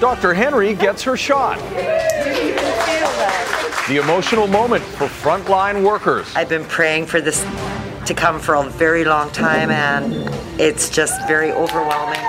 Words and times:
Dr. 0.00 0.34
Henry 0.34 0.74
gets 0.74 1.02
her 1.02 1.16
shot. 1.16 1.58
The 3.88 4.00
emotional 4.02 4.46
moment 4.46 4.82
for 4.82 5.06
frontline 5.06 5.84
workers. 5.84 6.34
I've 6.34 6.48
been 6.48 6.64
praying 6.64 7.06
for 7.06 7.20
this 7.20 7.42
to 8.06 8.14
come 8.14 8.40
for 8.40 8.54
a 8.54 8.64
very 8.68 9.04
long 9.04 9.30
time, 9.30 9.70
and 9.70 10.12
it's 10.60 10.90
just 10.90 11.26
very 11.28 11.52
overwhelming. 11.52 12.20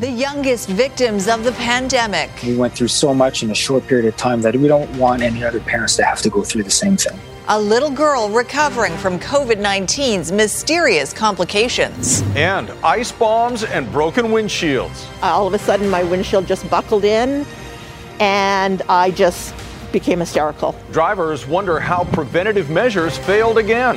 The 0.00 0.10
youngest 0.10 0.68
victims 0.68 1.28
of 1.28 1.44
the 1.44 1.52
pandemic. 1.52 2.30
We 2.42 2.56
went 2.56 2.74
through 2.74 2.88
so 2.88 3.12
much 3.12 3.42
in 3.42 3.50
a 3.50 3.54
short 3.54 3.86
period 3.86 4.06
of 4.06 4.16
time 4.16 4.40
that 4.42 4.56
we 4.56 4.66
don't 4.66 4.90
want 4.96 5.22
any 5.22 5.44
other 5.44 5.60
parents 5.60 5.96
to 5.96 6.04
have 6.04 6.22
to 6.22 6.30
go 6.30 6.42
through 6.42 6.62
the 6.62 6.70
same 6.70 6.96
thing. 6.96 7.18
A 7.52 7.60
little 7.60 7.90
girl 7.90 8.30
recovering 8.30 8.96
from 8.98 9.18
COVID 9.18 9.56
19's 9.56 10.30
mysterious 10.30 11.12
complications. 11.12 12.22
And 12.36 12.70
ice 12.84 13.10
bombs 13.10 13.64
and 13.64 13.90
broken 13.90 14.26
windshields. 14.26 15.08
All 15.20 15.48
of 15.48 15.54
a 15.54 15.58
sudden, 15.58 15.88
my 15.88 16.04
windshield 16.04 16.46
just 16.46 16.70
buckled 16.70 17.04
in, 17.04 17.44
and 18.20 18.82
I 18.88 19.10
just 19.10 19.52
became 19.90 20.20
hysterical. 20.20 20.76
Drivers 20.92 21.44
wonder 21.48 21.80
how 21.80 22.04
preventative 22.12 22.70
measures 22.70 23.18
failed 23.18 23.58
again. 23.58 23.96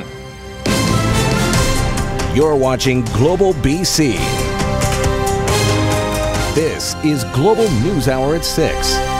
You're 2.34 2.56
watching 2.56 3.04
Global 3.04 3.52
BC. 3.52 4.16
This 6.56 6.96
is 7.04 7.22
Global 7.32 7.70
News 7.82 8.08
Hour 8.08 8.34
at 8.34 8.44
6. 8.44 9.13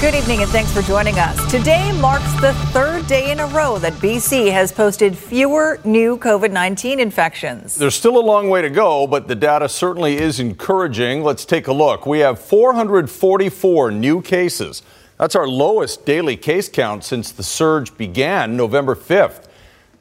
Good 0.00 0.14
evening 0.14 0.40
and 0.40 0.50
thanks 0.50 0.72
for 0.72 0.80
joining 0.80 1.18
us. 1.18 1.50
Today 1.50 1.92
marks 2.00 2.32
the 2.40 2.54
third 2.72 3.06
day 3.06 3.32
in 3.32 3.40
a 3.40 3.46
row 3.48 3.78
that 3.80 3.92
BC 3.92 4.50
has 4.50 4.72
posted 4.72 5.14
fewer 5.14 5.78
new 5.84 6.16
COVID 6.16 6.50
19 6.50 6.98
infections. 6.98 7.74
There's 7.74 7.96
still 7.96 8.16
a 8.16 8.24
long 8.24 8.48
way 8.48 8.62
to 8.62 8.70
go, 8.70 9.06
but 9.06 9.28
the 9.28 9.34
data 9.34 9.68
certainly 9.68 10.16
is 10.16 10.40
encouraging. 10.40 11.22
Let's 11.22 11.44
take 11.44 11.66
a 11.66 11.72
look. 11.74 12.06
We 12.06 12.20
have 12.20 12.40
444 12.40 13.90
new 13.90 14.22
cases. 14.22 14.82
That's 15.18 15.36
our 15.36 15.46
lowest 15.46 16.06
daily 16.06 16.38
case 16.38 16.70
count 16.70 17.04
since 17.04 17.30
the 17.30 17.42
surge 17.42 17.94
began 17.98 18.56
November 18.56 18.94
5th. 18.94 19.48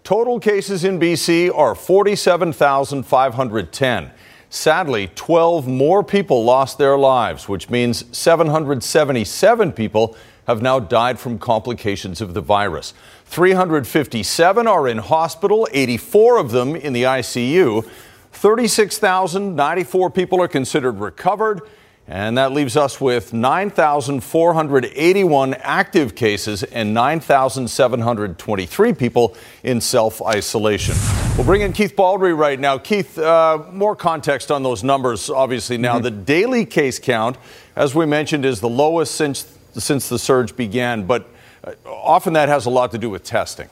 Total 0.05 0.39
cases 0.39 0.85
in 0.85 0.97
BC 0.97 1.53
are 1.53 1.75
47,510. 1.75 4.11
Sadly, 4.49 5.11
12 5.13 5.67
more 5.67 6.03
people 6.03 6.43
lost 6.43 6.79
their 6.79 6.97
lives, 6.97 7.47
which 7.47 7.69
means 7.69 8.05
777 8.17 9.71
people 9.73 10.15
have 10.47 10.63
now 10.63 10.79
died 10.79 11.19
from 11.19 11.37
complications 11.37 12.19
of 12.19 12.33
the 12.33 12.41
virus. 12.41 12.95
357 13.25 14.65
are 14.65 14.87
in 14.87 14.97
hospital, 14.97 15.67
84 15.71 16.37
of 16.37 16.49
them 16.49 16.75
in 16.75 16.93
the 16.93 17.03
ICU. 17.03 17.87
36,094 18.31 20.09
people 20.09 20.41
are 20.41 20.47
considered 20.47 20.99
recovered. 20.99 21.61
And 22.09 22.37
that 22.39 22.53
leaves 22.53 22.75
us 22.75 22.99
with 22.99 23.33
9,481 23.33 25.53
active 25.53 26.15
cases 26.15 26.63
and 26.63 26.91
9,723 26.91 28.93
people 28.93 29.37
in 29.61 29.79
self 29.79 30.19
isolation. 30.23 30.95
We'll 31.37 31.45
bring 31.45 31.61
in 31.61 31.71
Keith 31.71 31.95
Baldrey 31.95 32.35
right 32.35 32.59
now. 32.59 32.79
Keith, 32.79 33.19
uh, 33.19 33.63
more 33.71 33.95
context 33.95 34.49
on 34.49 34.63
those 34.63 34.83
numbers, 34.83 35.29
obviously. 35.29 35.77
Now, 35.77 35.97
mm-hmm. 35.97 36.05
the 36.05 36.11
daily 36.11 36.65
case 36.65 36.97
count, 36.97 37.37
as 37.75 37.93
we 37.93 38.07
mentioned, 38.07 38.43
is 38.43 38.59
the 38.59 38.69
lowest 38.69 39.13
since, 39.13 39.45
since 39.73 40.09
the 40.09 40.17
surge 40.17 40.55
began, 40.55 41.03
but 41.03 41.29
uh, 41.63 41.73
often 41.85 42.33
that 42.33 42.49
has 42.49 42.65
a 42.65 42.71
lot 42.71 42.89
to 42.91 42.97
do 42.97 43.11
with 43.11 43.23
testing. 43.23 43.69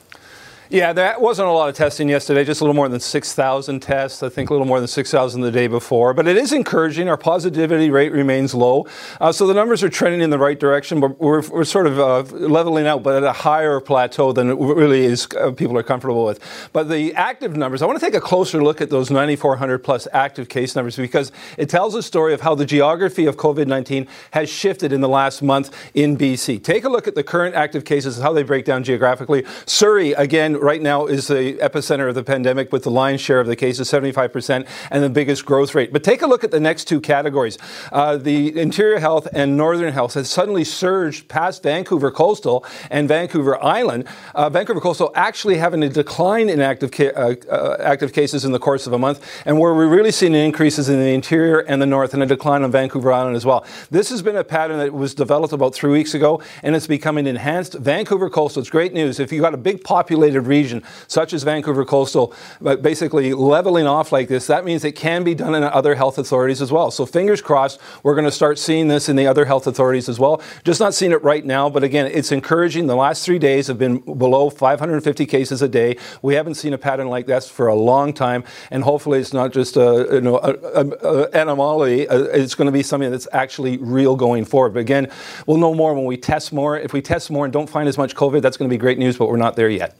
Yeah, 0.70 0.92
there 0.92 1.18
wasn't 1.18 1.48
a 1.48 1.52
lot 1.52 1.70
of 1.70 1.74
testing 1.76 2.10
yesterday, 2.10 2.44
just 2.44 2.60
a 2.60 2.64
little 2.64 2.74
more 2.74 2.90
than 2.90 3.00
6,000 3.00 3.80
tests. 3.80 4.22
I 4.22 4.28
think 4.28 4.50
a 4.50 4.52
little 4.52 4.66
more 4.66 4.80
than 4.80 4.88
6,000 4.88 5.40
the 5.40 5.50
day 5.50 5.66
before. 5.66 6.12
But 6.12 6.28
it 6.28 6.36
is 6.36 6.52
encouraging. 6.52 7.08
Our 7.08 7.16
positivity 7.16 7.88
rate 7.88 8.12
remains 8.12 8.54
low. 8.54 8.86
Uh, 9.18 9.32
so 9.32 9.46
the 9.46 9.54
numbers 9.54 9.82
are 9.82 9.88
trending 9.88 10.20
in 10.20 10.28
the 10.28 10.38
right 10.38 10.60
direction, 10.60 11.00
but 11.00 11.18
we're, 11.18 11.40
we're 11.48 11.64
sort 11.64 11.86
of 11.86 11.98
uh, 11.98 12.20
leveling 12.36 12.86
out, 12.86 13.02
but 13.02 13.16
at 13.16 13.24
a 13.24 13.32
higher 13.32 13.80
plateau 13.80 14.30
than 14.32 14.50
it 14.50 14.56
really 14.56 15.06
is 15.06 15.26
uh, 15.40 15.52
people 15.52 15.74
are 15.78 15.82
comfortable 15.82 16.26
with. 16.26 16.38
But 16.74 16.90
the 16.90 17.14
active 17.14 17.56
numbers, 17.56 17.80
I 17.80 17.86
want 17.86 17.98
to 17.98 18.04
take 18.04 18.14
a 18.14 18.20
closer 18.20 18.62
look 18.62 18.82
at 18.82 18.90
those 18.90 19.10
9,400 19.10 19.78
plus 19.78 20.06
active 20.12 20.50
case 20.50 20.76
numbers 20.76 20.96
because 20.96 21.32
it 21.56 21.70
tells 21.70 21.94
a 21.94 22.02
story 22.02 22.34
of 22.34 22.42
how 22.42 22.54
the 22.54 22.66
geography 22.66 23.24
of 23.24 23.38
COVID 23.38 23.68
19 23.68 24.06
has 24.32 24.50
shifted 24.50 24.92
in 24.92 25.00
the 25.00 25.08
last 25.08 25.40
month 25.40 25.74
in 25.94 26.18
BC. 26.18 26.62
Take 26.62 26.84
a 26.84 26.90
look 26.90 27.08
at 27.08 27.14
the 27.14 27.24
current 27.24 27.54
active 27.54 27.86
cases, 27.86 28.18
and 28.18 28.22
how 28.22 28.34
they 28.34 28.42
break 28.42 28.66
down 28.66 28.84
geographically. 28.84 29.46
Surrey, 29.64 30.12
again, 30.12 30.57
right 30.60 30.80
now 30.80 31.06
is 31.06 31.28
the 31.28 31.54
epicenter 31.54 32.08
of 32.08 32.14
the 32.14 32.24
pandemic 32.24 32.72
with 32.72 32.84
the 32.84 32.90
lion's 32.90 33.20
share 33.20 33.40
of 33.40 33.46
the 33.46 33.56
cases, 33.56 33.90
75%, 33.90 34.66
and 34.90 35.02
the 35.02 35.10
biggest 35.10 35.44
growth 35.44 35.74
rate. 35.74 35.92
But 35.92 36.04
take 36.04 36.22
a 36.22 36.26
look 36.26 36.44
at 36.44 36.50
the 36.50 36.60
next 36.60 36.84
two 36.84 37.00
categories. 37.00 37.58
Uh, 37.92 38.16
the 38.16 38.58
interior 38.58 38.98
health 38.98 39.28
and 39.32 39.56
northern 39.56 39.92
health 39.92 40.14
has 40.14 40.30
suddenly 40.30 40.64
surged 40.64 41.28
past 41.28 41.62
Vancouver 41.62 42.10
coastal 42.10 42.64
and 42.90 43.08
Vancouver 43.08 43.62
Island. 43.62 44.06
Uh, 44.34 44.50
Vancouver 44.50 44.80
coastal 44.80 45.12
actually 45.14 45.56
having 45.58 45.82
a 45.82 45.88
decline 45.88 46.48
in 46.48 46.60
active, 46.60 46.90
ca- 46.90 47.12
uh, 47.12 47.34
uh, 47.50 47.76
active 47.80 48.12
cases 48.12 48.44
in 48.44 48.52
the 48.52 48.58
course 48.58 48.86
of 48.86 48.92
a 48.92 48.98
month, 48.98 49.24
and 49.44 49.58
where 49.58 49.74
we're 49.74 49.88
really 49.88 50.12
seeing 50.12 50.34
increases 50.34 50.88
in 50.88 50.98
the 50.98 51.12
interior 51.12 51.60
and 51.60 51.80
the 51.80 51.86
north 51.86 52.14
and 52.14 52.22
a 52.22 52.26
decline 52.26 52.62
on 52.62 52.70
Vancouver 52.70 53.12
Island 53.12 53.36
as 53.36 53.46
well. 53.46 53.64
This 53.90 54.10
has 54.10 54.22
been 54.22 54.36
a 54.36 54.44
pattern 54.44 54.78
that 54.78 54.92
was 54.92 55.14
developed 55.14 55.52
about 55.52 55.74
three 55.74 55.90
weeks 55.90 56.14
ago, 56.14 56.42
and 56.62 56.74
it's 56.74 56.86
becoming 56.86 57.26
enhanced. 57.26 57.74
Vancouver 57.74 58.30
coastal, 58.30 58.60
it's 58.60 58.70
great 58.70 58.92
news. 58.92 59.20
If 59.20 59.32
you've 59.32 59.42
got 59.42 59.54
a 59.54 59.58
big 59.58 59.84
populated 59.84 60.42
region, 60.48 60.82
such 61.06 61.32
as 61.32 61.42
Vancouver 61.42 61.84
Coastal, 61.84 62.34
but 62.60 62.82
basically 62.82 63.34
leveling 63.34 63.86
off 63.86 64.10
like 64.10 64.28
this, 64.28 64.46
that 64.48 64.64
means 64.64 64.84
it 64.84 64.92
can 64.92 65.22
be 65.22 65.34
done 65.34 65.54
in 65.54 65.62
other 65.62 65.94
health 65.94 66.18
authorities 66.18 66.60
as 66.60 66.72
well. 66.72 66.90
So 66.90 67.06
fingers 67.06 67.40
crossed, 67.40 67.80
we're 68.02 68.14
going 68.14 68.24
to 68.24 68.32
start 68.32 68.58
seeing 68.58 68.88
this 68.88 69.08
in 69.08 69.16
the 69.16 69.26
other 69.26 69.44
health 69.44 69.66
authorities 69.66 70.08
as 70.08 70.18
well. 70.18 70.42
Just 70.64 70.80
not 70.80 70.94
seeing 70.94 71.12
it 71.12 71.22
right 71.22 71.44
now, 71.44 71.70
but 71.70 71.84
again, 71.84 72.06
it's 72.06 72.32
encouraging. 72.32 72.86
The 72.86 72.96
last 72.96 73.24
three 73.24 73.38
days 73.38 73.66
have 73.66 73.78
been 73.78 73.98
below 73.98 74.50
550 74.50 75.26
cases 75.26 75.62
a 75.62 75.68
day. 75.68 75.96
We 76.22 76.34
haven't 76.34 76.54
seen 76.54 76.72
a 76.72 76.78
pattern 76.78 77.08
like 77.08 77.26
this 77.26 77.48
for 77.48 77.68
a 77.68 77.74
long 77.74 78.12
time, 78.12 78.44
and 78.70 78.82
hopefully 78.82 79.20
it's 79.20 79.32
not 79.32 79.52
just 79.52 79.76
a, 79.76 80.08
you 80.12 80.20
know, 80.20 80.38
a, 80.38 80.54
a, 80.54 80.86
a 80.88 81.42
anomaly. 81.42 82.08
Uh, 82.08 82.22
it's 82.24 82.54
going 82.54 82.66
to 82.66 82.72
be 82.72 82.82
something 82.82 83.10
that's 83.10 83.28
actually 83.32 83.76
real 83.78 84.16
going 84.16 84.44
forward. 84.44 84.74
But 84.74 84.80
again, 84.80 85.10
we'll 85.46 85.58
know 85.58 85.74
more 85.74 85.94
when 85.94 86.04
we 86.04 86.16
test 86.16 86.52
more. 86.52 86.78
If 86.78 86.92
we 86.92 87.02
test 87.02 87.30
more 87.30 87.44
and 87.44 87.52
don't 87.52 87.68
find 87.68 87.88
as 87.88 87.98
much 87.98 88.14
COVID, 88.14 88.42
that's 88.42 88.56
going 88.56 88.68
to 88.68 88.72
be 88.72 88.78
great 88.78 88.98
news, 88.98 89.16
but 89.16 89.28
we're 89.28 89.36
not 89.36 89.56
there 89.56 89.68
yet. 89.68 89.98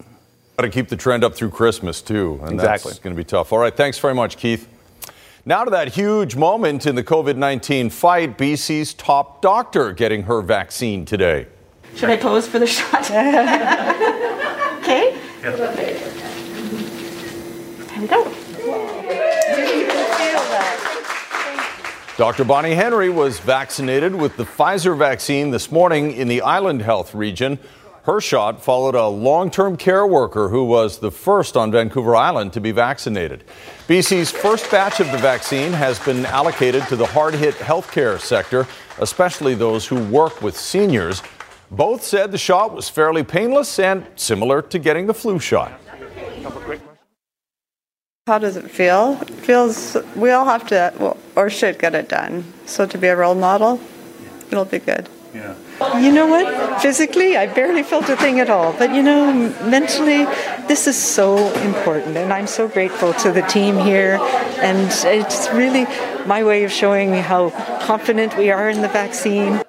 Got 0.58 0.64
to 0.64 0.70
keep 0.70 0.88
the 0.88 0.96
trend 0.96 1.22
up 1.22 1.36
through 1.36 1.50
Christmas, 1.50 2.02
too. 2.02 2.40
And 2.42 2.54
exactly. 2.54 2.90
That's 2.90 2.98
going 2.98 3.14
to 3.14 3.16
be 3.16 3.22
tough. 3.22 3.52
All 3.52 3.60
right. 3.60 3.76
Thanks 3.76 3.96
very 4.00 4.12
much, 4.12 4.36
Keith. 4.36 4.66
Now 5.46 5.62
to 5.62 5.70
that 5.70 5.94
huge 5.94 6.34
moment 6.34 6.84
in 6.84 6.96
the 6.96 7.04
COVID 7.04 7.36
19 7.36 7.90
fight, 7.90 8.36
BC's 8.36 8.92
top 8.92 9.40
doctor 9.40 9.92
getting 9.92 10.24
her 10.24 10.42
vaccine 10.42 11.04
today. 11.04 11.46
Should 11.94 12.10
I 12.10 12.16
pose 12.16 12.48
for 12.48 12.58
the 12.58 12.66
shot? 12.66 13.08
okay. 14.82 15.16
Yep. 15.44 15.56
There 17.86 18.00
we 18.00 18.08
go. 18.08 18.34
Dr. 22.16 22.42
Bonnie 22.42 22.74
Henry 22.74 23.10
was 23.10 23.38
vaccinated 23.38 24.12
with 24.12 24.36
the 24.36 24.44
Pfizer 24.44 24.98
vaccine 24.98 25.52
this 25.52 25.70
morning 25.70 26.10
in 26.10 26.26
the 26.26 26.40
Island 26.40 26.82
Health 26.82 27.14
region. 27.14 27.60
Her 28.08 28.22
shot 28.22 28.64
followed 28.64 28.94
a 28.94 29.06
long 29.06 29.50
term 29.50 29.76
care 29.76 30.06
worker 30.06 30.48
who 30.48 30.64
was 30.64 30.96
the 30.96 31.10
first 31.10 31.58
on 31.58 31.70
Vancouver 31.70 32.16
Island 32.16 32.54
to 32.54 32.60
be 32.60 32.70
vaccinated. 32.70 33.44
BC's 33.86 34.30
first 34.30 34.70
batch 34.70 35.00
of 35.00 35.12
the 35.12 35.18
vaccine 35.18 35.72
has 35.72 35.98
been 35.98 36.24
allocated 36.24 36.84
to 36.84 36.96
the 36.96 37.04
hard 37.04 37.34
hit 37.34 37.54
healthcare 37.56 38.18
sector, 38.18 38.66
especially 38.98 39.54
those 39.54 39.86
who 39.86 40.02
work 40.04 40.40
with 40.40 40.56
seniors. 40.56 41.22
Both 41.70 42.02
said 42.02 42.32
the 42.32 42.38
shot 42.38 42.74
was 42.74 42.88
fairly 42.88 43.22
painless 43.22 43.78
and 43.78 44.06
similar 44.16 44.62
to 44.62 44.78
getting 44.78 45.06
the 45.06 45.12
flu 45.12 45.38
shot. 45.38 45.78
How 48.26 48.38
does 48.38 48.56
it 48.56 48.70
feel? 48.70 49.18
It 49.20 49.28
feels 49.28 49.98
we 50.16 50.30
all 50.30 50.46
have 50.46 50.66
to 50.68 51.14
or 51.36 51.50
should 51.50 51.78
get 51.78 51.94
it 51.94 52.08
done. 52.08 52.50
So 52.64 52.86
to 52.86 52.96
be 52.96 53.08
a 53.08 53.16
role 53.16 53.34
model, 53.34 53.78
it'll 54.50 54.64
be 54.64 54.78
good. 54.78 55.10
You 55.34 56.12
know 56.12 56.26
what? 56.26 56.80
Physically, 56.80 57.36
I 57.36 57.46
barely 57.46 57.82
felt 57.82 58.08
a 58.08 58.16
thing 58.16 58.40
at 58.40 58.50
all. 58.50 58.72
But 58.72 58.94
you 58.94 59.02
know, 59.02 59.32
mentally, 59.64 60.24
this 60.66 60.86
is 60.86 60.96
so 60.96 61.52
important. 61.62 62.16
And 62.16 62.32
I'm 62.32 62.46
so 62.46 62.68
grateful 62.68 63.12
to 63.14 63.30
the 63.30 63.42
team 63.42 63.78
here. 63.78 64.18
And 64.60 64.90
it's 65.04 65.48
really 65.50 65.84
my 66.26 66.42
way 66.44 66.64
of 66.64 66.72
showing 66.72 67.14
how 67.14 67.50
confident 67.80 68.36
we 68.36 68.50
are 68.50 68.68
in 68.68 68.80
the 68.82 68.88
vaccine. 68.88 69.62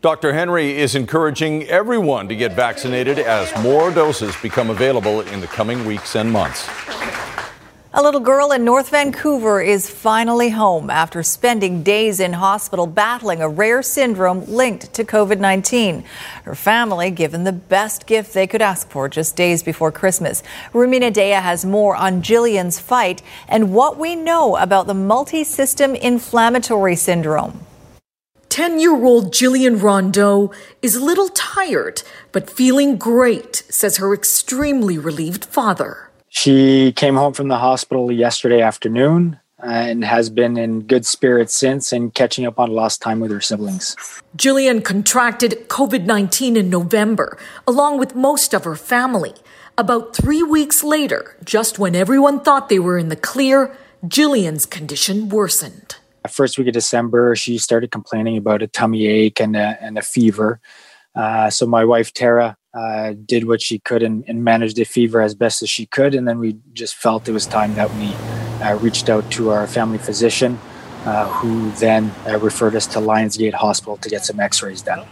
Dr. 0.00 0.32
Henry 0.32 0.78
is 0.78 0.94
encouraging 0.94 1.64
everyone 1.64 2.28
to 2.28 2.36
get 2.36 2.52
vaccinated 2.52 3.18
as 3.18 3.52
more 3.62 3.90
doses 3.90 4.34
become 4.40 4.70
available 4.70 5.22
in 5.22 5.40
the 5.40 5.48
coming 5.48 5.84
weeks 5.84 6.14
and 6.14 6.30
months. 6.30 6.68
A 7.98 8.06
little 8.08 8.20
girl 8.20 8.52
in 8.52 8.64
North 8.64 8.90
Vancouver 8.90 9.60
is 9.60 9.90
finally 9.90 10.50
home 10.50 10.88
after 10.88 11.24
spending 11.24 11.82
days 11.82 12.20
in 12.20 12.34
hospital 12.34 12.86
battling 12.86 13.42
a 13.42 13.48
rare 13.48 13.82
syndrome 13.82 14.44
linked 14.44 14.94
to 14.94 15.02
COVID 15.02 15.40
19. 15.40 16.04
Her 16.44 16.54
family 16.54 17.10
given 17.10 17.42
the 17.42 17.50
best 17.50 18.06
gift 18.06 18.34
they 18.34 18.46
could 18.46 18.62
ask 18.62 18.88
for 18.88 19.08
just 19.08 19.34
days 19.34 19.64
before 19.64 19.90
Christmas. 19.90 20.44
Rumina 20.72 21.12
Daya 21.12 21.42
has 21.42 21.64
more 21.64 21.96
on 21.96 22.22
Jillian's 22.22 22.78
fight 22.78 23.20
and 23.48 23.74
what 23.74 23.98
we 23.98 24.14
know 24.14 24.56
about 24.58 24.86
the 24.86 24.94
multi 24.94 25.42
system 25.42 25.96
inflammatory 25.96 26.94
syndrome. 26.94 27.66
10 28.48 28.78
year 28.78 28.94
old 28.94 29.32
Jillian 29.34 29.82
Rondeau 29.82 30.54
is 30.82 30.94
a 30.94 31.04
little 31.04 31.30
tired, 31.30 32.04
but 32.30 32.48
feeling 32.48 32.96
great, 32.96 33.64
says 33.68 33.96
her 33.96 34.14
extremely 34.14 34.98
relieved 34.98 35.44
father. 35.44 36.07
She 36.28 36.92
came 36.92 37.16
home 37.16 37.32
from 37.32 37.48
the 37.48 37.58
hospital 37.58 38.12
yesterday 38.12 38.60
afternoon 38.60 39.40
and 39.60 40.04
has 40.04 40.30
been 40.30 40.56
in 40.56 40.82
good 40.82 41.04
spirits 41.04 41.54
since 41.54 41.92
and 41.92 42.14
catching 42.14 42.46
up 42.46 42.58
on 42.58 42.70
lost 42.70 43.02
time 43.02 43.20
with 43.20 43.30
her 43.30 43.40
siblings. 43.40 43.96
Jillian 44.36 44.84
contracted 44.84 45.68
COVID 45.68 46.04
19 46.04 46.56
in 46.56 46.70
November, 46.70 47.38
along 47.66 47.98
with 47.98 48.14
most 48.14 48.54
of 48.54 48.64
her 48.64 48.76
family. 48.76 49.34
About 49.76 50.14
three 50.14 50.42
weeks 50.42 50.82
later, 50.82 51.36
just 51.44 51.78
when 51.78 51.94
everyone 51.94 52.40
thought 52.40 52.68
they 52.68 52.78
were 52.78 52.98
in 52.98 53.08
the 53.08 53.16
clear, 53.16 53.76
Jillian's 54.04 54.66
condition 54.66 55.28
worsened. 55.28 55.96
First 56.28 56.58
week 56.58 56.68
of 56.68 56.74
December, 56.74 57.34
she 57.36 57.58
started 57.58 57.90
complaining 57.90 58.36
about 58.36 58.60
a 58.60 58.66
tummy 58.66 59.06
ache 59.06 59.40
and 59.40 59.56
a, 59.56 59.78
and 59.80 59.96
a 59.96 60.02
fever. 60.02 60.60
Uh, 61.14 61.48
so 61.48 61.66
my 61.66 61.84
wife 61.84 62.12
Tara 62.12 62.56
uh, 62.74 63.14
did 63.24 63.46
what 63.46 63.62
she 63.62 63.78
could 63.78 64.02
and, 64.02 64.24
and, 64.28 64.44
managed 64.44 64.76
the 64.76 64.84
fever 64.84 65.20
as 65.20 65.34
best 65.34 65.62
as 65.62 65.70
she 65.70 65.86
could, 65.86 66.14
and 66.14 66.28
then 66.28 66.38
we 66.38 66.56
just 66.74 66.94
felt 66.94 67.28
it 67.28 67.32
was 67.32 67.46
time 67.46 67.74
that 67.74 67.92
we 67.94 68.12
uh, 68.62 68.76
reached 68.76 69.08
out 69.08 69.28
to 69.30 69.50
our 69.50 69.66
family 69.66 69.98
physician, 69.98 70.58
uh, 71.04 71.26
who 71.28 71.70
then 71.72 72.12
uh, 72.26 72.38
referred 72.38 72.74
us 72.74 72.86
to 72.86 72.98
Lionsgate 72.98 73.54
Hospital 73.54 73.96
to 73.96 74.08
get 74.08 74.24
some 74.24 74.38
X-rays 74.38 74.82
done. 74.82 75.06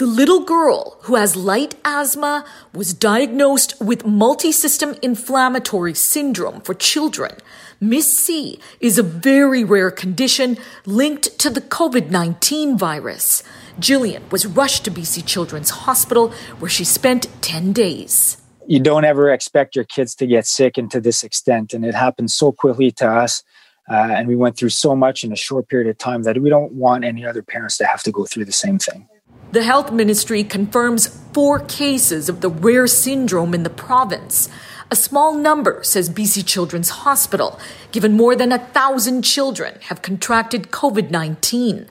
The 0.00 0.06
little 0.06 0.40
girl 0.40 0.96
who 1.02 1.16
has 1.16 1.36
light 1.36 1.74
asthma 1.84 2.46
was 2.72 2.94
diagnosed 2.94 3.78
with 3.82 4.04
multisystem 4.04 4.98
inflammatory 5.02 5.92
syndrome 5.92 6.62
for 6.62 6.72
children. 6.72 7.36
MIS-C 7.82 8.58
is 8.80 8.96
a 8.96 9.02
very 9.02 9.62
rare 9.62 9.90
condition 9.90 10.56
linked 10.86 11.38
to 11.40 11.50
the 11.50 11.60
COVID 11.60 12.08
19 12.08 12.78
virus. 12.78 13.42
Jillian 13.78 14.22
was 14.32 14.46
rushed 14.46 14.86
to 14.86 14.90
BC 14.90 15.26
Children's 15.26 15.68
Hospital 15.68 16.30
where 16.60 16.70
she 16.70 16.84
spent 16.84 17.28
10 17.42 17.74
days. 17.74 18.38
You 18.66 18.80
don't 18.80 19.04
ever 19.04 19.30
expect 19.30 19.76
your 19.76 19.84
kids 19.84 20.14
to 20.14 20.26
get 20.26 20.46
sick 20.46 20.78
and 20.78 20.90
to 20.92 21.02
this 21.02 21.22
extent, 21.22 21.74
and 21.74 21.84
it 21.84 21.94
happened 21.94 22.30
so 22.30 22.52
quickly 22.52 22.90
to 22.92 23.06
us. 23.06 23.42
Uh, 23.86 23.96
and 24.16 24.28
we 24.28 24.36
went 24.36 24.56
through 24.56 24.70
so 24.70 24.96
much 24.96 25.24
in 25.24 25.32
a 25.32 25.36
short 25.36 25.68
period 25.68 25.90
of 25.90 25.98
time 25.98 26.22
that 26.22 26.40
we 26.40 26.48
don't 26.48 26.72
want 26.72 27.04
any 27.04 27.26
other 27.26 27.42
parents 27.42 27.76
to 27.76 27.84
have 27.84 28.02
to 28.04 28.10
go 28.10 28.24
through 28.24 28.46
the 28.46 28.52
same 28.52 28.78
thing. 28.78 29.06
The 29.52 29.64
health 29.64 29.90
ministry 29.90 30.44
confirms 30.44 31.08
four 31.08 31.58
cases 31.58 32.28
of 32.28 32.40
the 32.40 32.48
rare 32.48 32.86
syndrome 32.86 33.52
in 33.52 33.64
the 33.64 33.70
province. 33.70 34.48
A 34.92 34.96
small 34.96 35.34
number, 35.34 35.82
says 35.82 36.08
BC 36.08 36.46
Children's 36.46 36.90
Hospital, 36.90 37.58
given 37.90 38.12
more 38.12 38.36
than 38.36 38.52
a 38.52 38.60
thousand 38.60 39.22
children 39.22 39.76
have 39.82 40.02
contracted 40.02 40.70
COVID 40.70 41.10
19. 41.10 41.88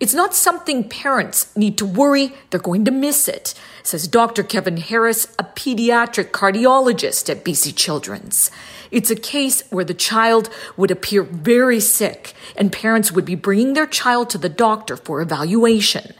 It's 0.00 0.14
not 0.14 0.34
something 0.34 0.88
parents 0.88 1.54
need 1.54 1.76
to 1.78 1.86
worry 1.86 2.32
they're 2.48 2.58
going 2.58 2.86
to 2.86 2.90
miss 2.90 3.28
it, 3.28 3.52
says 3.82 4.08
Dr. 4.08 4.42
Kevin 4.42 4.78
Harris, 4.78 5.26
a 5.38 5.44
pediatric 5.44 6.30
cardiologist 6.30 7.28
at 7.28 7.44
BC 7.44 7.76
Children's. 7.76 8.50
It's 8.90 9.10
a 9.10 9.16
case 9.16 9.62
where 9.70 9.84
the 9.84 9.92
child 9.92 10.48
would 10.78 10.90
appear 10.90 11.22
very 11.22 11.78
sick 11.78 12.32
and 12.56 12.72
parents 12.72 13.12
would 13.12 13.26
be 13.26 13.34
bringing 13.34 13.74
their 13.74 13.86
child 13.86 14.30
to 14.30 14.38
the 14.38 14.48
doctor 14.48 14.96
for 14.96 15.20
evaluation. 15.20 16.14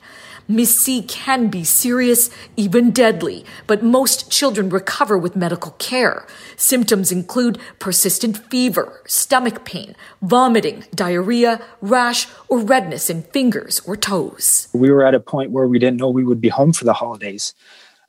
MIS-C 0.48 1.02
can 1.02 1.48
be 1.48 1.64
serious, 1.64 2.30
even 2.56 2.90
deadly, 2.90 3.44
but 3.66 3.82
most 3.82 4.30
children 4.30 4.68
recover 4.68 5.16
with 5.16 5.36
medical 5.36 5.72
care. 5.72 6.26
Symptoms 6.56 7.12
include 7.12 7.58
persistent 7.78 8.38
fever, 8.50 9.02
stomach 9.06 9.64
pain, 9.64 9.94
vomiting, 10.20 10.84
diarrhea, 10.94 11.60
rash, 11.80 12.26
or 12.48 12.58
redness 12.58 13.08
in 13.08 13.22
fingers 13.22 13.80
or 13.86 13.96
toes. 13.96 14.68
We 14.72 14.90
were 14.90 15.04
at 15.04 15.14
a 15.14 15.20
point 15.20 15.50
where 15.50 15.66
we 15.66 15.78
didn't 15.78 15.98
know 15.98 16.10
we 16.10 16.24
would 16.24 16.40
be 16.40 16.48
home 16.48 16.72
for 16.72 16.84
the 16.84 16.92
holidays. 16.92 17.54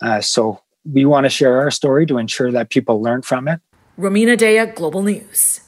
Uh, 0.01 0.21
so 0.21 0.61
we 0.85 1.05
want 1.05 1.25
to 1.25 1.29
share 1.29 1.61
our 1.61 1.71
story 1.71 2.05
to 2.07 2.17
ensure 2.17 2.51
that 2.51 2.69
people 2.69 3.01
learn 3.01 3.21
from 3.21 3.47
it. 3.47 3.61
Rumina 3.97 4.35
Daya, 4.37 4.73
Global 4.73 5.03
News. 5.03 5.62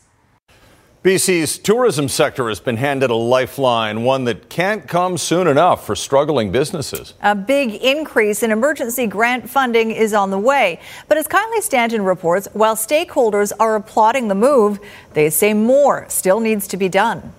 BC's 1.06 1.60
tourism 1.60 2.10
sector 2.10 2.50
has 2.50 2.60
been 2.60 2.78
handed 2.78 3.12
a 3.12 3.16
lifeline, 3.16 4.02
one 4.02 4.24
that 4.24 4.50
can't 4.50 4.88
come 4.88 5.19
soon 5.19 5.46
enough 5.46 5.86
for 5.86 5.96
struggling 5.96 6.52
businesses. 6.52 7.13
A 7.22 7.36
big 7.36 7.75
increase 7.75 8.42
in 8.42 8.50
emergency 8.50 9.06
grant 9.06 9.48
funding 9.48 9.92
is 9.92 10.16
on 10.16 10.31
the 10.31 10.40
way. 10.40 10.80
But 11.07 11.19
as 11.19 11.28
Kylie 11.28 11.62
Stanton 11.62 12.04
reports, 12.04 12.48
while 12.54 12.75
stakeholders 12.75 13.52
are 13.60 13.75
applauding 13.75 14.30
the 14.30 14.34
move, 14.34 14.80
they 15.13 15.30
say 15.30 15.54
more 15.54 16.07
still 16.10 16.40
needs 16.40 16.68
to 16.69 16.75
be 16.75 16.90
done. 16.90 17.34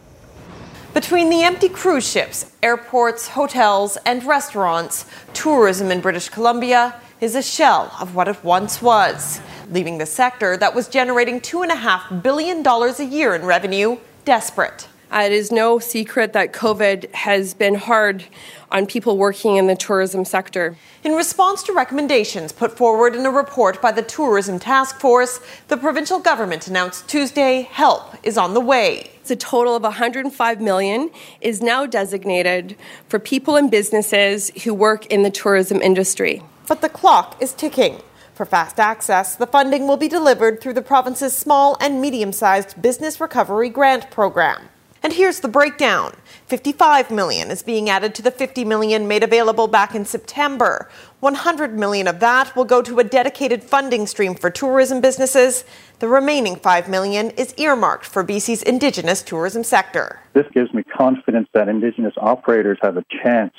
Between 0.95 1.29
the 1.29 1.43
empty 1.43 1.69
cruise 1.69 2.09
ships, 2.09 2.53
airports, 2.62 3.27
hotels, 3.27 3.99
and 4.07 4.23
restaurants, 4.23 5.07
tourism 5.35 5.91
in 5.91 6.01
British 6.01 6.29
Columbia 6.29 6.95
is 7.21 7.35
a 7.35 7.43
shell 7.43 7.95
of 8.01 8.15
what 8.15 8.29
it 8.29 8.45
once 8.45 8.83
was 8.83 9.41
leaving 9.71 9.99
the 9.99 10.07
sector 10.07 10.57
that 10.57 10.75
was 10.75 10.89
generating 10.89 11.41
$2.5 11.41 12.23
billion 12.23 12.67
a 12.67 13.03
year 13.03 13.35
in 13.35 13.43
revenue 13.45 13.97
desperate. 14.25 14.89
Uh, 15.11 15.23
it 15.25 15.33
is 15.33 15.53
no 15.53 15.79
secret 15.79 16.33
that 16.33 16.53
COVID 16.53 17.13
has 17.13 17.55
been 17.55 17.77
hard 17.77 18.25
on 18.73 18.87
people 18.87 19.17
working 19.17 19.57
in 19.57 19.69
the 19.69 19.77
tourism 19.77 20.25
sector. 20.25 20.77
In 21.05 21.13
response 21.13 21.63
to 21.65 21.73
recommendations 21.73 22.51
put 22.53 22.77
forward 22.77 23.15
in 23.15 23.25
a 23.25 23.31
report 23.31 23.81
by 23.81 23.93
the 23.93 24.03
Tourism 24.03 24.59
Task 24.59 24.99
Force, 24.99 25.41
the 25.69 25.77
provincial 25.77 26.19
government 26.19 26.67
announced 26.67 27.09
Tuesday 27.09 27.62
help 27.71 28.15
is 28.25 28.37
on 28.37 28.53
the 28.53 28.61
way. 28.61 29.11
A 29.29 29.35
total 29.35 29.75
of 29.75 29.83
105 29.83 30.61
million 30.61 31.11
is 31.41 31.61
now 31.61 31.85
designated 31.85 32.77
for 33.09 33.19
people 33.19 33.57
and 33.57 33.71
businesses 33.71 34.51
who 34.62 34.73
work 34.73 35.07
in 35.07 35.25
the 35.25 35.31
tourism 35.31 35.83
industry. 35.83 36.43
But 36.69 36.81
the 36.81 36.89
clock 36.89 37.41
is 37.41 37.53
ticking. 37.53 38.03
For 38.35 38.45
fast 38.45 38.79
access, 38.79 39.37
the 39.37 39.47
funding 39.47 39.87
will 39.87 39.97
be 39.97 40.09
delivered 40.09 40.61
through 40.61 40.75
the 40.75 40.83
province's 40.83 41.35
small 41.35 41.77
and 41.81 42.01
medium 42.01 42.33
sized 42.33 42.83
business 42.83 43.21
recovery 43.21 43.71
grant 43.71 44.11
program. 44.11 44.69
And 45.03 45.13
here's 45.13 45.39
the 45.41 45.49
breakdown. 45.49 46.15
55 46.47 47.13
million 47.13 47.51
is 47.53 47.63
being 47.63 47.89
added 47.89 48.15
to 48.17 48.23
the 48.23 48.31
50 48.33 48.65
million 48.65 49.07
made 49.07 49.23
available 49.23 49.69
back 49.69 49.95
in 49.95 50.05
September. 50.05 50.91
100 51.21 51.79
million 51.79 52.09
of 52.09 52.19
that 52.21 52.57
will 52.57 52.65
go 52.65 52.83
to 52.83 52.99
a 52.99 53.05
dedicated 53.05 53.62
funding 53.62 54.07
stream 54.07 54.35
for 54.35 54.51
tourism 54.51 55.01
businesses. 55.01 55.65
The 56.01 56.09
remaining 56.09 56.57
5 56.57 56.89
million 56.89 57.31
is 57.31 57.55
earmarked 57.57 58.05
for 58.05 58.25
BC's 58.25 58.65
indigenous 58.65 59.23
tourism 59.23 59.62
sector. 59.62 60.21
This 60.35 60.47
gives 60.53 60.75
me 60.75 60.83
confidence 60.83 61.49
that 61.55 61.69
indigenous 61.69 62.15
operators 62.17 62.79
have 62.83 62.97
a 62.97 63.05
chance 63.23 63.55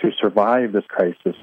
to 0.00 0.10
survive 0.20 0.72
this 0.72 0.84
crisis. 0.88 1.36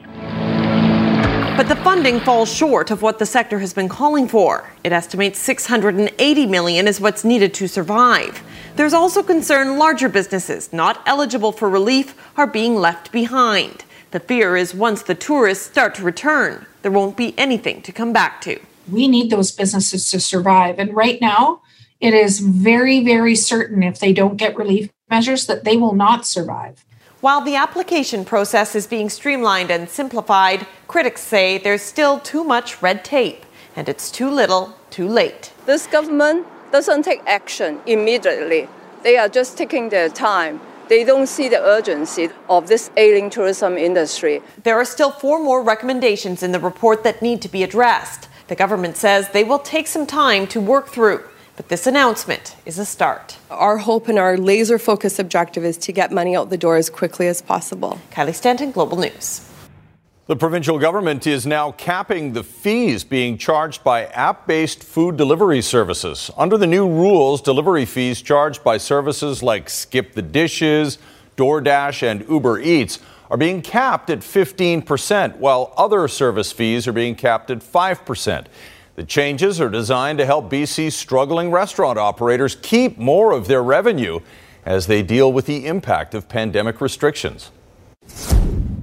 But 1.56 1.70
the 1.70 1.76
funding 1.76 2.20
falls 2.20 2.52
short 2.52 2.90
of 2.90 3.04
what 3.04 3.20
the 3.20 3.28
sector 3.28 3.60
has 3.60 3.76
been 3.76 3.88
calling 3.88 4.28
for. 4.28 4.68
It 4.84 4.92
estimates 4.92 5.38
680 5.38 6.48
million 6.48 6.88
is 6.88 7.00
what's 7.00 7.24
needed 7.24 7.54
to 7.54 7.68
survive. 7.68 8.42
There's 8.76 8.92
also 8.92 9.22
concern 9.22 9.78
larger 9.78 10.10
businesses 10.10 10.74
not 10.74 11.04
eligible 11.06 11.52
for 11.52 11.70
relief 11.70 12.16
are 12.36 12.48
being 12.48 12.74
left 12.78 13.12
behind. 13.12 13.86
The 14.10 14.20
fear 14.20 14.58
is 14.58 14.74
once 14.74 15.04
the 15.04 15.14
tourists 15.14 15.68
start 15.68 15.94
to 15.96 16.04
return, 16.04 16.66
there 16.82 16.92
won't 16.92 17.16
be 17.16 17.38
anything 17.38 17.84
to 17.84 17.92
come 17.92 18.14
back 18.14 18.42
to. 18.42 18.60
We 18.92 19.08
need 19.08 19.30
those 19.30 19.52
businesses 19.52 20.10
to 20.10 20.20
survive. 20.20 20.80
And 20.80 20.92
right 20.96 21.22
now, 21.22 21.62
it 22.00 22.16
is 22.16 22.40
very, 22.40 23.06
very 23.06 23.36
certain 23.36 23.84
if 23.84 24.00
they 24.00 24.12
don't 24.12 24.38
get 24.38 24.58
relief 24.58 24.90
measures 25.08 25.46
that 25.46 25.66
they 25.66 25.78
will 25.78 25.94
not 25.94 26.26
survive. 26.26 26.84
While 27.24 27.40
the 27.40 27.56
application 27.56 28.26
process 28.26 28.76
is 28.76 28.86
being 28.86 29.10
streamlined 29.10 29.72
and 29.72 29.88
simplified, 29.88 30.68
critics 30.90 31.22
say 31.22 31.58
there's 31.58 31.82
still 31.82 32.20
too 32.20 32.44
much 32.44 32.82
red 32.82 33.06
tape 33.06 33.46
and 33.78 33.88
it's 33.88 34.12
too 34.12 34.30
little, 34.30 34.76
too 34.90 35.08
late. 35.08 35.54
This 35.66 35.88
government 35.88 36.46
doesn't 36.74 37.04
take 37.04 37.22
action 37.26 37.80
immediately. 37.86 38.68
They 39.04 39.16
are 39.16 39.30
just 39.30 39.58
taking 39.58 39.88
their 39.88 40.10
time. 40.10 40.60
They 40.90 41.06
don't 41.06 41.28
see 41.28 41.48
the 41.48 41.62
urgency 41.62 42.28
of 42.50 42.68
this 42.68 42.92
ailing 42.98 43.30
tourism 43.30 43.78
industry. 43.78 44.42
There 44.64 44.76
are 44.76 44.84
still 44.84 45.12
four 45.12 45.42
more 45.42 45.64
recommendations 45.64 46.44
in 46.44 46.52
the 46.52 46.60
report 46.60 47.06
that 47.06 47.22
need 47.22 47.42
to 47.44 47.48
be 47.48 47.64
addressed. 47.64 48.28
The 48.50 48.56
government 48.56 48.98
says 48.98 49.30
they 49.30 49.46
will 49.46 49.60
take 49.60 49.88
some 49.88 50.06
time 50.06 50.46
to 50.48 50.60
work 50.60 50.90
through. 50.90 51.24
But 51.56 51.70
this 51.70 51.86
announcement 51.86 52.56
is 52.66 52.80
a 52.80 52.86
start. 52.86 53.38
Our 53.52 53.78
hope 53.78 54.08
and 54.08 54.18
our 54.18 54.38
laser 54.38 54.80
focused 54.80 55.20
objective 55.20 55.64
is 55.64 55.78
to 55.80 55.92
get 55.92 56.12
money 56.12 56.36
out 56.36 56.50
the 56.50 56.58
door 56.58 56.78
as 56.78 56.90
quickly 56.90 57.28
as 57.28 57.44
possible. 57.44 58.02
Kylie 58.12 58.34
Stanton, 58.34 58.72
Global 58.72 58.98
News. 58.98 59.48
The 60.26 60.36
provincial 60.36 60.80
government 60.80 61.28
is 61.28 61.46
now 61.46 61.74
capping 61.74 62.34
the 62.34 62.44
fees 62.44 63.04
being 63.04 63.38
charged 63.38 63.84
by 63.84 64.06
app 64.06 64.48
based 64.48 64.84
food 64.84 65.16
delivery 65.16 65.62
services. 65.62 66.32
Under 66.38 66.58
the 66.58 66.66
new 66.66 66.88
rules, 66.88 67.42
delivery 67.42 67.86
fees 67.86 68.22
charged 68.22 68.64
by 68.64 68.78
services 68.78 69.44
like 69.44 69.70
Skip 69.70 70.14
the 70.14 70.22
Dishes, 70.22 70.98
DoorDash, 71.38 72.02
and 72.10 72.28
Uber 72.30 72.62
Eats 72.62 73.00
are 73.30 73.38
being 73.38 73.62
capped 73.62 74.10
at 74.10 74.20
15%, 74.20 75.38
while 75.38 75.74
other 75.76 76.08
service 76.08 76.52
fees 76.52 76.88
are 76.88 76.94
being 76.94 77.16
capped 77.16 77.52
at 77.52 77.60
5%. 77.60 78.46
The 78.96 79.04
changes 79.04 79.60
are 79.60 79.70
designed 79.70 80.20
to 80.20 80.26
help 80.26 80.52
BC's 80.52 80.96
struggling 80.96 81.50
restaurant 81.50 81.98
operators 81.98 82.56
keep 82.62 83.00
more 83.00 83.32
of 83.32 83.48
their 83.48 83.64
revenue 83.64 84.20
as 84.68 84.86
they 84.86 85.02
deal 85.02 85.34
with 85.34 85.48
the 85.48 85.66
impact 85.66 86.14
of 86.14 86.30
pandemic 86.30 86.80
restrictions. 86.80 87.50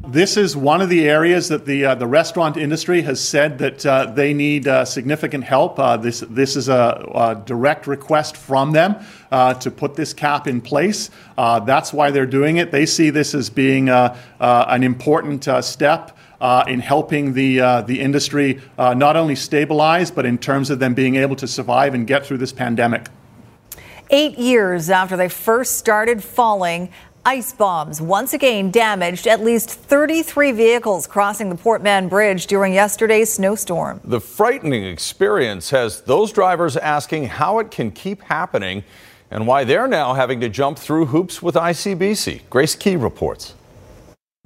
This 0.09 0.37
is 0.37 0.57
one 0.57 0.81
of 0.81 0.89
the 0.89 1.09
areas 1.09 1.49
that 1.51 1.65
the 1.65 1.85
uh, 1.85 1.95
the 1.95 2.09
restaurant 2.09 2.57
industry 2.57 3.03
has 3.03 3.21
said 3.21 3.59
that 3.59 3.87
uh, 3.87 4.07
they 4.07 4.35
need 4.35 4.67
uh, 4.67 4.85
significant 4.85 5.45
help. 5.45 5.79
Uh, 5.79 5.97
this 5.97 6.19
this 6.29 6.57
is 6.57 6.69
a, 6.69 7.09
a, 7.15 7.41
direct 7.47 7.87
request 7.87 8.37
from 8.37 8.73
them 8.73 8.97
uh, 9.31 9.55
to 9.55 9.71
put 9.71 9.95
this 9.95 10.13
cap 10.13 10.49
in 10.49 10.61
place. 10.61 11.11
Uh, 11.39 11.61
that's 11.61 11.93
why 11.93 12.11
they're 12.11 12.27
doing 12.27 12.57
it. 12.57 12.73
They 12.73 12.87
see 12.87 13.11
this 13.11 13.37
as 13.37 13.49
being 13.49 13.89
an 13.89 14.83
important 14.83 15.47
step. 15.65 16.19
Uh, 16.41 16.65
in 16.69 16.81
helping 16.81 17.35
the 17.35 17.61
uh, 17.61 17.83
the 17.83 18.01
industry 18.01 18.59
uh, 18.79 18.95
not 18.95 19.15
only 19.15 19.37
stabilize, 19.37 20.11
but 20.11 20.25
in 20.25 20.39
terms 20.39 20.71
of 20.71 20.79
them 20.79 20.95
being 20.95 21.17
able 21.17 21.37
to 21.37 21.47
survive 21.47 21.93
and 21.93 22.07
get 22.07 22.25
through 22.25 22.39
this 22.39 22.51
pandemic. 22.51 23.09
Eight 24.09 24.39
years 24.39 24.89
after 24.89 25.19
they 25.19 25.29
first 25.29 25.77
started 25.77 26.25
falling, 26.25 26.89
Ice 27.27 27.53
bombs 27.53 28.01
once 28.01 28.33
again 28.33 28.71
damaged 28.71 29.27
at 29.27 29.43
least 29.43 29.69
33 29.69 30.53
vehicles 30.53 31.07
crossing 31.07 31.51
the 31.51 31.55
Port 31.55 31.83
Mann 31.83 32.09
Bridge 32.09 32.47
during 32.47 32.73
yesterday's 32.73 33.31
snowstorm. 33.31 34.01
The 34.05 34.21
frightening 34.21 34.85
experience 34.85 35.69
has 35.69 36.01
those 36.01 36.33
drivers 36.33 36.79
asking 36.79 37.27
how 37.27 37.59
it 37.59 37.71
can 37.71 37.91
keep 37.91 38.23
happening 38.23 38.85
and 39.31 39.47
why 39.47 39.65
they're 39.65 39.87
now 39.87 40.15
having 40.15 40.41
to 40.41 40.49
jump 40.49 40.79
through 40.79 41.07
hoops 41.07 41.43
with 41.43 41.57
ICBC. 41.57 42.49
Grace 42.49 42.75
Ke 42.75 42.99
reports. 42.99 43.55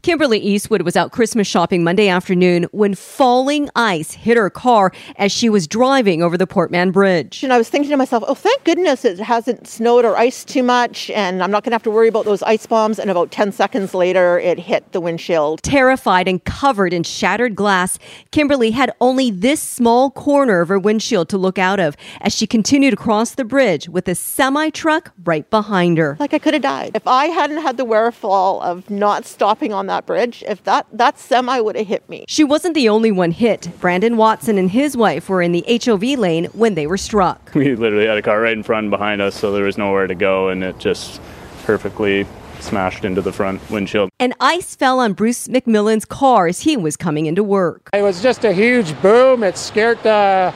Kimberly 0.04 0.38
Eastwood 0.38 0.82
was 0.82 0.96
out 0.96 1.12
Christmas 1.12 1.48
shopping 1.48 1.82
Monday 1.82 2.08
afternoon 2.08 2.64
when 2.72 2.94
falling 2.94 3.70
ice 3.74 4.12
hit 4.12 4.36
her 4.36 4.50
car 4.50 4.92
as 5.16 5.32
she 5.32 5.48
was 5.48 5.66
driving 5.66 6.22
over 6.22 6.36
the 6.36 6.46
Port 6.46 6.70
Mann 6.70 6.90
Bridge. 6.90 7.42
And 7.42 7.54
I 7.54 7.56
was 7.56 7.70
thinking 7.70 7.90
to 7.90 7.96
myself, 7.96 8.22
oh, 8.26 8.34
thank 8.34 8.64
goodness 8.64 9.06
it 9.06 9.18
hasn't 9.18 9.66
snowed 9.66 10.04
or 10.04 10.14
iced 10.18 10.46
too 10.46 10.62
much, 10.62 11.08
and 11.08 11.42
I'm 11.42 11.50
not 11.50 11.64
going 11.64 11.70
to 11.70 11.76
have 11.76 11.84
to 11.84 11.90
worry 11.90 12.08
about 12.08 12.26
those 12.26 12.42
ice 12.42 12.66
bombs. 12.66 12.98
And 12.98 13.10
about 13.10 13.30
10 13.30 13.50
seconds 13.50 13.94
later, 13.94 14.38
it 14.38 14.58
hit 14.58 14.92
the 14.92 15.00
windshield. 15.00 15.62
Terrified 15.62 16.28
and 16.28 16.44
covered 16.44 16.92
in 16.92 17.02
shattered 17.02 17.54
glass, 17.54 17.98
Kimberly 18.30 18.72
had 18.72 18.92
only 19.00 19.30
this 19.30 19.62
small 19.62 20.10
corner 20.10 20.60
of 20.60 20.68
her 20.68 20.78
windshield 20.78 21.30
to 21.30 21.38
look 21.38 21.58
out 21.58 21.80
of 21.80 21.96
as 22.20 22.34
she 22.34 22.46
continued 22.46 22.92
across 22.92 23.36
the 23.36 23.44
bridge 23.46 23.88
with 23.88 24.06
a 24.08 24.14
semi 24.14 24.68
truck 24.68 25.12
right 25.24 25.48
behind 25.48 25.96
her. 25.96 26.18
Like 26.20 26.34
I 26.34 26.38
could 26.38 26.52
have 26.52 26.62
died. 26.62 26.90
If 26.94 27.06
I 27.06 27.28
hadn't 27.28 27.62
had 27.62 27.78
the 27.78 27.86
wherewithal 27.86 28.60
of 28.60 28.90
not 28.90 29.24
stopping 29.24 29.72
on 29.72 29.86
that 29.86 29.93
that 29.94 30.06
bridge, 30.06 30.42
if 30.48 30.64
that, 30.64 30.86
that 30.92 31.18
semi 31.18 31.60
would 31.60 31.76
have 31.76 31.86
hit 31.86 32.08
me. 32.08 32.24
She 32.26 32.42
wasn't 32.42 32.74
the 32.74 32.88
only 32.88 33.12
one 33.12 33.30
hit. 33.30 33.68
Brandon 33.80 34.16
Watson 34.16 34.58
and 34.58 34.70
his 34.70 34.96
wife 34.96 35.28
were 35.28 35.40
in 35.40 35.52
the 35.52 35.64
HOV 35.84 36.02
lane 36.18 36.46
when 36.46 36.74
they 36.74 36.86
were 36.86 36.96
struck. 36.96 37.52
We 37.64 37.76
literally 37.76 38.06
had 38.06 38.18
a 38.18 38.22
car 38.22 38.40
right 38.42 38.52
in 38.52 38.62
front 38.62 38.84
and 38.84 38.90
behind 38.90 39.22
us, 39.22 39.34
so 39.36 39.50
there 39.52 39.64
was 39.64 39.78
nowhere 39.78 40.06
to 40.06 40.14
go, 40.14 40.48
and 40.48 40.62
it 40.62 40.78
just 40.78 41.20
perfectly 41.64 42.26
smashed 42.60 43.04
into 43.04 43.22
the 43.22 43.32
front 43.32 43.58
windshield. 43.70 44.10
And 44.18 44.34
ice 44.40 44.74
fell 44.74 44.98
on 45.00 45.14
Bruce 45.14 45.48
McMillan's 45.48 46.04
car 46.04 46.46
as 46.46 46.60
he 46.60 46.76
was 46.76 46.96
coming 46.96 47.26
into 47.26 47.42
work. 47.42 47.88
It 47.94 48.02
was 48.02 48.22
just 48.22 48.44
a 48.44 48.52
huge 48.52 49.00
boom. 49.00 49.42
It 49.42 49.56
scared 49.56 50.02
the 50.02 50.10
uh, 50.10 50.52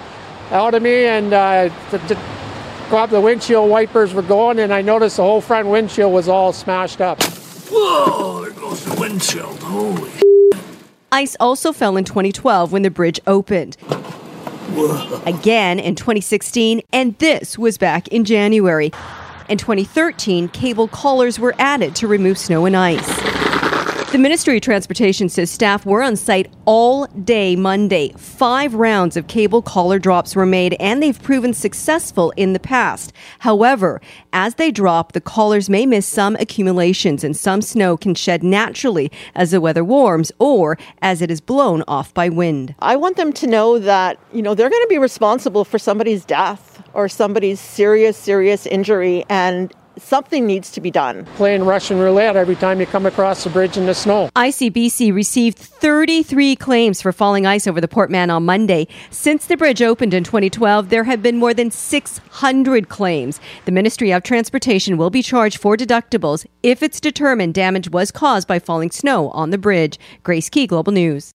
out 0.51 0.75
of 0.75 0.83
me, 0.83 1.05
and 1.05 1.33
uh, 1.33 1.71
the, 1.91 1.99
the, 1.99 3.07
the 3.07 3.21
windshield 3.21 3.71
wipers 3.71 4.13
were 4.13 4.23
going, 4.23 4.59
and 4.59 4.75
I 4.75 4.83
noticed 4.83 5.17
the 5.17 5.23
whole 5.23 5.41
front 5.41 5.69
windshield 5.69 6.13
was 6.13 6.29
all 6.29 6.53
smashed 6.53 7.01
up. 7.01 7.23
Whoa, 7.71 8.43
there 8.43 8.53
goes 8.53 8.85
the 8.85 8.99
windshield. 9.01 9.59
Holy 9.61 10.11
Ice 11.13 11.37
also 11.41 11.73
fell 11.73 11.97
in 11.97 12.05
2012 12.05 12.73
when 12.73 12.83
the 12.83 12.91
bridge 12.91 13.21
opened. 13.27 13.77
Whoa. 13.81 15.23
Again 15.27 15.79
in 15.79 15.95
2016, 15.95 16.83
and 16.93 17.17
this 17.19 17.59
was 17.59 17.79
back 17.79 18.09
in 18.09 18.25
January. 18.25 18.93
In 19.49 19.57
2013, 19.57 20.49
cable 20.49 20.89
collars 20.89 21.39
were 21.39 21.55
added 21.59 21.97
to 21.97 22.07
remove 22.07 22.37
snow 22.37 22.67
and 22.67 22.77
ice. 22.77 23.38
The 24.11 24.17
Ministry 24.17 24.57
of 24.57 24.63
Transportation 24.63 25.29
says 25.29 25.51
staff 25.51 25.85
were 25.85 26.03
on 26.03 26.17
site 26.17 26.51
all 26.65 27.05
day 27.09 27.57
Monday. 27.57 28.15
Five 28.17 28.73
rounds 28.73 29.19
of 29.19 29.27
cable 29.27 29.61
collar 29.61 29.99
drops 29.99 30.35
were 30.35 30.47
made, 30.47 30.75
and 30.81 31.03
they've 31.03 31.23
proven 31.23 31.53
successful 31.53 32.33
in 32.35 32.55
the 32.55 32.59
past. 32.59 33.13
However, 33.41 34.01
as 34.33 34.55
they 34.55 34.71
drop, 34.71 35.13
the 35.13 35.21
collars 35.21 35.69
may 35.69 35.85
miss 35.85 36.07
some 36.07 36.37
accumulations, 36.37 37.23
and 37.23 37.37
some 37.37 37.61
snow 37.61 37.99
can 37.99 38.15
shed 38.15 38.43
naturally 38.43 39.13
as 39.35 39.51
the 39.51 39.61
weather 39.61 39.85
warms 39.85 40.33
or 40.39 40.79
as 41.03 41.21
it 41.21 41.31
is 41.31 41.43
blown 41.43 41.85
off 41.87 42.15
by 42.15 42.31
wind. 42.31 42.75
I 42.79 42.97
want 42.97 43.19
them 43.19 43.35
to 43.35 43.47
know 43.47 43.79
that, 43.79 44.19
you 44.33 44.41
know, 44.41 44.55
they're 44.55 44.71
going 44.71 44.85
to 44.85 44.89
be 44.89 44.97
responsible 44.97 45.67
for 45.67 45.79
somebody's 45.79 46.25
death 46.25 46.83
or 46.95 47.11
somebody's 47.11 47.61
serious, 47.61 48.17
serious 48.17 48.65
injury. 48.65 49.27
And 49.29 49.71
something 50.01 50.47
needs 50.47 50.71
to 50.73 50.81
be 50.81 50.91
done. 50.91 51.25
Playing 51.37 51.65
Russian 51.65 51.99
roulette 51.99 52.37
every 52.37 52.57
time 52.57 52.81
you 52.81 52.87
come 52.87 53.07
across 53.07 53.45
the 53.45 53.51
bridge 53.51 53.77
in 53.77 53.87
the 53.87 53.95
snow. 53.95 54.31
ICBC 54.37 55.13
received 55.15 55.59
33 55.59 56.57
claims 56.57 57.01
for 57.01 57.13
falling 57.13 57.47
ice 57.47 57.67
over 57.67 57.81
the 57.81 57.89
Port 57.89 58.11
Mann 58.11 58.31
on 58.31 58.45
Monday. 58.45 58.89
Since 59.11 59.47
the 59.47 59.57
bridge 59.57 59.83
opened 59.83 60.15
in 60.15 60.25
2012, 60.25 60.89
there 60.89 61.05
have 61.05 61.23
been 61.23 61.39
more 61.39 61.55
than 61.55 61.71
600 61.71 62.89
claims. 62.89 63.41
The 63.65 63.73
Ministry 63.73 64.13
of 64.13 64.23
Transportation 64.23 64.97
will 64.97 65.11
be 65.11 65.23
charged 65.23 65.59
for 65.59 65.77
deductibles 65.77 66.47
if 66.63 66.83
it's 66.83 67.01
determined 67.01 67.55
damage 67.55 67.91
was 67.91 68.11
caused 68.11 68.49
by 68.49 68.59
falling 68.59 68.91
snow 68.91 69.31
on 69.31 69.51
the 69.51 69.59
bridge. 69.59 69.99
Grace 70.23 70.49
Ke, 70.49 70.67
Global 70.67 70.93
News. 70.93 71.33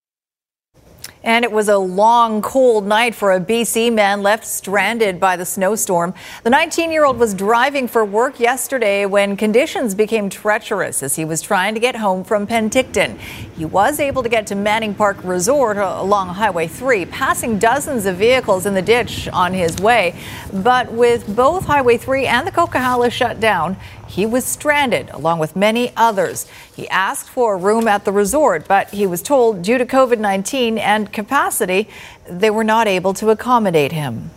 And 1.23 1.45
it 1.45 1.51
was 1.51 1.69
a 1.69 1.77
long, 1.77 2.41
cold 2.41 2.85
night 2.85 3.15
for 3.15 3.31
a 3.31 3.39
BC 3.39 3.93
man 3.93 4.21
left 4.21 4.45
stranded 4.45 5.21
by 5.21 5.37
the 5.37 5.45
snowstorm. 5.45 6.13
The 6.43 6.49
19 6.49 6.91
year 6.91 7.05
old 7.05 7.17
was 7.17 7.33
driving 7.33 7.87
for 7.87 8.03
work 8.03 8.41
yesterday 8.41 9.05
when 9.05 9.37
conditions 9.37 9.95
became 9.95 10.29
treacherous 10.29 11.01
as 11.01 11.15
he 11.15 11.23
was 11.23 11.41
trying 11.41 11.75
to 11.75 11.79
get 11.79 11.95
home 11.95 12.25
from 12.25 12.45
Penticton. 12.45 13.17
He 13.55 13.63
was 13.63 14.01
able 14.01 14.21
to 14.21 14.29
get 14.29 14.47
to 14.47 14.55
Manning 14.55 14.93
Park 14.93 15.17
Resort 15.23 15.77
along 15.77 16.29
Highway 16.29 16.67
3, 16.67 17.05
passing 17.05 17.57
dozens 17.57 18.05
of 18.05 18.17
vehicles 18.17 18.65
in 18.65 18.73
the 18.73 18.81
ditch 18.81 19.29
on 19.29 19.53
his 19.53 19.77
way. 19.77 20.15
But 20.51 20.91
with 20.91 21.33
both 21.33 21.65
Highway 21.65 21.97
3 21.97 22.27
and 22.27 22.45
the 22.45 22.51
Coquihalla 22.51 23.09
shut 23.11 23.39
down, 23.39 23.77
he 24.13 24.27
was 24.27 24.45
stranded 24.45 25.09
along 25.09 25.39
with 25.39 25.55
many 25.55 25.91
others. 25.97 26.45
He 26.75 26.87
asked 26.89 27.27
for 27.27 27.55
a 27.55 27.57
room 27.57 27.87
at 27.87 28.05
the 28.05 28.11
resort, 28.11 28.67
but 28.67 28.91
he 28.91 29.07
was 29.07 29.23
told 29.23 29.63
due 29.63 29.79
to 29.79 29.85
COVID 29.87 30.19
19 30.19 30.77
and 30.77 31.11
capacity, 31.11 31.89
they 32.29 32.51
were 32.51 32.63
not 32.63 32.87
able 32.87 33.15
to 33.15 33.31
accommodate 33.31 33.91
him. 33.91 34.29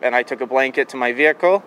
And 0.00 0.14
I 0.14 0.22
took 0.22 0.40
a 0.40 0.46
blanket 0.46 0.88
to 0.90 0.96
my 0.96 1.12
vehicle 1.12 1.64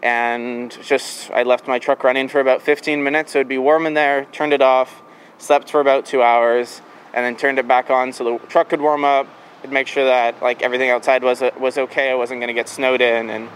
and 0.00 0.76
just 0.82 1.30
I 1.32 1.42
left 1.42 1.66
my 1.66 1.80
truck 1.80 2.04
running 2.04 2.28
for 2.28 2.40
about 2.40 2.62
15 2.62 3.02
minutes. 3.02 3.32
So 3.32 3.40
it'd 3.40 3.48
be 3.48 3.58
warm 3.58 3.84
in 3.86 3.94
there, 3.94 4.26
turned 4.26 4.52
it 4.52 4.62
off, 4.62 5.02
slept 5.38 5.70
for 5.70 5.80
about 5.80 6.06
two 6.06 6.22
hours, 6.22 6.82
and 7.14 7.24
then 7.24 7.36
turned 7.36 7.58
it 7.58 7.66
back 7.66 7.90
on 7.90 8.12
so 8.12 8.22
the 8.22 8.46
truck 8.46 8.68
could 8.68 8.80
warm 8.80 9.04
up. 9.04 9.26
I'd 9.64 9.72
make 9.72 9.88
sure 9.88 10.04
that 10.04 10.40
like 10.40 10.62
everything 10.62 10.90
outside 10.90 11.24
was 11.24 11.42
was 11.58 11.78
okay. 11.78 12.10
I 12.10 12.14
wasn't 12.14 12.38
going 12.38 12.48
to 12.48 12.54
get 12.54 12.68
snowed 12.68 13.00
in 13.00 13.30
and 13.30 13.48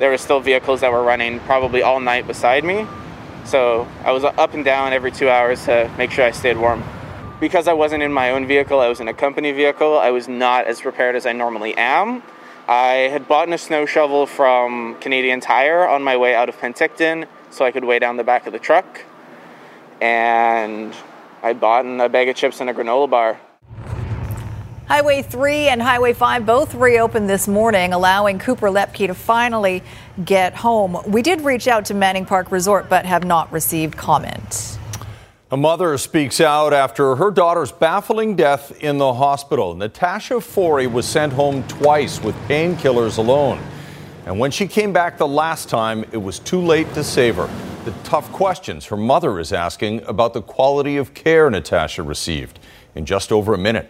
there 0.00 0.10
were 0.10 0.18
still 0.18 0.40
vehicles 0.40 0.80
that 0.80 0.90
were 0.90 1.02
running 1.02 1.38
probably 1.40 1.82
all 1.82 2.00
night 2.00 2.26
beside 2.26 2.64
me. 2.64 2.86
So 3.44 3.86
I 4.02 4.12
was 4.12 4.24
up 4.24 4.54
and 4.54 4.64
down 4.64 4.94
every 4.94 5.12
two 5.12 5.28
hours 5.28 5.66
to 5.66 5.90
make 5.98 6.10
sure 6.10 6.24
I 6.24 6.30
stayed 6.30 6.56
warm. 6.56 6.82
Because 7.38 7.68
I 7.68 7.74
wasn't 7.74 8.02
in 8.02 8.12
my 8.12 8.30
own 8.30 8.46
vehicle, 8.46 8.80
I 8.80 8.88
was 8.88 9.00
in 9.00 9.08
a 9.08 9.14
company 9.14 9.52
vehicle, 9.52 9.98
I 9.98 10.10
was 10.10 10.26
not 10.26 10.66
as 10.66 10.80
prepared 10.80 11.16
as 11.16 11.26
I 11.26 11.32
normally 11.32 11.76
am. 11.76 12.22
I 12.66 13.08
had 13.10 13.28
bought 13.28 13.52
a 13.52 13.58
snow 13.58 13.84
shovel 13.84 14.26
from 14.26 14.96
Canadian 15.00 15.40
Tire 15.40 15.86
on 15.86 16.02
my 16.02 16.16
way 16.16 16.34
out 16.34 16.48
of 16.48 16.56
Penticton 16.56 17.26
so 17.50 17.64
I 17.64 17.70
could 17.70 17.84
weigh 17.84 17.98
down 17.98 18.16
the 18.16 18.24
back 18.24 18.46
of 18.46 18.54
the 18.54 18.58
truck. 18.58 19.04
And 20.00 20.94
I 21.42 21.52
bought 21.52 21.84
a 21.84 22.08
bag 22.08 22.28
of 22.28 22.36
chips 22.36 22.60
and 22.60 22.70
a 22.70 22.74
granola 22.74 23.10
bar. 23.10 23.38
Highway 24.90 25.22
3 25.22 25.68
and 25.68 25.80
Highway 25.80 26.12
5 26.12 26.44
both 26.44 26.74
reopened 26.74 27.30
this 27.30 27.46
morning, 27.46 27.92
allowing 27.92 28.40
Cooper 28.40 28.66
Lepke 28.66 29.06
to 29.06 29.14
finally 29.14 29.84
get 30.24 30.52
home. 30.52 31.00
We 31.06 31.22
did 31.22 31.42
reach 31.42 31.68
out 31.68 31.84
to 31.84 31.94
Manning 31.94 32.26
Park 32.26 32.50
Resort, 32.50 32.88
but 32.88 33.06
have 33.06 33.22
not 33.22 33.52
received 33.52 33.96
comment. 33.96 34.80
A 35.52 35.56
mother 35.56 35.96
speaks 35.96 36.40
out 36.40 36.72
after 36.72 37.14
her 37.14 37.30
daughter's 37.30 37.70
baffling 37.70 38.34
death 38.34 38.82
in 38.82 38.98
the 38.98 39.14
hospital. 39.14 39.76
Natasha 39.76 40.40
Forey 40.40 40.88
was 40.88 41.06
sent 41.06 41.34
home 41.34 41.62
twice 41.68 42.20
with 42.20 42.34
painkillers 42.48 43.16
alone. 43.16 43.62
And 44.26 44.40
when 44.40 44.50
she 44.50 44.66
came 44.66 44.92
back 44.92 45.18
the 45.18 45.28
last 45.28 45.68
time, 45.68 46.04
it 46.10 46.20
was 46.20 46.40
too 46.40 46.60
late 46.60 46.92
to 46.94 47.04
save 47.04 47.36
her. 47.36 47.48
The 47.84 47.92
tough 48.02 48.32
questions 48.32 48.86
her 48.86 48.96
mother 48.96 49.38
is 49.38 49.52
asking 49.52 50.02
about 50.08 50.34
the 50.34 50.42
quality 50.42 50.96
of 50.96 51.14
care 51.14 51.48
Natasha 51.48 52.02
received 52.02 52.58
in 52.96 53.06
just 53.06 53.30
over 53.30 53.54
a 53.54 53.58
minute. 53.58 53.88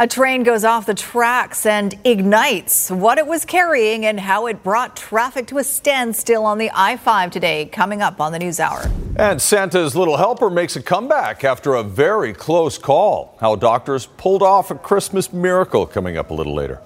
A 0.00 0.06
train 0.06 0.44
goes 0.44 0.64
off 0.64 0.86
the 0.86 0.94
tracks 0.94 1.66
and 1.66 1.94
ignites 2.04 2.90
what 2.90 3.18
it 3.18 3.26
was 3.26 3.44
carrying 3.44 4.06
and 4.06 4.18
how 4.18 4.46
it 4.46 4.62
brought 4.62 4.96
traffic 4.96 5.46
to 5.48 5.58
a 5.58 5.62
standstill 5.62 6.46
on 6.46 6.56
the 6.56 6.70
I 6.72 6.96
5 6.96 7.30
today, 7.30 7.66
coming 7.66 8.00
up 8.00 8.18
on 8.18 8.32
the 8.32 8.38
News 8.38 8.60
Hour. 8.60 8.90
And 9.16 9.42
Santa's 9.42 9.94
little 9.94 10.16
helper 10.16 10.48
makes 10.48 10.74
a 10.74 10.82
comeback 10.82 11.44
after 11.44 11.74
a 11.74 11.82
very 11.82 12.32
close 12.32 12.78
call. 12.78 13.36
How 13.42 13.56
doctors 13.56 14.06
pulled 14.06 14.42
off 14.42 14.70
a 14.70 14.74
Christmas 14.74 15.34
miracle 15.34 15.84
coming 15.84 16.16
up 16.16 16.30
a 16.30 16.34
little 16.34 16.54
later. 16.54 16.80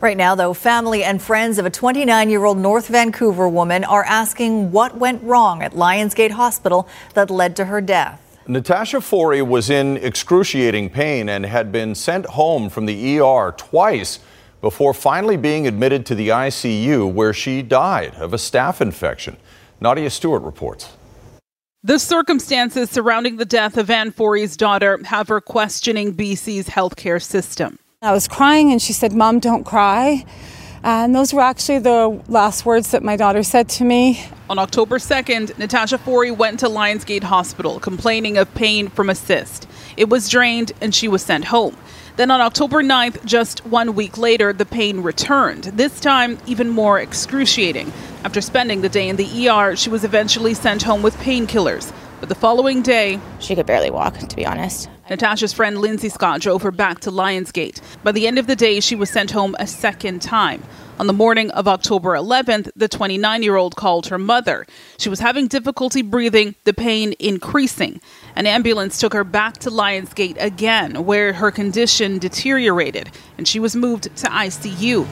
Right 0.00 0.16
now, 0.16 0.34
though, 0.34 0.52
family 0.52 1.04
and 1.04 1.22
friends 1.22 1.58
of 1.58 1.64
a 1.64 1.70
29 1.70 2.28
year 2.28 2.44
old 2.44 2.58
North 2.58 2.88
Vancouver 2.88 3.48
woman 3.48 3.84
are 3.84 4.02
asking 4.02 4.72
what 4.72 4.96
went 4.96 5.22
wrong 5.22 5.62
at 5.62 5.74
Lionsgate 5.74 6.32
Hospital 6.32 6.88
that 7.14 7.30
led 7.30 7.54
to 7.54 7.66
her 7.66 7.80
death. 7.80 8.31
Natasha 8.48 9.00
Forey 9.00 9.40
was 9.40 9.70
in 9.70 9.96
excruciating 9.98 10.90
pain 10.90 11.28
and 11.28 11.46
had 11.46 11.70
been 11.70 11.94
sent 11.94 12.26
home 12.26 12.68
from 12.68 12.86
the 12.86 13.20
ER 13.20 13.54
twice 13.56 14.18
before 14.60 14.92
finally 14.92 15.36
being 15.36 15.66
admitted 15.66 16.04
to 16.06 16.14
the 16.14 16.28
ICU, 16.28 17.12
where 17.12 17.32
she 17.32 17.62
died 17.62 18.14
of 18.16 18.32
a 18.32 18.36
staph 18.36 18.80
infection. 18.80 19.36
Nadia 19.80 20.10
Stewart 20.10 20.42
reports. 20.42 20.96
The 21.84 21.98
circumstances 21.98 22.90
surrounding 22.90 23.36
the 23.36 23.44
death 23.44 23.76
of 23.76 23.90
Anne 23.90 24.12
Forey's 24.12 24.56
daughter 24.56 25.00
have 25.04 25.28
her 25.28 25.40
questioning 25.40 26.14
BC's 26.14 26.68
healthcare 26.68 27.22
system. 27.22 27.78
I 28.00 28.12
was 28.12 28.28
crying, 28.28 28.72
and 28.72 28.82
she 28.82 28.92
said, 28.92 29.12
Mom, 29.12 29.38
don't 29.38 29.64
cry. 29.64 30.24
And 30.84 31.14
those 31.14 31.32
were 31.32 31.40
actually 31.40 31.78
the 31.78 32.20
last 32.28 32.66
words 32.66 32.90
that 32.90 33.02
my 33.02 33.16
daughter 33.16 33.42
said 33.42 33.68
to 33.70 33.84
me. 33.84 34.26
On 34.50 34.58
October 34.58 34.98
2nd, 34.98 35.56
Natasha 35.56 35.96
Forey 35.96 36.30
went 36.30 36.60
to 36.60 36.66
Lionsgate 36.66 37.22
Hospital 37.22 37.78
complaining 37.78 38.36
of 38.36 38.52
pain 38.54 38.88
from 38.88 39.08
a 39.08 39.14
cyst. 39.14 39.68
It 39.96 40.08
was 40.08 40.28
drained 40.28 40.72
and 40.80 40.94
she 40.94 41.06
was 41.06 41.22
sent 41.22 41.46
home. 41.46 41.76
Then 42.16 42.30
on 42.30 42.40
October 42.40 42.82
9th, 42.82 43.24
just 43.24 43.64
one 43.64 43.94
week 43.94 44.18
later, 44.18 44.52
the 44.52 44.66
pain 44.66 45.00
returned, 45.00 45.64
this 45.64 45.98
time 46.00 46.36
even 46.46 46.68
more 46.68 46.98
excruciating. 46.98 47.90
After 48.24 48.40
spending 48.40 48.82
the 48.82 48.88
day 48.88 49.08
in 49.08 49.16
the 49.16 49.48
ER, 49.48 49.76
she 49.76 49.88
was 49.88 50.04
eventually 50.04 50.52
sent 50.52 50.82
home 50.82 51.02
with 51.02 51.16
painkillers. 51.16 51.92
But 52.20 52.28
the 52.28 52.34
following 52.34 52.82
day, 52.82 53.18
she 53.40 53.54
could 53.54 53.66
barely 53.66 53.90
walk, 53.90 54.18
to 54.18 54.36
be 54.36 54.44
honest. 54.44 54.90
Natasha's 55.10 55.52
friend 55.52 55.78
Lindsay 55.78 56.08
Scott 56.08 56.40
drove 56.40 56.62
her 56.62 56.70
back 56.70 57.00
to 57.00 57.10
Lionsgate. 57.10 57.80
By 58.04 58.12
the 58.12 58.26
end 58.26 58.38
of 58.38 58.46
the 58.46 58.54
day, 58.54 58.78
she 58.80 58.94
was 58.94 59.10
sent 59.10 59.32
home 59.32 59.56
a 59.58 59.66
second 59.66 60.22
time. 60.22 60.62
On 60.98 61.08
the 61.08 61.12
morning 61.12 61.50
of 61.50 61.66
October 61.66 62.10
11th, 62.10 62.70
the 62.76 62.86
29 62.86 63.42
year 63.42 63.56
old 63.56 63.74
called 63.74 64.06
her 64.06 64.18
mother. 64.18 64.64
She 64.98 65.08
was 65.08 65.18
having 65.18 65.48
difficulty 65.48 66.02
breathing, 66.02 66.54
the 66.64 66.72
pain 66.72 67.14
increasing. 67.18 68.00
An 68.36 68.46
ambulance 68.46 69.00
took 69.00 69.12
her 69.12 69.24
back 69.24 69.58
to 69.58 69.70
Lionsgate 69.70 70.40
again, 70.40 71.04
where 71.04 71.32
her 71.32 71.50
condition 71.50 72.18
deteriorated, 72.18 73.10
and 73.36 73.48
she 73.48 73.58
was 73.58 73.74
moved 73.74 74.04
to 74.04 74.26
ICU. 74.28 75.06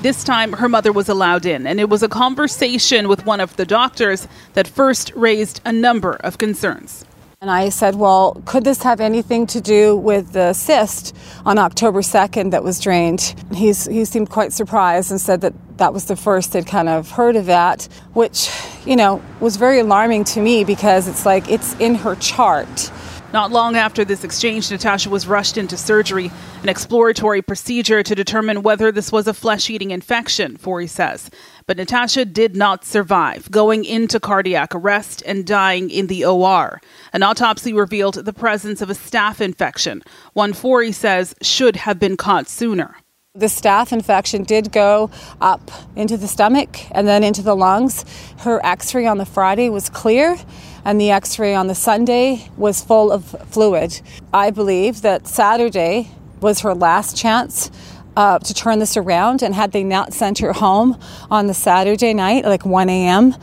This 0.00 0.24
time, 0.24 0.54
her 0.54 0.68
mother 0.68 0.92
was 0.92 1.08
allowed 1.08 1.44
in, 1.44 1.66
and 1.66 1.78
it 1.78 1.90
was 1.90 2.02
a 2.02 2.08
conversation 2.08 3.08
with 3.08 3.26
one 3.26 3.40
of 3.40 3.56
the 3.56 3.66
doctors 3.66 4.28
that 4.54 4.66
first 4.66 5.12
raised 5.14 5.60
a 5.64 5.72
number 5.72 6.14
of 6.14 6.38
concerns. 6.38 7.04
And 7.42 7.50
I 7.50 7.68
said, 7.68 7.96
Well, 7.96 8.40
could 8.46 8.64
this 8.64 8.82
have 8.82 8.98
anything 8.98 9.46
to 9.48 9.60
do 9.60 9.94
with 9.94 10.32
the 10.32 10.54
cyst 10.54 11.14
on 11.44 11.58
October 11.58 12.00
2nd 12.00 12.50
that 12.52 12.64
was 12.64 12.80
drained? 12.80 13.34
He's, 13.52 13.84
he 13.84 14.06
seemed 14.06 14.30
quite 14.30 14.54
surprised 14.54 15.10
and 15.10 15.20
said 15.20 15.42
that 15.42 15.52
that 15.76 15.92
was 15.92 16.06
the 16.06 16.16
first 16.16 16.54
they'd 16.54 16.66
kind 16.66 16.88
of 16.88 17.10
heard 17.10 17.36
of 17.36 17.44
that, 17.44 17.88
which, 18.14 18.50
you 18.86 18.96
know, 18.96 19.22
was 19.38 19.56
very 19.56 19.80
alarming 19.80 20.24
to 20.24 20.40
me 20.40 20.64
because 20.64 21.08
it's 21.08 21.26
like 21.26 21.50
it's 21.50 21.74
in 21.74 21.94
her 21.96 22.14
chart. 22.14 22.90
Not 23.34 23.50
long 23.50 23.76
after 23.76 24.02
this 24.02 24.24
exchange, 24.24 24.70
Natasha 24.70 25.10
was 25.10 25.26
rushed 25.26 25.58
into 25.58 25.76
surgery, 25.76 26.30
an 26.62 26.70
exploratory 26.70 27.42
procedure 27.42 28.02
to 28.02 28.14
determine 28.14 28.62
whether 28.62 28.90
this 28.90 29.12
was 29.12 29.26
a 29.26 29.34
flesh 29.34 29.68
eating 29.68 29.90
infection, 29.90 30.56
Forey 30.56 30.86
says. 30.86 31.28
But 31.66 31.78
Natasha 31.78 32.24
did 32.24 32.54
not 32.54 32.84
survive, 32.84 33.50
going 33.50 33.84
into 33.84 34.20
cardiac 34.20 34.72
arrest 34.72 35.20
and 35.26 35.44
dying 35.44 35.90
in 35.90 36.06
the 36.06 36.24
OR. 36.24 36.80
An 37.12 37.24
autopsy 37.24 37.72
revealed 37.72 38.14
the 38.14 38.32
presence 38.32 38.80
of 38.80 38.88
a 38.88 38.94
staph 38.94 39.40
infection, 39.40 40.04
one 40.32 40.52
Forey 40.52 40.92
says 40.92 41.34
should 41.42 41.74
have 41.74 41.98
been 41.98 42.16
caught 42.16 42.48
sooner. 42.48 42.94
The 43.34 43.46
staph 43.46 43.92
infection 43.92 44.44
did 44.44 44.70
go 44.70 45.10
up 45.40 45.72
into 45.96 46.16
the 46.16 46.28
stomach 46.28 46.88
and 46.92 47.08
then 47.08 47.24
into 47.24 47.42
the 47.42 47.56
lungs. 47.56 48.04
Her 48.38 48.64
x 48.64 48.94
ray 48.94 49.04
on 49.06 49.18
the 49.18 49.26
Friday 49.26 49.68
was 49.68 49.90
clear, 49.90 50.38
and 50.84 51.00
the 51.00 51.10
x 51.10 51.36
ray 51.36 51.56
on 51.56 51.66
the 51.66 51.74
Sunday 51.74 52.48
was 52.56 52.80
full 52.80 53.10
of 53.10 53.24
fluid. 53.50 54.00
I 54.32 54.52
believe 54.52 55.02
that 55.02 55.26
Saturday 55.26 56.12
was 56.40 56.60
her 56.60 56.74
last 56.74 57.16
chance 57.16 57.72
uh, 58.16 58.38
to 58.38 58.54
turn 58.54 58.78
this 58.78 58.96
around, 58.96 59.42
and 59.42 59.54
had 59.54 59.72
they 59.72 59.84
not 59.84 60.12
sent 60.12 60.38
her 60.38 60.52
home 60.52 60.98
on 61.30 61.46
the 61.46 61.54
Saturday 61.54 62.14
night, 62.14 62.44
like 62.44 62.64
1 62.64 62.88
a.m., 62.88 63.34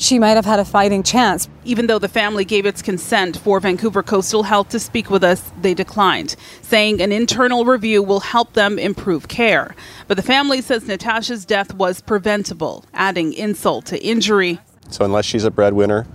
she 0.00 0.18
might 0.18 0.30
have 0.30 0.46
had 0.46 0.58
a 0.58 0.64
fighting 0.64 1.02
chance. 1.02 1.46
Even 1.66 1.86
though 1.86 1.98
the 1.98 2.08
family 2.08 2.46
gave 2.46 2.64
its 2.64 2.80
consent 2.80 3.36
for 3.36 3.60
Vancouver 3.60 4.02
Coastal 4.02 4.44
Health 4.44 4.70
to 4.70 4.80
speak 4.80 5.10
with 5.10 5.22
us, 5.22 5.52
they 5.60 5.74
declined, 5.74 6.36
saying 6.62 7.02
an 7.02 7.12
internal 7.12 7.66
review 7.66 8.02
will 8.02 8.20
help 8.20 8.54
them 8.54 8.78
improve 8.78 9.28
care. 9.28 9.74
But 10.08 10.16
the 10.16 10.22
family 10.22 10.62
says 10.62 10.88
Natasha's 10.88 11.44
death 11.44 11.74
was 11.74 12.00
preventable, 12.00 12.86
adding 12.94 13.34
insult 13.34 13.84
to 13.86 14.02
injury. 14.02 14.58
So 14.88 15.04
unless 15.04 15.26
she's 15.26 15.44
a 15.44 15.50
breadwinner, 15.50 16.06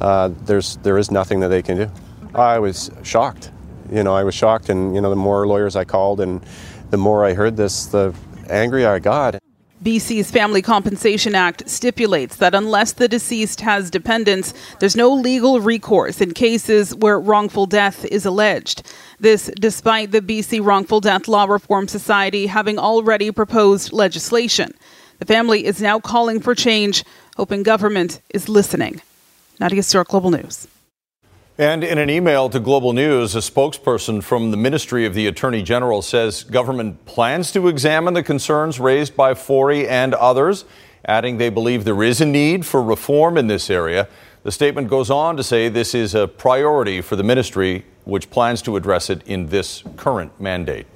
uh, 0.00 0.30
there's 0.44 0.78
there 0.78 0.96
is 0.96 1.10
nothing 1.10 1.40
that 1.40 1.48
they 1.48 1.60
can 1.60 1.76
do. 1.76 1.90
I 2.34 2.58
was 2.58 2.90
shocked. 3.02 3.50
You 3.92 4.02
know, 4.02 4.14
I 4.14 4.24
was 4.24 4.34
shocked, 4.34 4.70
and 4.70 4.94
you 4.94 5.00
know, 5.02 5.10
the 5.10 5.16
more 5.16 5.46
lawyers 5.46 5.76
I 5.76 5.84
called, 5.84 6.20
and 6.20 6.42
the 6.90 6.96
more 6.96 7.24
I 7.24 7.34
heard 7.34 7.56
this, 7.56 7.86
the 7.86 8.14
angrier 8.48 8.88
I 8.88 8.98
got. 8.98 9.40
BC's 9.82 10.30
Family 10.30 10.62
Compensation 10.62 11.34
Act 11.34 11.68
stipulates 11.68 12.36
that 12.36 12.54
unless 12.54 12.92
the 12.92 13.08
deceased 13.08 13.60
has 13.60 13.90
dependents, 13.90 14.54
there's 14.80 14.96
no 14.96 15.12
legal 15.12 15.60
recourse 15.60 16.20
in 16.20 16.32
cases 16.32 16.94
where 16.94 17.20
wrongful 17.20 17.66
death 17.66 18.04
is 18.06 18.24
alleged. 18.24 18.82
This 19.20 19.50
despite 19.60 20.12
the 20.12 20.22
BC 20.22 20.64
Wrongful 20.64 21.00
Death 21.00 21.28
Law 21.28 21.44
Reform 21.44 21.88
Society 21.88 22.46
having 22.46 22.78
already 22.78 23.30
proposed 23.30 23.92
legislation. 23.92 24.72
The 25.18 25.26
family 25.26 25.66
is 25.66 25.80
now 25.80 26.00
calling 26.00 26.40
for 26.40 26.54
change, 26.54 27.04
hoping 27.36 27.62
government 27.62 28.20
is 28.30 28.48
listening. 28.48 29.02
Nadia 29.60 29.82
Stewart, 29.82 30.08
Global 30.08 30.30
News. 30.30 30.66
And 31.58 31.82
in 31.82 31.96
an 31.96 32.10
email 32.10 32.50
to 32.50 32.60
Global 32.60 32.92
News, 32.92 33.34
a 33.34 33.38
spokesperson 33.38 34.22
from 34.22 34.50
the 34.50 34.58
Ministry 34.58 35.06
of 35.06 35.14
the 35.14 35.26
Attorney 35.26 35.62
General 35.62 36.02
says 36.02 36.44
government 36.44 37.06
plans 37.06 37.50
to 37.52 37.68
examine 37.68 38.12
the 38.12 38.22
concerns 38.22 38.78
raised 38.78 39.16
by 39.16 39.32
Forey 39.32 39.88
and 39.88 40.12
others, 40.12 40.66
adding 41.06 41.38
they 41.38 41.48
believe 41.48 41.84
there 41.84 42.02
is 42.02 42.20
a 42.20 42.26
need 42.26 42.66
for 42.66 42.82
reform 42.82 43.38
in 43.38 43.46
this 43.46 43.70
area. 43.70 44.06
The 44.42 44.52
statement 44.52 44.90
goes 44.90 45.08
on 45.08 45.38
to 45.38 45.42
say 45.42 45.70
this 45.70 45.94
is 45.94 46.14
a 46.14 46.28
priority 46.28 47.00
for 47.00 47.16
the 47.16 47.24
ministry, 47.24 47.86
which 48.04 48.28
plans 48.28 48.60
to 48.62 48.76
address 48.76 49.08
it 49.08 49.26
in 49.26 49.46
this 49.46 49.82
current 49.96 50.38
mandate. 50.38 50.86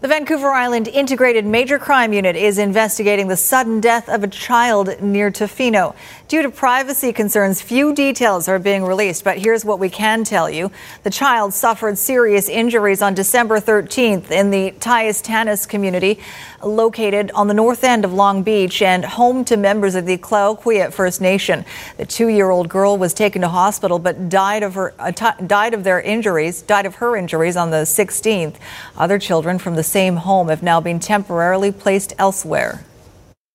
The 0.00 0.06
Vancouver 0.06 0.52
Island 0.52 0.86
Integrated 0.86 1.44
Major 1.44 1.76
Crime 1.76 2.12
Unit 2.12 2.36
is 2.36 2.56
investigating 2.56 3.26
the 3.26 3.36
sudden 3.36 3.80
death 3.80 4.08
of 4.08 4.22
a 4.22 4.28
child 4.28 5.02
near 5.02 5.28
Tofino. 5.28 5.92
Due 6.28 6.40
to 6.42 6.50
privacy 6.50 7.12
concerns, 7.12 7.60
few 7.60 7.92
details 7.92 8.46
are 8.46 8.60
being 8.60 8.84
released, 8.84 9.24
but 9.24 9.38
here's 9.38 9.64
what 9.64 9.80
we 9.80 9.90
can 9.90 10.22
tell 10.22 10.48
you. 10.48 10.70
The 11.02 11.10
child 11.10 11.52
suffered 11.52 11.98
serious 11.98 12.48
injuries 12.48 13.02
on 13.02 13.14
December 13.14 13.58
13th 13.58 14.30
in 14.30 14.50
the 14.50 14.70
Ty-Histanis 14.78 15.68
community, 15.68 16.20
located 16.62 17.32
on 17.32 17.48
the 17.48 17.54
north 17.54 17.82
end 17.82 18.04
of 18.04 18.12
Long 18.12 18.44
Beach 18.44 18.82
and 18.82 19.04
home 19.04 19.44
to 19.46 19.56
members 19.56 19.96
of 19.96 20.06
the 20.06 20.16
Clayoquot 20.16 20.92
First 20.92 21.20
Nation. 21.20 21.64
The 21.96 22.06
two-year-old 22.06 22.68
girl 22.68 22.96
was 22.98 23.14
taken 23.14 23.42
to 23.42 23.48
hospital 23.48 23.98
but 23.98 24.28
died 24.28 24.62
of 24.62 24.74
her 24.74 24.94
uh, 25.00 25.10
t- 25.10 25.44
died 25.44 25.74
of 25.74 25.82
their 25.82 26.00
injuries, 26.00 26.62
died 26.62 26.86
of 26.86 26.96
her 26.96 27.16
injuries 27.16 27.56
on 27.56 27.72
the 27.72 27.78
16th. 27.78 28.56
Other 28.96 29.18
children 29.18 29.58
from 29.58 29.74
the 29.74 29.87
same 29.88 30.16
home 30.16 30.48
have 30.48 30.62
now 30.62 30.80
been 30.80 31.00
temporarily 31.00 31.72
placed 31.72 32.12
elsewhere. 32.18 32.84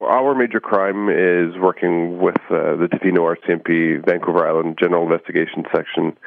Our 0.01 0.35
major 0.35 0.59
crime 0.59 1.07
is 1.07 1.57
working 1.57 2.19
with 2.19 2.35
uh, 2.49 2.75
the 2.75 2.89
Tofino 2.91 3.35
RCMP, 3.35 4.05
Vancouver 4.05 4.45
Island 4.45 4.77
General 4.77 5.03
Investigation 5.03 5.63
Section, 5.73 6.17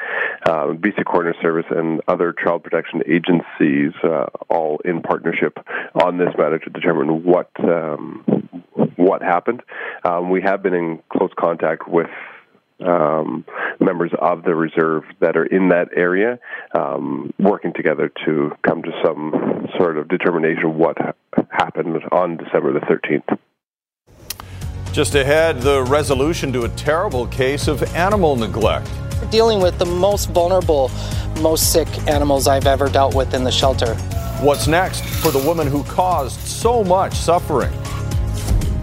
uh, 0.46 0.68
BC 0.68 1.04
Coroner 1.04 1.34
Service, 1.42 1.66
and 1.70 2.00
other 2.08 2.32
child 2.32 2.64
protection 2.64 3.02
agencies, 3.06 3.92
uh, 4.02 4.26
all 4.48 4.80
in 4.86 5.02
partnership 5.02 5.58
on 5.94 6.16
this 6.16 6.30
matter 6.38 6.58
to 6.58 6.70
determine 6.70 7.22
what 7.22 7.50
um, 7.58 8.24
what 8.96 9.20
happened. 9.20 9.62
Um, 10.04 10.30
we 10.30 10.40
have 10.40 10.62
been 10.62 10.74
in 10.74 11.02
close 11.10 11.30
contact 11.38 11.86
with 11.86 12.08
um, 12.84 13.44
members 13.80 14.12
of 14.20 14.42
the 14.42 14.54
reserve 14.54 15.04
that 15.20 15.36
are 15.36 15.46
in 15.46 15.68
that 15.70 15.88
area, 15.96 16.38
um, 16.78 17.32
working 17.38 17.72
together 17.74 18.10
to 18.26 18.52
come 18.66 18.82
to 18.82 18.90
some 19.04 19.68
sort 19.76 19.96
of 19.96 20.08
determination 20.08 20.66
of 20.66 20.74
what 20.74 20.96
happened 21.50 21.96
on 22.12 22.36
December 22.36 22.72
the 22.72 22.80
13th. 22.80 23.38
Just 24.92 25.14
ahead, 25.14 25.60
the 25.60 25.82
resolution 25.84 26.52
to 26.52 26.62
a 26.64 26.68
terrible 26.70 27.26
case 27.26 27.68
of 27.68 27.82
animal 27.94 28.34
neglect. 28.36 28.90
We're 29.20 29.30
dealing 29.30 29.60
with 29.60 29.78
the 29.78 29.86
most 29.86 30.30
vulnerable, 30.30 30.90
most 31.40 31.72
sick 31.72 31.88
animals 32.08 32.46
I've 32.46 32.66
ever 32.66 32.88
dealt 32.88 33.14
with 33.14 33.34
in 33.34 33.44
the 33.44 33.52
shelter. 33.52 33.94
What's 34.40 34.66
next 34.66 35.04
for 35.04 35.30
the 35.30 35.38
woman 35.38 35.66
who 35.66 35.82
caused 35.84 36.40
so 36.40 36.84
much 36.84 37.14
suffering? 37.14 37.72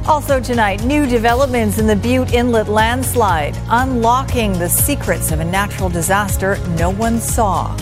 Also 0.05 0.37
tonight, 0.41 0.83
new 0.83 1.05
developments 1.05 1.77
in 1.77 1.87
the 1.87 1.95
Bute 1.95 2.33
Inlet 2.33 2.67
landslide, 2.67 3.57
unlocking 3.69 4.51
the 4.51 4.67
secrets 4.67 5.31
of 5.31 5.39
a 5.39 5.45
natural 5.45 5.87
disaster 5.87 6.57
no 6.75 6.89
one 6.89 7.21
saw. 7.21 7.73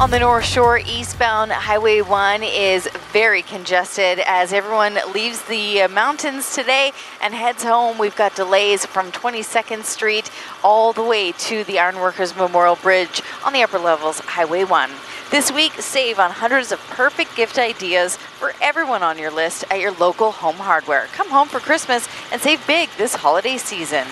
On 0.00 0.12
the 0.12 0.20
North 0.20 0.44
Shore, 0.44 0.78
eastbound 0.78 1.50
Highway 1.50 2.02
1 2.02 2.44
is 2.44 2.88
very 3.12 3.42
congested 3.42 4.20
as 4.20 4.52
everyone 4.52 4.96
leaves 5.12 5.42
the 5.46 5.82
uh, 5.82 5.88
mountains 5.88 6.54
today 6.54 6.92
and 7.20 7.34
heads 7.34 7.64
home. 7.64 7.98
We've 7.98 8.14
got 8.14 8.36
delays 8.36 8.86
from 8.86 9.10
22nd 9.10 9.82
Street 9.82 10.30
all 10.62 10.92
the 10.92 11.02
way 11.02 11.32
to 11.32 11.64
the 11.64 11.80
Ironworkers 11.80 12.36
Memorial 12.36 12.76
Bridge 12.76 13.22
on 13.44 13.52
the 13.52 13.64
upper 13.64 13.80
levels, 13.80 14.20
Highway 14.20 14.62
1. 14.62 14.88
This 15.32 15.50
week, 15.50 15.72
save 15.72 16.20
on 16.20 16.30
hundreds 16.30 16.70
of 16.70 16.78
perfect 16.90 17.34
gift 17.34 17.58
ideas 17.58 18.16
for 18.16 18.52
everyone 18.62 19.02
on 19.02 19.18
your 19.18 19.32
list 19.32 19.64
at 19.68 19.80
your 19.80 19.92
local 19.94 20.30
home 20.30 20.58
hardware. 20.58 21.06
Come 21.06 21.28
home 21.28 21.48
for 21.48 21.58
Christmas 21.58 22.08
and 22.30 22.40
save 22.40 22.64
big 22.68 22.88
this 22.98 23.16
holiday 23.16 23.56
season. 23.56 24.06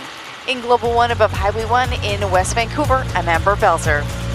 In 0.48 0.60
Global 0.62 0.92
One 0.92 1.12
above 1.12 1.30
Highway 1.30 1.64
1 1.64 1.92
in 2.02 2.28
West 2.32 2.56
Vancouver, 2.56 3.04
I'm 3.14 3.28
Amber 3.28 3.54
Belzer. 3.54 4.25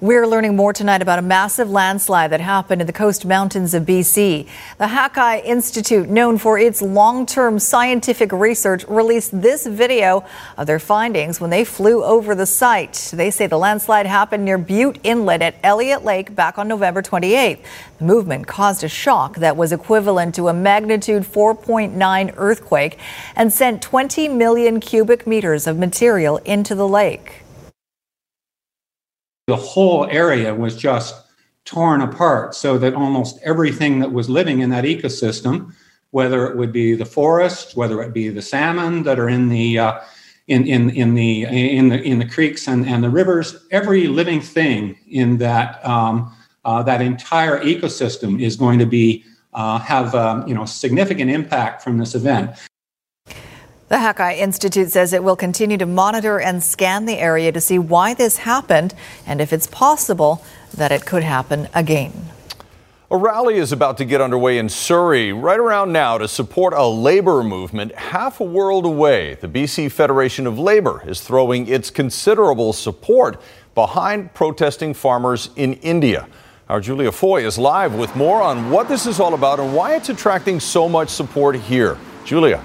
We're 0.00 0.28
learning 0.28 0.54
more 0.54 0.72
tonight 0.72 1.02
about 1.02 1.18
a 1.18 1.22
massive 1.22 1.72
landslide 1.72 2.30
that 2.30 2.40
happened 2.40 2.80
in 2.80 2.86
the 2.86 2.92
coast 2.92 3.26
mountains 3.26 3.74
of 3.74 3.82
BC. 3.82 4.46
The 4.78 4.84
Hakai 4.84 5.44
Institute, 5.44 6.08
known 6.08 6.38
for 6.38 6.56
its 6.56 6.80
long 6.80 7.26
term 7.26 7.58
scientific 7.58 8.30
research, 8.30 8.86
released 8.86 9.42
this 9.42 9.66
video 9.66 10.24
of 10.56 10.68
their 10.68 10.78
findings 10.78 11.40
when 11.40 11.50
they 11.50 11.64
flew 11.64 12.04
over 12.04 12.36
the 12.36 12.46
site. 12.46 13.10
They 13.12 13.32
say 13.32 13.48
the 13.48 13.58
landslide 13.58 14.06
happened 14.06 14.44
near 14.44 14.56
Bute 14.56 15.00
Inlet 15.02 15.42
at 15.42 15.56
Elliott 15.64 16.04
Lake 16.04 16.32
back 16.32 16.58
on 16.58 16.68
November 16.68 17.02
28th. 17.02 17.58
The 17.98 18.04
movement 18.04 18.46
caused 18.46 18.84
a 18.84 18.88
shock 18.88 19.38
that 19.38 19.56
was 19.56 19.72
equivalent 19.72 20.32
to 20.36 20.46
a 20.46 20.54
magnitude 20.54 21.24
4.9 21.24 22.34
earthquake 22.36 23.00
and 23.34 23.52
sent 23.52 23.82
20 23.82 24.28
million 24.28 24.78
cubic 24.78 25.26
meters 25.26 25.66
of 25.66 25.76
material 25.76 26.36
into 26.44 26.76
the 26.76 26.86
lake 26.86 27.42
the 29.48 29.56
whole 29.56 30.06
area 30.10 30.54
was 30.54 30.76
just 30.76 31.24
torn 31.64 32.02
apart 32.02 32.54
so 32.54 32.76
that 32.76 32.92
almost 32.92 33.38
everything 33.42 33.98
that 33.98 34.12
was 34.12 34.28
living 34.28 34.60
in 34.60 34.68
that 34.68 34.84
ecosystem, 34.84 35.72
whether 36.10 36.46
it 36.46 36.56
would 36.58 36.70
be 36.70 36.94
the 36.94 37.06
forest, 37.06 37.74
whether 37.74 38.02
it 38.02 38.12
be 38.12 38.28
the 38.28 38.42
salmon 38.42 39.02
that 39.04 39.18
are 39.18 39.30
in 39.30 39.48
the 39.48 39.78
uh, 39.78 40.00
in, 40.48 40.66
in, 40.66 40.90
in 40.90 41.14
the 41.14 41.44
in 41.44 41.88
the 41.88 41.98
in 42.02 42.18
the 42.18 42.28
creeks 42.28 42.68
and, 42.68 42.86
and 42.86 43.02
the 43.02 43.08
rivers, 43.08 43.66
every 43.70 44.06
living 44.06 44.42
thing 44.42 44.98
in 45.08 45.38
that 45.38 45.84
um, 45.84 46.30
uh, 46.66 46.82
that 46.82 47.00
entire 47.00 47.58
ecosystem 47.64 48.38
is 48.42 48.54
going 48.54 48.78
to 48.78 48.86
be 48.86 49.24
uh, 49.54 49.78
have 49.78 50.14
um, 50.14 50.46
you 50.46 50.54
know 50.54 50.66
significant 50.66 51.30
impact 51.30 51.82
from 51.82 51.96
this 51.96 52.14
event. 52.14 52.50
The 53.88 53.96
Hakai 53.96 54.36
Institute 54.36 54.90
says 54.90 55.14
it 55.14 55.24
will 55.24 55.36
continue 55.36 55.78
to 55.78 55.86
monitor 55.86 56.38
and 56.38 56.62
scan 56.62 57.06
the 57.06 57.18
area 57.18 57.50
to 57.52 57.60
see 57.60 57.78
why 57.78 58.12
this 58.12 58.38
happened 58.38 58.94
and 59.26 59.40
if 59.40 59.50
it's 59.50 59.66
possible 59.66 60.44
that 60.74 60.92
it 60.92 61.06
could 61.06 61.22
happen 61.22 61.68
again. 61.74 62.12
A 63.10 63.16
rally 63.16 63.56
is 63.56 63.72
about 63.72 63.96
to 63.96 64.04
get 64.04 64.20
underway 64.20 64.58
in 64.58 64.68
Surrey 64.68 65.32
right 65.32 65.58
around 65.58 65.90
now 65.90 66.18
to 66.18 66.28
support 66.28 66.74
a 66.74 66.86
labor 66.86 67.42
movement 67.42 67.94
half 67.94 68.40
a 68.40 68.44
world 68.44 68.84
away. 68.84 69.36
The 69.36 69.48
BC 69.48 69.90
Federation 69.90 70.46
of 70.46 70.58
Labor 70.58 71.02
is 71.06 71.22
throwing 71.22 71.66
its 71.66 71.88
considerable 71.88 72.74
support 72.74 73.40
behind 73.74 74.34
protesting 74.34 74.92
farmers 74.92 75.48
in 75.56 75.72
India. 75.74 76.28
Our 76.68 76.82
Julia 76.82 77.10
Foy 77.10 77.46
is 77.46 77.56
live 77.56 77.94
with 77.94 78.14
more 78.14 78.42
on 78.42 78.70
what 78.70 78.88
this 78.88 79.06
is 79.06 79.18
all 79.18 79.32
about 79.32 79.58
and 79.58 79.74
why 79.74 79.96
it's 79.96 80.10
attracting 80.10 80.60
so 80.60 80.86
much 80.86 81.08
support 81.08 81.56
here. 81.56 81.96
Julia. 82.26 82.62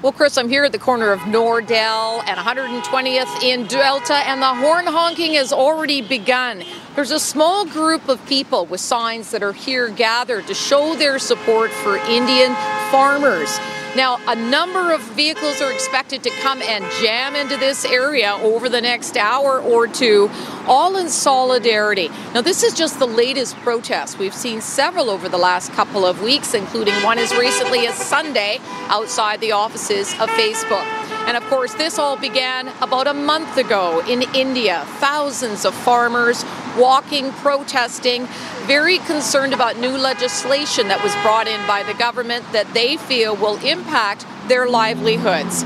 Well, 0.00 0.12
Chris, 0.12 0.38
I'm 0.38 0.48
here 0.48 0.62
at 0.62 0.70
the 0.70 0.78
corner 0.78 1.10
of 1.10 1.18
Nordel 1.22 2.22
and 2.24 2.38
120th 2.38 3.42
in 3.42 3.66
Delta, 3.66 4.14
and 4.14 4.40
the 4.40 4.54
horn 4.54 4.86
honking 4.86 5.34
has 5.34 5.52
already 5.52 6.02
begun. 6.02 6.62
There's 6.94 7.10
a 7.10 7.18
small 7.18 7.66
group 7.66 8.08
of 8.08 8.24
people 8.26 8.64
with 8.66 8.80
signs 8.80 9.32
that 9.32 9.42
are 9.42 9.52
here 9.52 9.88
gathered 9.88 10.46
to 10.46 10.54
show 10.54 10.94
their 10.94 11.18
support 11.18 11.72
for 11.72 11.96
Indian 11.96 12.54
farmers. 12.92 13.58
Now, 13.98 14.20
a 14.28 14.36
number 14.36 14.92
of 14.92 15.00
vehicles 15.16 15.60
are 15.60 15.72
expected 15.72 16.22
to 16.22 16.30
come 16.30 16.62
and 16.62 16.84
jam 17.02 17.34
into 17.34 17.56
this 17.56 17.84
area 17.84 18.38
over 18.42 18.68
the 18.68 18.80
next 18.80 19.16
hour 19.16 19.60
or 19.60 19.88
two, 19.88 20.30
all 20.68 20.96
in 20.96 21.08
solidarity. 21.08 22.08
Now, 22.32 22.42
this 22.42 22.62
is 22.62 22.74
just 22.74 23.00
the 23.00 23.08
latest 23.08 23.56
protest. 23.56 24.20
We've 24.20 24.32
seen 24.32 24.60
several 24.60 25.10
over 25.10 25.28
the 25.28 25.36
last 25.36 25.72
couple 25.72 26.06
of 26.06 26.22
weeks, 26.22 26.54
including 26.54 26.94
one 27.02 27.18
as 27.18 27.36
recently 27.36 27.88
as 27.88 27.96
Sunday 27.96 28.60
outside 28.86 29.40
the 29.40 29.50
offices 29.50 30.12
of 30.20 30.30
Facebook. 30.30 30.86
And 31.26 31.36
of 31.36 31.42
course, 31.50 31.74
this 31.74 31.98
all 31.98 32.16
began 32.16 32.68
about 32.80 33.08
a 33.08 33.14
month 33.14 33.56
ago 33.56 34.00
in 34.08 34.22
India. 34.32 34.84
Thousands 34.98 35.64
of 35.64 35.74
farmers 35.74 36.44
walking, 36.78 37.32
protesting, 37.32 38.26
very 38.66 38.98
concerned 38.98 39.52
about 39.52 39.76
new 39.78 39.96
legislation 39.96 40.88
that 40.88 41.02
was 41.02 41.12
brought 41.16 41.48
in 41.48 41.66
by 41.66 41.82
the 41.82 41.94
government 41.94 42.44
that 42.52 42.72
they 42.72 42.96
feel 42.96 43.34
will 43.34 43.56
impact 43.64 43.87
their 44.48 44.68
livelihoods. 44.68 45.64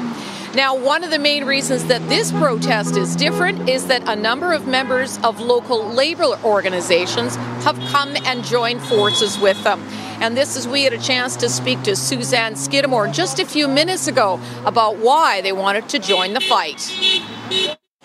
Now, 0.54 0.76
one 0.76 1.02
of 1.02 1.10
the 1.10 1.18
main 1.18 1.46
reasons 1.46 1.86
that 1.86 2.06
this 2.10 2.30
protest 2.30 2.96
is 2.96 3.16
different 3.16 3.70
is 3.70 3.86
that 3.86 4.06
a 4.06 4.14
number 4.14 4.52
of 4.52 4.66
members 4.66 5.18
of 5.24 5.40
local 5.40 5.82
labor 5.86 6.36
organizations 6.44 7.36
have 7.64 7.78
come 7.90 8.14
and 8.24 8.44
joined 8.44 8.82
forces 8.82 9.38
with 9.38 9.62
them. 9.64 9.80
And 10.20 10.36
this 10.36 10.56
is, 10.56 10.68
we 10.68 10.82
had 10.84 10.92
a 10.92 10.98
chance 10.98 11.36
to 11.36 11.48
speak 11.48 11.82
to 11.84 11.92
Sussanne 11.92 12.56
Skidmore 12.56 13.08
just 13.08 13.38
a 13.38 13.46
few 13.46 13.66
minutes 13.66 14.08
ago 14.08 14.38
about 14.66 14.98
why 14.98 15.40
they 15.40 15.52
wanted 15.52 15.88
to 15.88 15.98
join 15.98 16.34
the 16.34 16.40
fight 16.40 16.92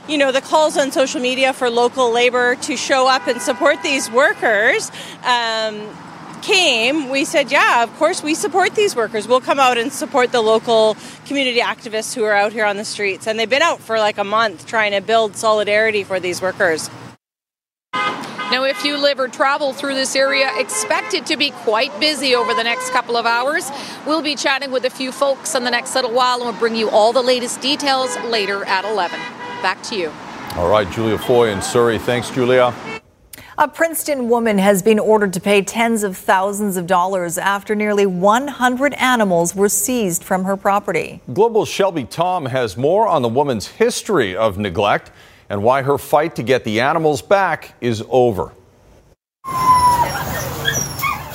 you 0.08 0.18
know, 0.18 0.32
the 0.32 0.42
calls 0.42 0.78
on 0.78 0.92
social 0.92 1.20
media 1.20 1.52
for 1.52 1.70
local 1.70 2.12
labor 2.12 2.56
to 2.56 2.78
show 2.78 3.08
up 3.08 3.28
and 3.28 3.42
support 3.42 3.84
these 3.84 4.10
workers 4.10 4.90
um, 5.24 5.86
came, 6.42 7.10
we 7.10 7.26
said, 7.26 7.52
yeah, 7.52 7.84
of 7.84 7.96
course, 7.98 8.24
we 8.24 8.36
support 8.36 8.76
these 8.76 8.96
workers. 8.96 9.28
We'll 9.28 9.42
come 9.42 9.60
out 9.60 9.78
and 9.78 9.92
support 9.92 10.32
the 10.32 10.42
local 10.42 10.96
community 11.26 11.60
activists 11.60 12.16
who 12.16 12.24
are 12.24 12.34
out 12.34 12.52
here 12.54 12.66
on 12.66 12.78
the 12.78 12.86
streets. 12.86 13.28
And 13.28 13.40
they've 13.40 13.50
been 13.50 13.62
out 13.62 13.80
for 13.80 14.00
like 14.00 14.18
a 14.18 14.24
month 14.24 14.66
trying 14.66 14.92
to 14.92 15.02
build 15.02 15.36
solidarity 15.36 16.04
for 16.04 16.20
these 16.20 16.42
workers. 16.42 16.90
Now, 18.50 18.64
if 18.64 18.86
you 18.86 18.98
live 18.98 19.20
or 19.20 19.28
travel 19.28 19.74
through 19.74 19.96
this 19.96 20.16
area, 20.16 20.50
expect 20.56 21.14
it 21.14 21.26
to 21.26 21.36
be 21.36 21.52
quite 21.52 21.98
busy 22.00 22.34
over 22.34 22.54
the 22.54 22.64
next 22.64 22.92
couple 22.92 23.18
of 23.18 23.26
hours. 23.26 23.70
We'll 24.06 24.22
be 24.22 24.36
chatting 24.36 24.72
with 24.72 24.86
a 24.86 24.90
few 24.90 25.12
folks 25.12 25.54
in 25.54 25.66
the 25.66 25.72
next 25.72 25.94
little 25.96 26.12
while, 26.12 26.38
and 26.38 26.46
we'll 26.46 26.60
bring 26.60 26.78
you 26.78 26.90
all 26.90 27.12
the 27.12 27.22
latest 27.22 27.60
details 27.60 28.18
later 28.20 28.64
at 28.64 28.86
11. 28.86 29.20
Back 29.62 29.84
to 29.84 29.98
you. 29.98 30.14
All 30.56 30.70
right, 30.70 30.90
Julia 30.90 31.18
Foy 31.18 31.50
in 31.50 31.62
Surrey. 31.62 32.00
Thanks, 32.00 32.32
Julia. 32.32 32.74
A 33.60 33.68
Princeton 33.68 34.30
woman 34.30 34.60
has 34.60 34.84
been 34.84 35.00
ordered 35.00 35.34
to 35.34 35.40
pay 35.40 35.64
tens 35.64 36.04
of 36.04 36.16
thousands 36.16 36.78
of 36.78 36.86
dollars 36.86 37.40
after 37.40 37.74
nearly 37.74 38.06
100 38.06 38.94
animals 38.94 39.56
were 39.56 39.68
seized 39.68 40.24
from 40.24 40.44
her 40.44 40.56
property. 40.56 41.22
Global 41.34 41.66
Shelby 41.66 42.04
Thom 42.04 42.46
has 42.46 42.78
more 42.78 43.08
on 43.08 43.24
the 43.24 43.28
woman's 43.28 43.66
history 43.66 44.36
of 44.36 44.60
neglect 44.60 45.10
and 45.50 45.64
why 45.64 45.82
her 45.82 45.98
fight 45.98 46.36
to 46.36 46.44
get 46.44 46.66
the 46.66 46.82
animals 46.82 47.24
back 47.24 47.74
is 47.82 48.04
over. 48.10 48.52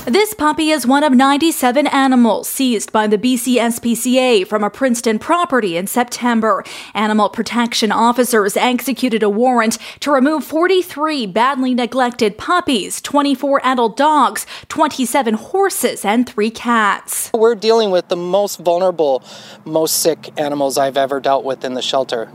This 0.07 0.35
puppy 0.35 0.71
is 0.71 0.85
one 0.85 1.05
of 1.05 1.12
97 1.12 1.87
animals 1.87 2.49
seized 2.49 2.91
by 2.91 3.07
the 3.07 3.17
BC 3.17 3.55
SPCA 3.55 4.45
from 4.45 4.65
a 4.65 4.69
Princeton 4.69 5.21
property 5.21 5.77
in 5.77 5.87
September. 5.87 6.65
Animal 6.93 7.29
protection 7.29 7.93
officers 7.93 8.57
executed 8.57 9.23
a 9.23 9.31
warrant 9.31 9.79
to 10.01 10.11
remove 10.11 10.43
43 10.43 11.27
badly 11.27 11.73
neglected 11.73 12.37
puppies, 12.37 13.01
24 13.01 13.61
adult 13.62 13.97
dogs, 13.97 14.45
27 14.67 15.35
horses, 15.35 16.05
and 16.05 16.29
three 16.29 16.51
cats. 16.51 17.31
We're 17.33 17.55
dealing 17.55 17.93
with 17.93 18.09
the 18.09 18.17
most 18.17 18.59
vulnerable, 18.59 19.23
most 19.65 20.01
sick 20.01 20.33
animals 20.37 20.79
I've 20.79 20.97
ever 20.97 21.21
dealt 21.21 21.45
with 21.45 21.65
in 21.65 21.75
the 21.75 21.83
shelter. 21.83 22.29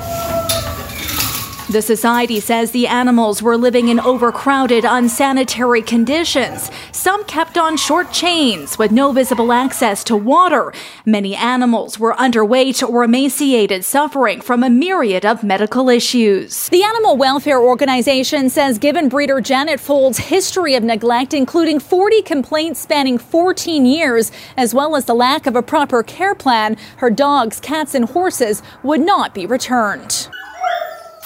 The 1.70 1.82
society 1.82 2.40
says 2.40 2.72
the 2.72 2.88
animals 2.88 3.44
were 3.44 3.58
living 3.58 3.90
in 3.90 4.00
overcrowded, 4.00 4.86
unsanitary 4.86 5.82
conditions. 5.82 6.72
Some 6.94 7.26
kept 7.26 7.58
on 7.58 7.76
short 7.76 8.14
chains 8.14 8.80
with 8.80 8.90
no 8.90 9.12
visible 9.12 9.52
access 9.52 10.02
to 10.06 10.16
water. 10.16 10.72
Many 11.06 11.36
animals 11.36 12.00
were 12.00 12.14
underweight 12.14 12.88
or 12.88 13.04
emaciated, 13.04 13.84
suffering 13.84 14.40
from 14.40 14.64
a 14.64 14.70
myriad 14.70 15.26
of 15.26 15.44
medical 15.44 15.90
issues. 15.90 16.70
The 16.70 16.84
Animal 16.84 17.18
Welfare 17.18 17.60
Organization 17.60 18.50
says 18.50 18.78
given 18.78 19.10
breeder 19.10 19.42
Janet 19.42 19.82
Fold's 19.82 20.20
history 20.20 20.74
of 20.74 20.86
neglect, 20.86 21.34
including 21.34 21.82
40 21.82 22.22
complaints 22.22 22.80
spanning 22.80 23.18
14 23.18 23.86
years, 23.86 24.32
as 24.56 24.74
well 24.74 24.96
as 24.96 25.04
the 25.04 25.14
lack 25.14 25.46
of 25.46 25.58
a 25.58 25.62
proper 25.62 26.02
care 26.02 26.34
plan, 26.34 26.78
her 26.98 27.10
dogs, 27.10 27.60
cats, 27.60 27.94
and 27.94 28.06
horses 28.06 28.64
would 28.84 29.02
not 29.02 29.36
be 29.36 29.46
returned. 29.46 30.30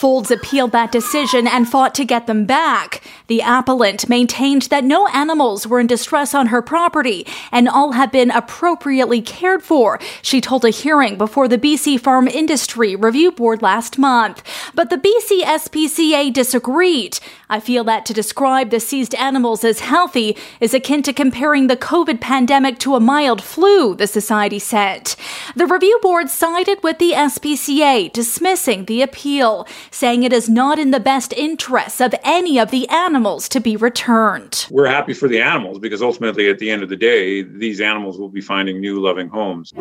Folds 0.01 0.31
appealed 0.31 0.71
that 0.71 0.91
decision 0.91 1.45
and 1.45 1.69
fought 1.69 1.93
to 1.93 2.03
get 2.03 2.25
them 2.25 2.43
back. 2.45 3.03
The 3.27 3.43
appellant 3.45 4.09
maintained 4.09 4.63
that 4.63 4.83
no 4.83 5.05
animals 5.09 5.67
were 5.67 5.79
in 5.79 5.85
distress 5.85 6.33
on 6.33 6.47
her 6.47 6.63
property 6.63 7.27
and 7.51 7.69
all 7.69 7.91
had 7.91 8.11
been 8.11 8.31
appropriately 8.31 9.21
cared 9.21 9.61
for, 9.61 9.99
she 10.23 10.41
told 10.41 10.65
a 10.65 10.71
hearing 10.71 11.19
before 11.19 11.47
the 11.47 11.59
BC 11.59 11.99
Farm 11.99 12.27
Industry 12.27 12.95
Review 12.95 13.31
Board 13.31 13.61
last 13.61 13.99
month. 13.99 14.41
But 14.73 14.89
the 14.89 14.97
BC 14.97 15.43
SPCA 15.43 16.33
disagreed. 16.33 17.19
I 17.47 17.59
feel 17.59 17.83
that 17.83 18.05
to 18.07 18.13
describe 18.13 18.71
the 18.71 18.79
seized 18.79 19.13
animals 19.13 19.63
as 19.63 19.81
healthy 19.81 20.35
is 20.59 20.73
akin 20.73 21.03
to 21.03 21.13
comparing 21.13 21.67
the 21.67 21.77
COVID 21.77 22.19
pandemic 22.21 22.79
to 22.79 22.95
a 22.95 22.99
mild 22.99 23.43
flu, 23.43 23.93
the 23.93 24.07
society 24.07 24.57
said. 24.57 25.15
The 25.55 25.67
review 25.67 25.99
board 26.01 26.29
sided 26.29 26.81
with 26.81 26.97
the 26.97 27.11
SPCA, 27.11 28.11
dismissing 28.11 28.85
the 28.85 29.01
appeal, 29.03 29.67
saying 29.91 30.23
it 30.23 30.33
is 30.33 30.49
not 30.49 30.79
in 30.79 30.89
the 30.91 30.99
best 30.99 31.33
interests 31.33 32.01
of 32.01 32.15
any 32.23 32.57
of 32.57 32.71
the 32.71 32.87
animals 32.89 33.47
to 33.49 33.59
be 33.59 33.75
returned. 33.75 34.65
We're 34.71 34.87
happy 34.87 35.13
for 35.13 35.27
the 35.27 35.41
animals 35.41 35.77
because 35.79 36.01
ultimately, 36.01 36.49
at 36.49 36.57
the 36.59 36.71
end 36.71 36.81
of 36.81 36.87
the 36.89 36.95
day, 36.95 37.43
these 37.43 37.81
animals 37.81 38.17
will 38.17 38.29
be 38.29 38.39
finding 38.41 38.79
new 38.79 39.01
loving 39.01 39.27
homes. 39.27 39.73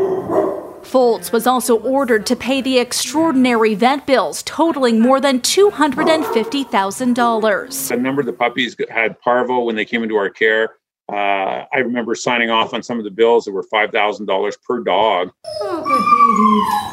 Folds 0.83 1.31
was 1.31 1.46
also 1.46 1.79
ordered 1.81 2.27
to 2.27 2.35
pay 2.35 2.61
the 2.61 2.79
extraordinary 2.79 3.75
vet 3.75 4.05
bills 4.07 4.42
totaling 4.42 4.99
more 5.01 5.20
than 5.20 5.40
$250,000. 5.40 7.90
A 7.90 7.96
number 7.96 8.20
of 8.20 8.27
the 8.27 8.33
puppies 8.33 8.75
had 8.88 9.20
parvo 9.20 9.61
when 9.61 9.77
they 9.77 9.85
came 9.85 10.03
into 10.03 10.16
our 10.16 10.31
care. 10.31 10.70
Uh, 11.11 11.66
I 11.73 11.79
remember 11.79 12.14
signing 12.14 12.51
off 12.51 12.73
on 12.73 12.85
some 12.85 12.99
of 12.99 13.05
the 13.05 13.11
bills 13.11 13.44
that 13.44 13.53
were 13.53 13.64
$5,000 13.64 14.62
per 14.62 14.81
dog. 14.81 15.33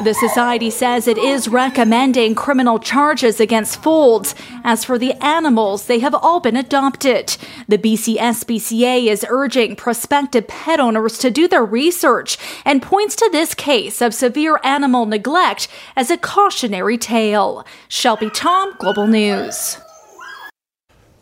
The 0.03 0.15
society 0.19 0.71
says 0.71 1.07
it 1.07 1.19
is 1.19 1.47
recommending 1.47 2.33
criminal 2.33 2.79
charges 2.79 3.39
against 3.39 3.83
Folds. 3.83 4.33
As 4.63 4.83
for 4.83 4.97
the 4.97 5.13
animals, 5.23 5.85
they 5.85 5.99
have 5.99 6.15
all 6.15 6.39
been 6.39 6.57
adopted. 6.57 7.37
The 7.67 7.77
BC 7.77 8.17
SPCA 8.17 9.05
is 9.05 9.25
urging 9.29 9.75
prospective 9.75 10.47
pet 10.47 10.79
owners 10.79 11.19
to 11.19 11.29
do 11.29 11.47
their 11.47 11.65
research 11.65 12.37
and 12.65 12.81
points 12.81 13.15
to 13.17 13.29
this 13.31 13.53
case 13.53 14.01
of 14.01 14.15
severe 14.15 14.59
animal 14.63 15.05
neglect 15.05 15.67
as 15.95 16.09
a 16.09 16.17
cautionary 16.17 16.97
tale. 16.97 17.65
Shelby 17.87 18.31
Thom, 18.31 18.75
Global 18.79 19.05
News. 19.05 19.77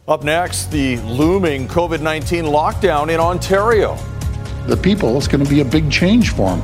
Up 0.08 0.24
next, 0.24 0.70
the 0.70 0.98
looming 0.98 1.68
COVID 1.68 2.00
19 2.00 2.46
lockdown 2.46 3.12
in 3.12 3.20
Ontario. 3.20 3.96
The 4.68 4.78
people, 4.78 5.18
it's 5.18 5.28
going 5.28 5.44
to 5.44 5.50
be 5.50 5.62
a 5.62 5.66
big 5.66 5.92
change 5.92 6.30
for 6.30 6.56
them. 6.56 6.62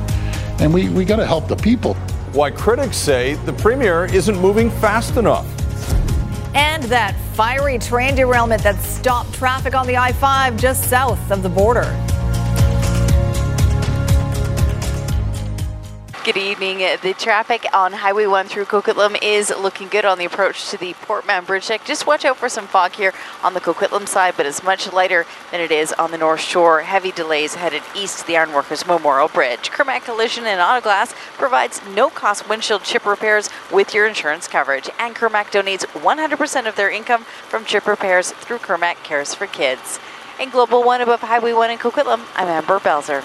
And 0.60 0.72
we, 0.72 0.88
we 0.90 1.04
got 1.04 1.16
to 1.16 1.26
help 1.26 1.48
the 1.48 1.56
people. 1.56 1.94
Why 2.34 2.52
critics 2.52 2.96
say 2.96 3.34
the 3.44 3.52
premier 3.54 4.04
isn't 4.04 4.38
moving 4.38 4.70
fast 4.70 5.16
enough. 5.16 5.44
And 6.54 6.84
that 6.84 7.16
fiery 7.34 7.80
train 7.80 8.14
derailment 8.14 8.62
that 8.62 8.80
stopped 8.80 9.34
traffic 9.34 9.74
on 9.74 9.88
the 9.88 9.96
I 9.96 10.12
5 10.12 10.56
just 10.56 10.88
south 10.88 11.32
of 11.32 11.42
the 11.42 11.48
border. 11.48 11.82
Good 16.24 16.36
evening. 16.36 16.78
The 16.78 17.14
traffic 17.18 17.66
on 17.74 17.94
Highway 17.94 18.26
1 18.26 18.46
through 18.46 18.66
Coquitlam 18.66 19.20
is 19.20 19.50
looking 19.50 19.88
good 19.88 20.04
on 20.04 20.18
the 20.18 20.24
approach 20.24 20.70
to 20.70 20.76
the 20.76 20.94
Port 20.94 21.26
Mann 21.26 21.44
Bridge 21.44 21.66
deck. 21.66 21.84
Just 21.84 22.06
watch 22.06 22.24
out 22.24 22.36
for 22.36 22.48
some 22.48 22.68
fog 22.68 22.92
here 22.92 23.12
on 23.42 23.54
the 23.54 23.60
Coquitlam 23.60 24.06
side, 24.06 24.34
but 24.36 24.46
it's 24.46 24.62
much 24.62 24.92
lighter 24.92 25.26
than 25.50 25.60
it 25.60 25.72
is 25.72 25.92
on 25.94 26.12
the 26.12 26.18
North 26.18 26.40
Shore. 26.40 26.82
Heavy 26.82 27.10
delays 27.10 27.56
headed 27.56 27.82
east 27.96 28.20
to 28.20 28.26
the 28.28 28.36
Ironworkers 28.36 28.86
Memorial 28.86 29.26
Bridge. 29.26 29.72
Kirmac 29.72 30.04
Collision 30.04 30.46
and 30.46 30.60
Auto 30.60 30.80
Glass 30.80 31.12
provides 31.38 31.82
no-cost 31.92 32.48
windshield 32.48 32.84
chip 32.84 33.04
repairs 33.04 33.50
with 33.72 33.92
your 33.92 34.06
insurance 34.06 34.46
coverage. 34.46 34.88
And 35.00 35.16
Kirmac 35.16 35.46
donates 35.46 35.86
100% 35.86 36.68
of 36.68 36.76
their 36.76 36.88
income 36.88 37.24
from 37.24 37.64
chip 37.64 37.84
repairs 37.84 38.30
through 38.30 38.58
Kirmac 38.58 39.02
Cares 39.02 39.34
for 39.34 39.48
Kids. 39.48 39.98
In 40.38 40.50
Global 40.50 40.84
One 40.84 41.00
above 41.00 41.22
Highway 41.22 41.52
1 41.52 41.72
in 41.72 41.78
Coquitlam, 41.78 42.20
I'm 42.36 42.46
Amber 42.46 42.78
Belzer. 42.78 43.24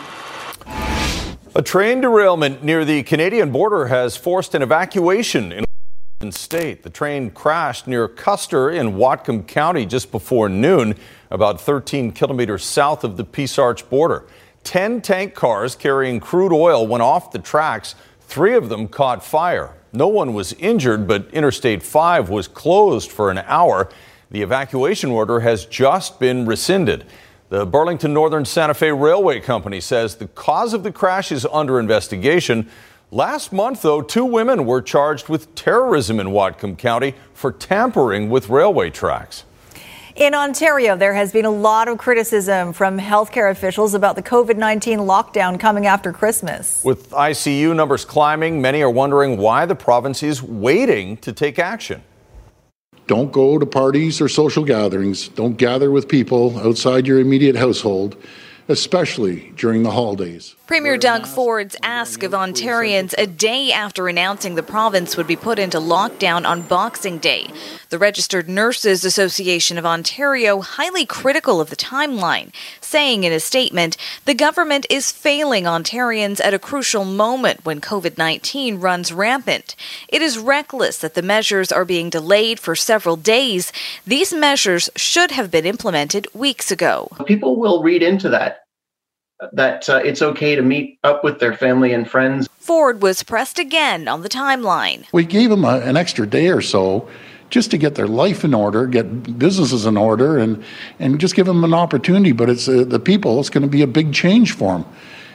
A 1.57 1.63
train 1.63 2.01
derailment 2.01 2.63
near 2.63 2.85
the 2.85 3.01
Canadian 3.01 3.51
border 3.51 3.87
has 3.87 4.15
forced 4.15 4.53
an 4.53 4.61
evacuation 4.61 5.51
in 5.51 5.65
Washington 5.65 6.39
state. 6.39 6.83
The 6.83 6.91
train 6.91 7.31
crashed 7.31 7.87
near 7.87 8.07
Custer 8.07 8.69
in 8.69 8.93
Whatcom 8.93 9.47
County 9.47 9.87
just 9.87 10.11
before 10.11 10.49
noon, 10.49 10.93
about 11.31 11.59
13 11.59 12.11
kilometers 12.11 12.63
south 12.63 13.03
of 13.03 13.17
the 13.17 13.23
Peace 13.23 13.57
Arch 13.57 13.89
border. 13.89 14.27
Ten 14.63 15.01
tank 15.01 15.33
cars 15.33 15.75
carrying 15.75 16.19
crude 16.19 16.53
oil 16.53 16.85
went 16.85 17.01
off 17.01 17.31
the 17.31 17.39
tracks. 17.39 17.95
Three 18.21 18.53
of 18.53 18.69
them 18.69 18.87
caught 18.87 19.25
fire. 19.25 19.73
No 19.91 20.07
one 20.07 20.35
was 20.35 20.53
injured, 20.53 21.07
but 21.07 21.27
Interstate 21.33 21.81
5 21.81 22.29
was 22.29 22.47
closed 22.47 23.11
for 23.11 23.31
an 23.31 23.39
hour. 23.39 23.89
The 24.29 24.43
evacuation 24.43 25.09
order 25.09 25.39
has 25.39 25.65
just 25.65 26.19
been 26.19 26.45
rescinded. 26.45 27.07
The 27.49 27.65
Burlington 27.65 28.13
Northern 28.13 28.43
Santa 28.43 28.73
Fe 28.73 28.91
Railway 28.91 29.39
Company 29.39 29.79
says 29.79 30.15
the 30.15 30.27
cause 30.27 30.73
of 30.73 30.83
the 30.83 30.91
crash 30.91 31.31
is 31.31 31.45
under 31.45 31.79
investigation. 31.79 32.69
Last 33.09 33.53
month, 33.53 33.83
though, 33.83 34.01
two 34.01 34.25
women 34.25 34.65
were 34.65 34.81
charged 34.81 35.29
with 35.29 35.55
terrorism 35.55 36.19
in 36.19 36.27
Whatcom 36.27 36.77
County 36.77 37.15
for 37.33 37.53
tampering 37.53 38.29
with 38.29 38.49
railway 38.49 38.89
tracks. 38.89 39.45
In 40.17 40.33
Ontario, 40.33 40.97
there 40.97 41.13
has 41.13 41.31
been 41.31 41.45
a 41.45 41.49
lot 41.49 41.87
of 41.87 41.97
criticism 41.97 42.73
from 42.73 42.99
healthcare 42.99 43.49
officials 43.49 43.93
about 43.93 44.17
the 44.17 44.23
COVID 44.23 44.57
19 44.57 44.99
lockdown 44.99 45.57
coming 45.57 45.85
after 45.85 46.11
Christmas. 46.11 46.83
With 46.83 47.11
ICU 47.11 47.73
numbers 47.73 48.03
climbing, 48.03 48.61
many 48.61 48.81
are 48.81 48.89
wondering 48.89 49.37
why 49.37 49.65
the 49.65 49.75
province 49.75 50.21
is 50.21 50.43
waiting 50.43 51.15
to 51.17 51.31
take 51.31 51.59
action. 51.59 52.03
Don't 53.07 53.31
go 53.31 53.57
to 53.57 53.65
parties 53.65 54.19
or 54.19 54.27
social 54.27 54.65
gatherings. 54.65 55.29
Don't 55.29 55.55
gather 55.55 55.89
with 55.91 56.09
people 56.09 56.59
outside 56.59 57.07
your 57.07 57.19
immediate 57.19 57.55
household, 57.55 58.17
especially 58.67 59.53
during 59.55 59.83
the 59.83 59.91
holidays. 59.91 60.55
Premier 60.67 60.97
Doug 60.97 61.25
Ford's 61.25 61.77
ask 61.81 62.21
of 62.23 62.33
Ontarians 62.33 63.13
a 63.17 63.25
day 63.25 63.71
after 63.71 64.09
announcing 64.09 64.55
the 64.55 64.63
province 64.63 65.15
would 65.15 65.25
be 65.25 65.37
put 65.37 65.57
into 65.57 65.77
lockdown 65.77 66.45
on 66.45 66.63
Boxing 66.63 67.17
Day. 67.17 67.47
The 67.89 67.97
Registered 67.97 68.49
Nurses 68.49 69.05
Association 69.05 69.77
of 69.77 69.85
Ontario 69.85 70.59
highly 70.59 71.05
critical 71.05 71.61
of 71.61 71.69
the 71.69 71.77
timeline, 71.77 72.51
saying 72.87 73.23
in 73.23 73.33
a 73.33 73.39
statement, 73.39 73.97
the 74.25 74.33
government 74.33 74.85
is 74.89 75.11
failing 75.11 75.65
Ontarians 75.65 76.39
at 76.39 76.53
a 76.53 76.59
crucial 76.59 77.03
moment 77.03 77.65
when 77.65 77.81
COVID 77.81 78.17
19 78.17 78.79
runs 78.79 79.11
rampant. 79.11 79.75
It 80.07 80.21
is 80.21 80.37
reckless 80.37 80.97
that 80.99 81.13
the 81.13 81.21
measures 81.21 81.71
are 81.71 81.85
being 81.85 82.09
delayed 82.09 82.59
for 82.59 82.75
several 82.75 83.15
days. 83.15 83.71
These 84.05 84.33
measures 84.33 84.89
should 84.95 85.31
have 85.31 85.51
been 85.51 85.65
implemented 85.65 86.27
weeks 86.33 86.71
ago. 86.71 87.09
People 87.25 87.57
will 87.57 87.83
read 87.83 88.01
into 88.01 88.29
that 88.29 88.63
that 89.53 89.87
uh, 89.87 89.97
it's 89.97 90.21
okay 90.21 90.55
to 90.55 90.61
meet 90.61 90.97
up 91.03 91.23
with 91.23 91.39
their 91.39 91.53
family 91.53 91.93
and 91.93 92.09
friends. 92.09 92.47
Ford 92.59 93.01
was 93.01 93.21
pressed 93.23 93.59
again 93.59 94.07
on 94.07 94.21
the 94.21 94.29
timeline. 94.29 95.05
We 95.11 95.25
gave 95.25 95.49
them 95.49 95.63
a, 95.63 95.79
an 95.81 95.95
extra 95.95 96.25
day 96.25 96.49
or 96.49 96.61
so 96.61 97.07
just 97.49 97.71
to 97.71 97.77
get 97.77 97.95
their 97.95 98.07
life 98.07 98.43
in 98.43 98.53
order, 98.53 98.87
get 98.87 99.37
businesses 99.37 99.85
in 99.85 99.97
order, 99.97 100.37
and, 100.37 100.63
and 100.99 101.19
just 101.19 101.35
give 101.35 101.45
them 101.45 101.63
an 101.63 101.73
opportunity. 101.73 102.31
But 102.31 102.49
it's 102.49 102.67
uh, 102.67 102.83
the 102.85 102.99
people, 102.99 103.39
it's 103.39 103.49
going 103.49 103.63
to 103.63 103.69
be 103.69 103.81
a 103.81 103.87
big 103.87 104.13
change 104.13 104.53
for 104.53 104.73
them. 104.73 104.85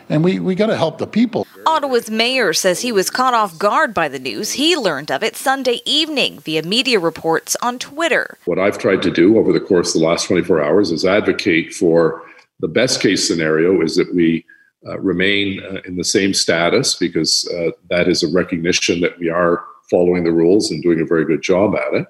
And 0.09 0.23
we, 0.23 0.39
we 0.41 0.55
got 0.55 0.67
to 0.67 0.77
help 0.77 0.99
the 0.99 1.07
people. 1.07 1.47
Ottawa's 1.65 2.11
mayor 2.11 2.53
says 2.53 2.81
he 2.81 2.93
was 2.93 3.09
caught 3.09 3.35
off 3.35 3.59
guard 3.59 3.95
by 3.95 4.09
the 4.09 4.19
news. 4.19 4.53
He 4.53 4.77
learned 4.77 5.11
of 5.11 5.23
it 5.23 5.37
Sunday 5.37 5.81
evening 5.87 6.41
via 6.41 6.63
media 6.63 6.99
reports 6.99 7.57
on 7.63 7.79
Twitter. 7.79 8.37
What 8.45 8.59
I've 8.59 8.79
tried 8.79 9.03
to 9.03 9.11
do 9.11 9.39
over 9.39 9.53
the 9.53 9.61
course 9.61 9.95
of 9.95 10.01
the 10.01 10.07
last 10.07 10.27
24 10.27 10.63
hours 10.63 10.91
is 10.91 11.05
advocate 11.05 11.73
for 11.73 12.23
the 12.61 12.69
best 12.69 13.01
case 13.01 13.27
scenario 13.27 13.81
is 13.81 13.97
that 13.97 14.15
we 14.15 14.45
uh, 14.87 14.99
remain 14.99 15.63
uh, 15.63 15.81
in 15.85 15.97
the 15.97 16.05
same 16.05 16.35
status 16.35 16.97
because 16.97 17.49
uh, 17.55 17.71
that 17.89 18.09
is 18.09 18.23
a 18.23 18.29
recognition 18.29 19.01
that 19.01 19.19
we 19.19 19.29
are 19.29 19.65
following 19.93 20.25
the 20.25 20.33
rules 20.43 20.71
and 20.71 20.83
doing 20.83 21.01
a 21.01 21.05
very 21.05 21.25
good 21.31 21.43
job 21.43 21.69
at 21.77 21.93
it. 22.01 22.07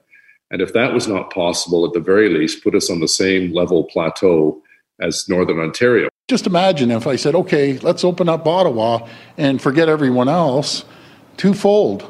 And 0.52 0.60
if 0.66 0.72
that 0.78 0.92
was 0.92 1.06
not 1.08 1.32
possible, 1.32 1.80
at 1.86 1.92
the 1.92 2.04
very 2.12 2.28
least, 2.28 2.62
put 2.62 2.74
us 2.74 2.90
on 2.90 3.00
the 3.00 3.08
same 3.08 3.52
level 3.60 3.84
plateau 3.84 4.62
as 5.00 5.28
Northern 5.28 5.58
Ontario. 5.58 6.08
Just 6.28 6.46
imagine 6.46 6.90
if 6.90 7.06
I 7.06 7.16
said, 7.16 7.34
okay, 7.34 7.78
let's 7.78 8.04
open 8.04 8.28
up 8.28 8.46
Ottawa 8.46 9.08
and 9.36 9.60
forget 9.60 9.88
everyone 9.88 10.28
else, 10.28 10.84
twofold. 11.36 12.00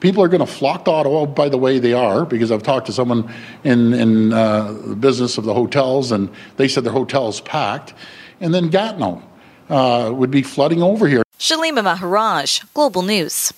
People 0.00 0.22
are 0.22 0.28
going 0.28 0.46
to 0.46 0.52
flock 0.60 0.84
to 0.84 0.90
Ottawa 0.90 1.24
by 1.24 1.48
the 1.48 1.56
way 1.56 1.78
they 1.78 1.94
are, 1.94 2.26
because 2.26 2.50
I've 2.52 2.62
talked 2.62 2.86
to 2.86 2.92
someone 2.92 3.32
in, 3.62 3.94
in 3.94 4.32
uh, 4.32 4.72
the 4.72 4.96
business 4.96 5.38
of 5.38 5.44
the 5.44 5.54
hotels, 5.54 6.12
and 6.12 6.28
they 6.56 6.68
said 6.68 6.84
their 6.84 6.92
hotel's 6.92 7.40
packed. 7.40 7.94
And 8.40 8.52
then 8.52 8.68
Gatineau 8.68 9.22
uh, 9.70 10.12
would 10.12 10.30
be 10.30 10.42
flooding 10.42 10.82
over 10.82 11.08
here. 11.08 11.22
Shalima 11.38 11.82
Maharaj, 11.82 12.60
Global 12.74 13.02
News. 13.02 13.52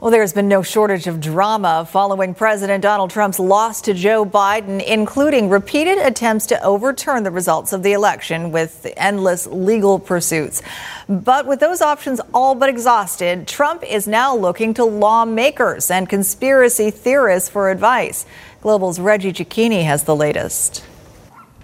Well, 0.00 0.10
there's 0.10 0.32
been 0.32 0.48
no 0.48 0.62
shortage 0.62 1.06
of 1.06 1.20
drama 1.20 1.86
following 1.86 2.32
President 2.32 2.80
Donald 2.80 3.10
Trump's 3.10 3.38
loss 3.38 3.82
to 3.82 3.92
Joe 3.92 4.24
Biden, 4.24 4.82
including 4.82 5.50
repeated 5.50 5.98
attempts 5.98 6.46
to 6.46 6.64
overturn 6.64 7.22
the 7.22 7.30
results 7.30 7.74
of 7.74 7.82
the 7.82 7.92
election 7.92 8.50
with 8.50 8.90
endless 8.96 9.46
legal 9.46 9.98
pursuits. 9.98 10.62
But 11.06 11.46
with 11.46 11.60
those 11.60 11.82
options 11.82 12.18
all 12.32 12.54
but 12.54 12.70
exhausted, 12.70 13.46
Trump 13.46 13.82
is 13.82 14.08
now 14.08 14.34
looking 14.34 14.72
to 14.74 14.84
lawmakers 14.86 15.90
and 15.90 16.08
conspiracy 16.08 16.90
theorists 16.90 17.50
for 17.50 17.70
advice. 17.70 18.24
Global's 18.62 18.98
Reggie 18.98 19.34
Cecchini 19.34 19.84
has 19.84 20.04
the 20.04 20.16
latest. 20.16 20.82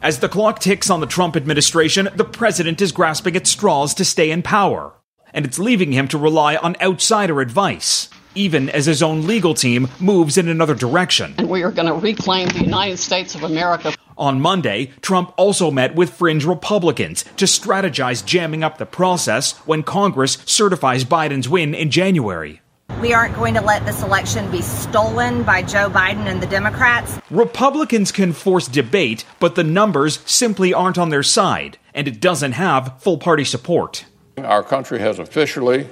As 0.02 0.18
the 0.18 0.28
clock 0.28 0.58
ticks 0.58 0.90
on 0.90 1.00
the 1.00 1.06
Trump 1.06 1.36
administration, 1.36 2.10
the 2.14 2.24
president 2.24 2.82
is 2.82 2.92
grasping 2.92 3.34
at 3.34 3.46
straws 3.46 3.94
to 3.94 4.04
stay 4.04 4.30
in 4.30 4.42
power. 4.42 4.92
And 5.32 5.46
it's 5.46 5.58
leaving 5.58 5.92
him 5.92 6.06
to 6.08 6.18
rely 6.18 6.56
on 6.56 6.76
outsider 6.82 7.40
advice 7.40 8.10
even 8.36 8.68
as 8.70 8.86
his 8.86 9.02
own 9.02 9.26
legal 9.26 9.54
team 9.54 9.88
moves 9.98 10.38
in 10.38 10.48
another 10.48 10.74
direction. 10.74 11.34
And 11.38 11.48
we 11.48 11.62
are 11.62 11.72
going 11.72 11.88
to 11.88 11.94
reclaim 11.94 12.48
the 12.48 12.62
United 12.62 12.98
States 12.98 13.34
of 13.34 13.42
America. 13.42 13.94
On 14.18 14.40
Monday, 14.40 14.92
Trump 15.02 15.34
also 15.36 15.70
met 15.70 15.94
with 15.94 16.14
fringe 16.14 16.44
Republicans 16.44 17.24
to 17.36 17.44
strategize 17.44 18.24
jamming 18.24 18.62
up 18.62 18.78
the 18.78 18.86
process 18.86 19.52
when 19.66 19.82
Congress 19.82 20.38
certifies 20.46 21.04
Biden's 21.04 21.48
win 21.48 21.74
in 21.74 21.90
January. 21.90 22.62
We 23.02 23.12
aren't 23.12 23.34
going 23.34 23.52
to 23.54 23.60
let 23.60 23.84
this 23.84 24.02
election 24.02 24.50
be 24.50 24.62
stolen 24.62 25.42
by 25.42 25.60
Joe 25.60 25.90
Biden 25.90 26.26
and 26.26 26.42
the 26.42 26.46
Democrats. 26.46 27.18
Republicans 27.30 28.10
can 28.10 28.32
force 28.32 28.68
debate, 28.68 29.26
but 29.38 29.54
the 29.54 29.64
numbers 29.64 30.20
simply 30.24 30.72
aren't 30.72 30.96
on 30.96 31.10
their 31.10 31.22
side, 31.22 31.76
and 31.92 32.08
it 32.08 32.20
doesn't 32.20 32.52
have 32.52 32.94
full 33.02 33.18
party 33.18 33.44
support. 33.44 34.06
Our 34.38 34.62
country 34.62 34.98
has 35.00 35.18
officially 35.18 35.86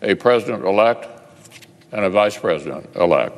a 0.00 0.14
president 0.14 0.64
elect 0.64 1.06
and 1.92 2.04
a 2.04 2.10
vice 2.10 2.36
president 2.36 2.88
elect. 2.96 3.36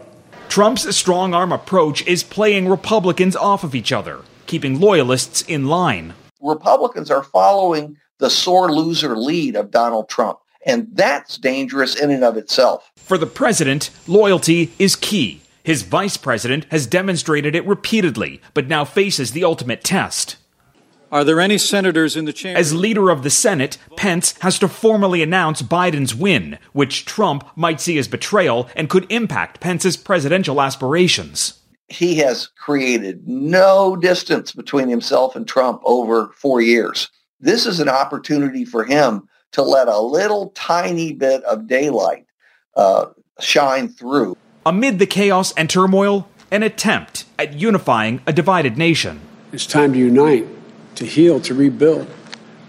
Trump's 0.48 0.94
strong 0.96 1.34
arm 1.34 1.52
approach 1.52 2.06
is 2.06 2.22
playing 2.22 2.68
Republicans 2.68 3.34
off 3.34 3.64
of 3.64 3.74
each 3.74 3.92
other, 3.92 4.20
keeping 4.46 4.80
loyalists 4.80 5.42
in 5.42 5.66
line. 5.66 6.14
Republicans 6.40 7.10
are 7.10 7.22
following 7.22 7.96
the 8.18 8.30
sore 8.30 8.72
loser 8.72 9.16
lead 9.16 9.56
of 9.56 9.70
Donald 9.70 10.08
Trump, 10.08 10.38
and 10.66 10.88
that's 10.92 11.38
dangerous 11.38 11.94
in 11.96 12.10
and 12.10 12.22
of 12.22 12.36
itself. 12.36 12.92
For 12.96 13.18
the 13.18 13.26
president, 13.26 13.90
loyalty 14.06 14.72
is 14.78 14.96
key. 14.96 15.42
His 15.64 15.82
vice 15.82 16.16
president 16.16 16.66
has 16.70 16.86
demonstrated 16.86 17.54
it 17.54 17.66
repeatedly, 17.66 18.40
but 18.52 18.68
now 18.68 18.84
faces 18.84 19.32
the 19.32 19.44
ultimate 19.44 19.82
test. 19.82 20.36
Are 21.14 21.22
there 21.22 21.40
any 21.40 21.58
senators 21.58 22.16
in 22.16 22.24
the 22.24 22.32
chamber? 22.32 22.58
As 22.58 22.74
leader 22.74 23.08
of 23.08 23.22
the 23.22 23.30
Senate, 23.30 23.78
Pence 23.96 24.34
has 24.40 24.58
to 24.58 24.66
formally 24.66 25.22
announce 25.22 25.62
Biden's 25.62 26.12
win, 26.12 26.58
which 26.72 27.04
Trump 27.04 27.48
might 27.54 27.80
see 27.80 27.98
as 27.98 28.08
betrayal 28.08 28.68
and 28.74 28.90
could 28.90 29.06
impact 29.12 29.60
Pence's 29.60 29.96
presidential 29.96 30.60
aspirations. 30.60 31.60
He 31.86 32.16
has 32.16 32.48
created 32.48 33.28
no 33.28 33.94
distance 33.94 34.50
between 34.50 34.88
himself 34.88 35.36
and 35.36 35.46
Trump 35.46 35.82
over 35.84 36.32
four 36.34 36.60
years. 36.60 37.08
This 37.38 37.64
is 37.64 37.78
an 37.78 37.88
opportunity 37.88 38.64
for 38.64 38.82
him 38.84 39.28
to 39.52 39.62
let 39.62 39.86
a 39.86 40.00
little 40.00 40.48
tiny 40.56 41.12
bit 41.12 41.44
of 41.44 41.68
daylight 41.68 42.26
uh, 42.74 43.06
shine 43.38 43.86
through. 43.88 44.36
Amid 44.66 44.98
the 44.98 45.06
chaos 45.06 45.52
and 45.52 45.70
turmoil, 45.70 46.28
an 46.50 46.64
attempt 46.64 47.24
at 47.38 47.52
unifying 47.52 48.20
a 48.26 48.32
divided 48.32 48.76
nation. 48.76 49.20
It's 49.52 49.64
time 49.64 49.92
to 49.92 49.98
unite 50.00 50.48
to 50.96 51.06
heal, 51.06 51.40
to 51.40 51.54
rebuild. 51.54 52.06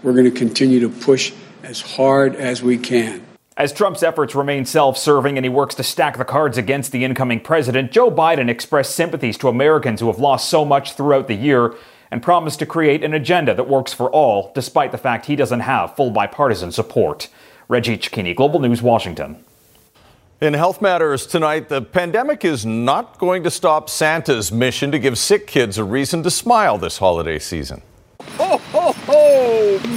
We're 0.02 0.12
going 0.12 0.24
to 0.24 0.30
continue 0.30 0.80
to 0.80 0.88
push 0.88 1.32
as 1.62 1.80
hard 1.80 2.36
as 2.36 2.62
we 2.62 2.78
can. 2.78 3.24
As 3.56 3.72
Trump's 3.72 4.02
efforts 4.02 4.34
remain 4.34 4.66
self 4.66 4.98
serving 4.98 5.38
and 5.38 5.44
he 5.44 5.48
works 5.48 5.74
to 5.76 5.82
stack 5.82 6.18
the 6.18 6.24
cards 6.24 6.58
against 6.58 6.92
the 6.92 7.04
incoming 7.04 7.40
president, 7.40 7.90
Joe 7.90 8.10
Biden 8.10 8.50
expressed 8.50 8.94
sympathies 8.94 9.38
to 9.38 9.48
Americans 9.48 10.00
who 10.00 10.08
have 10.08 10.18
lost 10.18 10.50
so 10.50 10.64
much 10.64 10.92
throughout 10.92 11.26
the 11.26 11.34
year 11.34 11.74
and 12.10 12.22
promised 12.22 12.58
to 12.58 12.66
create 12.66 13.02
an 13.02 13.14
agenda 13.14 13.54
that 13.54 13.68
works 13.68 13.92
for 13.92 14.10
all, 14.10 14.52
despite 14.54 14.92
the 14.92 14.98
fact 14.98 15.26
he 15.26 15.36
doesn't 15.36 15.60
have 15.60 15.96
full 15.96 16.10
bipartisan 16.10 16.70
support. 16.70 17.28
Reggie 17.68 17.96
Cecchini, 17.96 18.36
Global 18.36 18.60
News, 18.60 18.82
Washington. 18.82 19.42
In 20.38 20.52
Health 20.52 20.82
Matters 20.82 21.26
tonight, 21.26 21.70
the 21.70 21.80
pandemic 21.80 22.44
is 22.44 22.66
not 22.66 23.18
going 23.18 23.42
to 23.42 23.50
stop 23.50 23.88
Santa's 23.88 24.52
mission 24.52 24.92
to 24.92 24.98
give 24.98 25.16
sick 25.16 25.46
kids 25.46 25.78
a 25.78 25.84
reason 25.84 26.22
to 26.24 26.30
smile 26.30 26.76
this 26.76 26.98
holiday 26.98 27.38
season. 27.38 27.80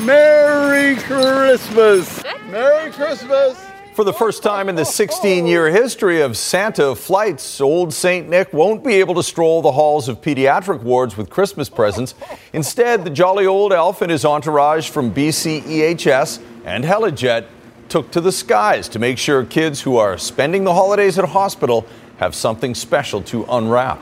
Merry 0.06 0.96
Christmas! 0.96 2.24
Merry 2.50 2.92
Christmas! 2.92 3.58
For 3.94 4.04
the 4.04 4.14
first 4.14 4.44
time 4.44 4.70
in 4.70 4.76
the 4.76 4.86
16 4.86 5.46
year 5.46 5.70
history 5.70 6.22
of 6.22 6.38
Santa 6.38 6.96
flights, 6.96 7.60
old 7.60 7.94
St. 7.94 8.30
Nick 8.30 8.54
won't 8.54 8.84
be 8.84 8.96
able 8.96 9.16
to 9.16 9.24
stroll 9.24 9.62
the 9.62 9.72
halls 9.72 10.08
of 10.08 10.22
pediatric 10.22 10.84
wards 10.84 11.18
with 11.18 11.30
Christmas 11.30 11.70
presents. 11.70 12.16
Instead, 12.54 13.04
the 13.04 13.10
jolly 13.10 13.46
old 13.46 13.74
elf 13.74 14.02
and 14.02 14.10
his 14.10 14.26
entourage 14.26 14.90
from 14.90 15.14
BCEHS 15.14 16.42
and 16.66 16.84
Helijet 16.84 17.46
took 17.90 18.12
to 18.12 18.22
the 18.22 18.32
skies 18.32 18.88
to 18.90 19.00
make 19.00 19.18
sure 19.18 19.44
kids 19.44 19.82
who 19.82 19.98
are 19.98 20.18
spending 20.18 20.64
the 20.64 20.74
holidays 20.74 21.20
at 21.20 21.26
hospital 21.26 21.86
have 22.18 22.36
something 22.36 22.74
special 22.76 23.22
to 23.24 23.44
unwrap. 23.46 24.00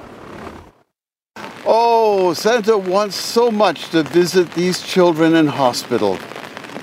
Oh, 1.66 2.34
Santa 2.34 2.78
wants 2.78 3.16
so 3.16 3.52
much 3.52 3.90
to 3.90 4.04
visit 4.04 4.52
these 4.52 4.82
children 4.82 5.36
in 5.36 5.48
hospital. 5.48 6.18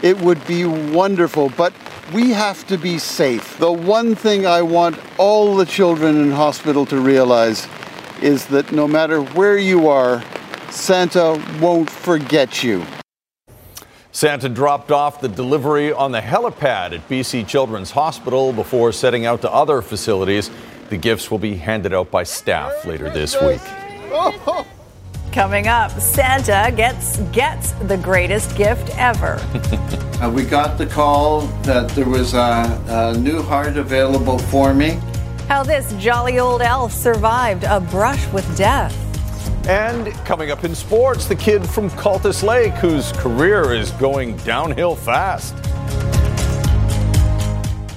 It 0.03 0.19
would 0.21 0.47
be 0.47 0.67
wonderful, 0.67 1.49
but 1.57 1.73
we 2.13 2.31
have 2.31 2.67
to 2.67 2.77
be 2.77 2.99
safe. 2.99 3.57
The 3.59 3.73
one 3.73 4.15
thing 4.15 4.47
I 4.47 4.61
want 4.61 4.99
all 5.19 5.57
the 5.57 5.65
children 5.65 6.17
in 6.17 6.31
hospital 6.31 6.85
to 6.87 7.01
realize 7.01 7.67
is 8.21 8.47
that 8.47 8.73
no 8.73 8.87
matter 8.87 9.23
where 9.23 9.57
you 9.57 9.89
are, 9.89 10.23
Santa 10.71 11.43
won't 11.61 11.89
forget 11.89 12.63
you. 12.63 12.85
Santa 14.13 14.49
dropped 14.49 14.93
off 14.93 15.21
the 15.21 15.29
delivery 15.29 15.93
on 15.93 16.13
the 16.13 16.21
helipad 16.21 16.93
at 16.93 17.09
BC 17.09 17.49
Children's 17.49 17.91
Hospital 17.91 18.53
before 18.53 18.93
setting 18.93 19.27
out 19.27 19.41
to 19.41 19.51
other 19.51 19.83
facilities. 19.83 20.51
The 20.91 20.97
gifts 20.97 21.31
will 21.31 21.39
be 21.39 21.57
handed 21.57 21.93
out 21.93 22.11
by 22.11 22.23
staff 22.23 22.85
later 22.85 23.11
this 23.11 23.41
week. 23.41 23.61
Coming 25.33 25.67
up, 25.67 25.91
Santa 26.01 26.73
gets 26.77 27.19
gets 27.33 27.73
the 27.73 27.97
greatest 27.97 28.57
gift 28.57 28.97
ever. 28.97 29.35
uh, 30.23 30.31
we 30.31 30.45
got 30.45 30.79
the 30.79 30.87
call 30.87 31.43
that 31.63 31.89
there 31.91 32.09
was 32.09 32.35
a, 32.35 32.81
a 32.87 33.19
new 33.19 33.43
heart 33.43 33.77
available 33.77 34.39
for 34.39 34.73
me. 34.73 35.01
How 35.49 35.65
this 35.65 35.93
jolly 35.95 36.39
old 36.39 36.63
elf 36.63 36.93
survived 36.93 37.65
a 37.65 37.81
brush 37.81 38.25
with 38.33 38.57
death. 38.57 38.95
And 39.69 40.13
coming 40.25 40.53
up 40.53 40.63
in 40.63 40.75
sports, 40.77 41.27
the 41.27 41.35
kid 41.35 41.69
from 41.69 41.91
Cultus 41.91 42.45
Lake 42.45 42.75
whose 42.75 43.11
career 43.13 43.73
is 43.73 43.91
going 43.93 44.37
downhill 44.39 44.95
fast. 44.95 45.57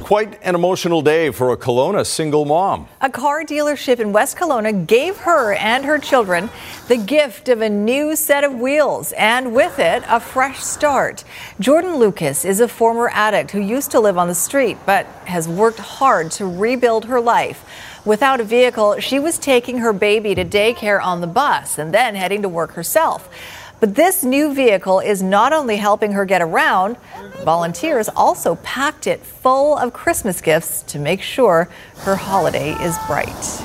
Quite 0.08 0.40
an 0.42 0.56
emotional 0.56 1.02
day 1.02 1.32
for 1.32 1.52
a 1.52 1.58
Kelowna 1.58 2.06
single 2.06 2.46
mom. 2.46 2.88
A 3.02 3.10
car 3.10 3.44
dealership 3.44 4.00
in 4.00 4.14
West 4.14 4.38
Kelowna 4.38 4.88
gave 4.88 5.18
her 5.18 5.54
and 5.56 5.84
her 5.84 6.00
children 6.00 6.50
the 6.88 6.96
gift 6.96 7.50
of 7.50 7.60
a 7.60 7.68
new 7.68 8.16
set 8.16 8.46
of 8.46 8.56
wheels 8.56 9.12
and 9.18 9.54
with 9.54 9.80
it, 9.80 10.04
a 10.08 10.22
fresh 10.22 10.64
start. 10.64 11.26
Jordan 11.60 11.98
Lucas 11.98 12.46
is 12.46 12.62
a 12.62 12.70
former 12.70 13.10
addict 13.12 13.52
who 13.52 13.60
used 13.60 13.92
to 13.92 14.00
live 14.00 14.18
on 14.18 14.30
the 14.30 14.34
street 14.34 14.78
but 14.86 15.06
has 15.26 15.46
worked 15.46 15.80
hard 15.80 16.32
to 16.32 16.46
rebuild 16.46 17.04
her 17.04 17.20
life. 17.20 17.66
Without 18.06 18.40
a 18.40 18.46
vehicle, 18.46 19.02
she 19.02 19.20
was 19.20 19.38
taking 19.38 19.80
her 19.80 19.92
baby 19.92 20.34
to 20.36 20.46
daycare 20.46 21.04
on 21.04 21.20
the 21.20 21.28
bus 21.28 21.78
and 21.78 21.94
then 21.94 22.16
heading 22.16 22.44
to 22.44 22.48
work 22.48 22.72
herself. 22.72 23.28
But 23.80 23.94
this 23.94 24.24
new 24.24 24.54
vehicle 24.56 25.00
is 25.00 25.22
not 25.22 25.54
only 25.54 25.78
helping 25.78 26.14
her 26.14 26.26
get 26.26 26.42
around, 26.42 26.98
volunteers 27.44 28.10
also 28.10 28.56
packed 28.56 29.06
it 29.06 29.20
full 29.20 29.78
of 29.78 29.94
Christmas 29.94 30.42
gifts 30.42 30.82
to 30.84 30.98
make 30.98 31.22
sure 31.22 31.70
her 31.98 32.16
holiday 32.16 32.72
is 32.84 32.98
bright. 33.06 33.64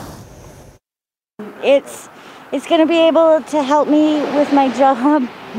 It's 1.63 2.11
it's 2.53 2.67
going 2.67 2.83
to 2.83 2.87
be 2.87 2.99
able 2.99 3.41
to 3.41 3.63
help 3.63 3.89
me 3.89 4.21
with 4.37 4.53
my 4.53 4.69
job. 4.77 5.27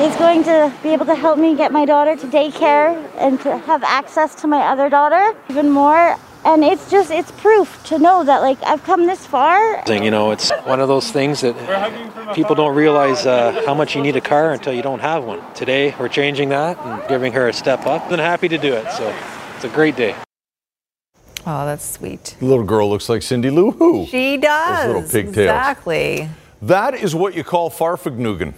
it's 0.00 0.16
going 0.16 0.44
to 0.44 0.72
be 0.84 0.90
able 0.90 1.06
to 1.06 1.16
help 1.16 1.38
me 1.38 1.56
get 1.56 1.72
my 1.72 1.84
daughter 1.84 2.14
to 2.14 2.26
daycare 2.28 2.94
and 3.16 3.40
to 3.40 3.58
have 3.58 3.82
access 3.82 4.36
to 4.36 4.46
my 4.46 4.60
other 4.68 4.88
daughter 4.88 5.36
even 5.50 5.68
more 5.68 6.16
and 6.48 6.64
it's 6.64 6.90
just 6.90 7.10
it's 7.10 7.30
proof 7.32 7.82
to 7.84 7.98
know 7.98 8.24
that 8.24 8.40
like 8.40 8.58
I've 8.62 8.82
come 8.82 9.06
this 9.06 9.26
far. 9.26 9.82
You 9.86 10.10
know, 10.10 10.30
it's 10.30 10.50
one 10.64 10.80
of 10.80 10.88
those 10.88 11.10
things 11.10 11.42
that 11.42 11.54
people 12.34 12.54
don't 12.54 12.74
realize 12.74 13.26
uh, 13.26 13.62
how 13.66 13.74
much 13.74 13.94
you 13.94 14.00
need 14.00 14.16
a 14.16 14.20
car 14.20 14.52
until 14.52 14.72
you 14.72 14.82
don't 14.82 15.00
have 15.00 15.24
one. 15.24 15.42
Today 15.54 15.94
we're 16.00 16.08
changing 16.08 16.48
that 16.48 16.78
and 16.78 17.06
giving 17.08 17.32
her 17.34 17.48
a 17.48 17.52
step 17.52 17.86
up. 17.86 18.10
And 18.10 18.20
happy 18.20 18.48
to 18.48 18.58
do 18.58 18.72
it. 18.72 18.90
So 18.92 19.14
it's 19.56 19.64
a 19.64 19.68
great 19.68 19.96
day. 19.96 20.14
Oh, 21.46 21.66
that's 21.66 21.84
sweet. 21.84 22.36
The 22.40 22.46
little 22.46 22.64
girl 22.64 22.88
looks 22.88 23.08
like 23.08 23.22
Cindy 23.22 23.50
Lou 23.50 23.70
Who. 23.72 24.06
She 24.06 24.38
does. 24.38 24.84
Those 24.84 24.86
little 24.86 25.02
pigtails. 25.02 25.36
Exactly. 25.36 26.28
That 26.62 26.94
is 26.94 27.14
what 27.14 27.34
you 27.34 27.44
call 27.44 27.70
Fahrvergnügen, 27.70 28.54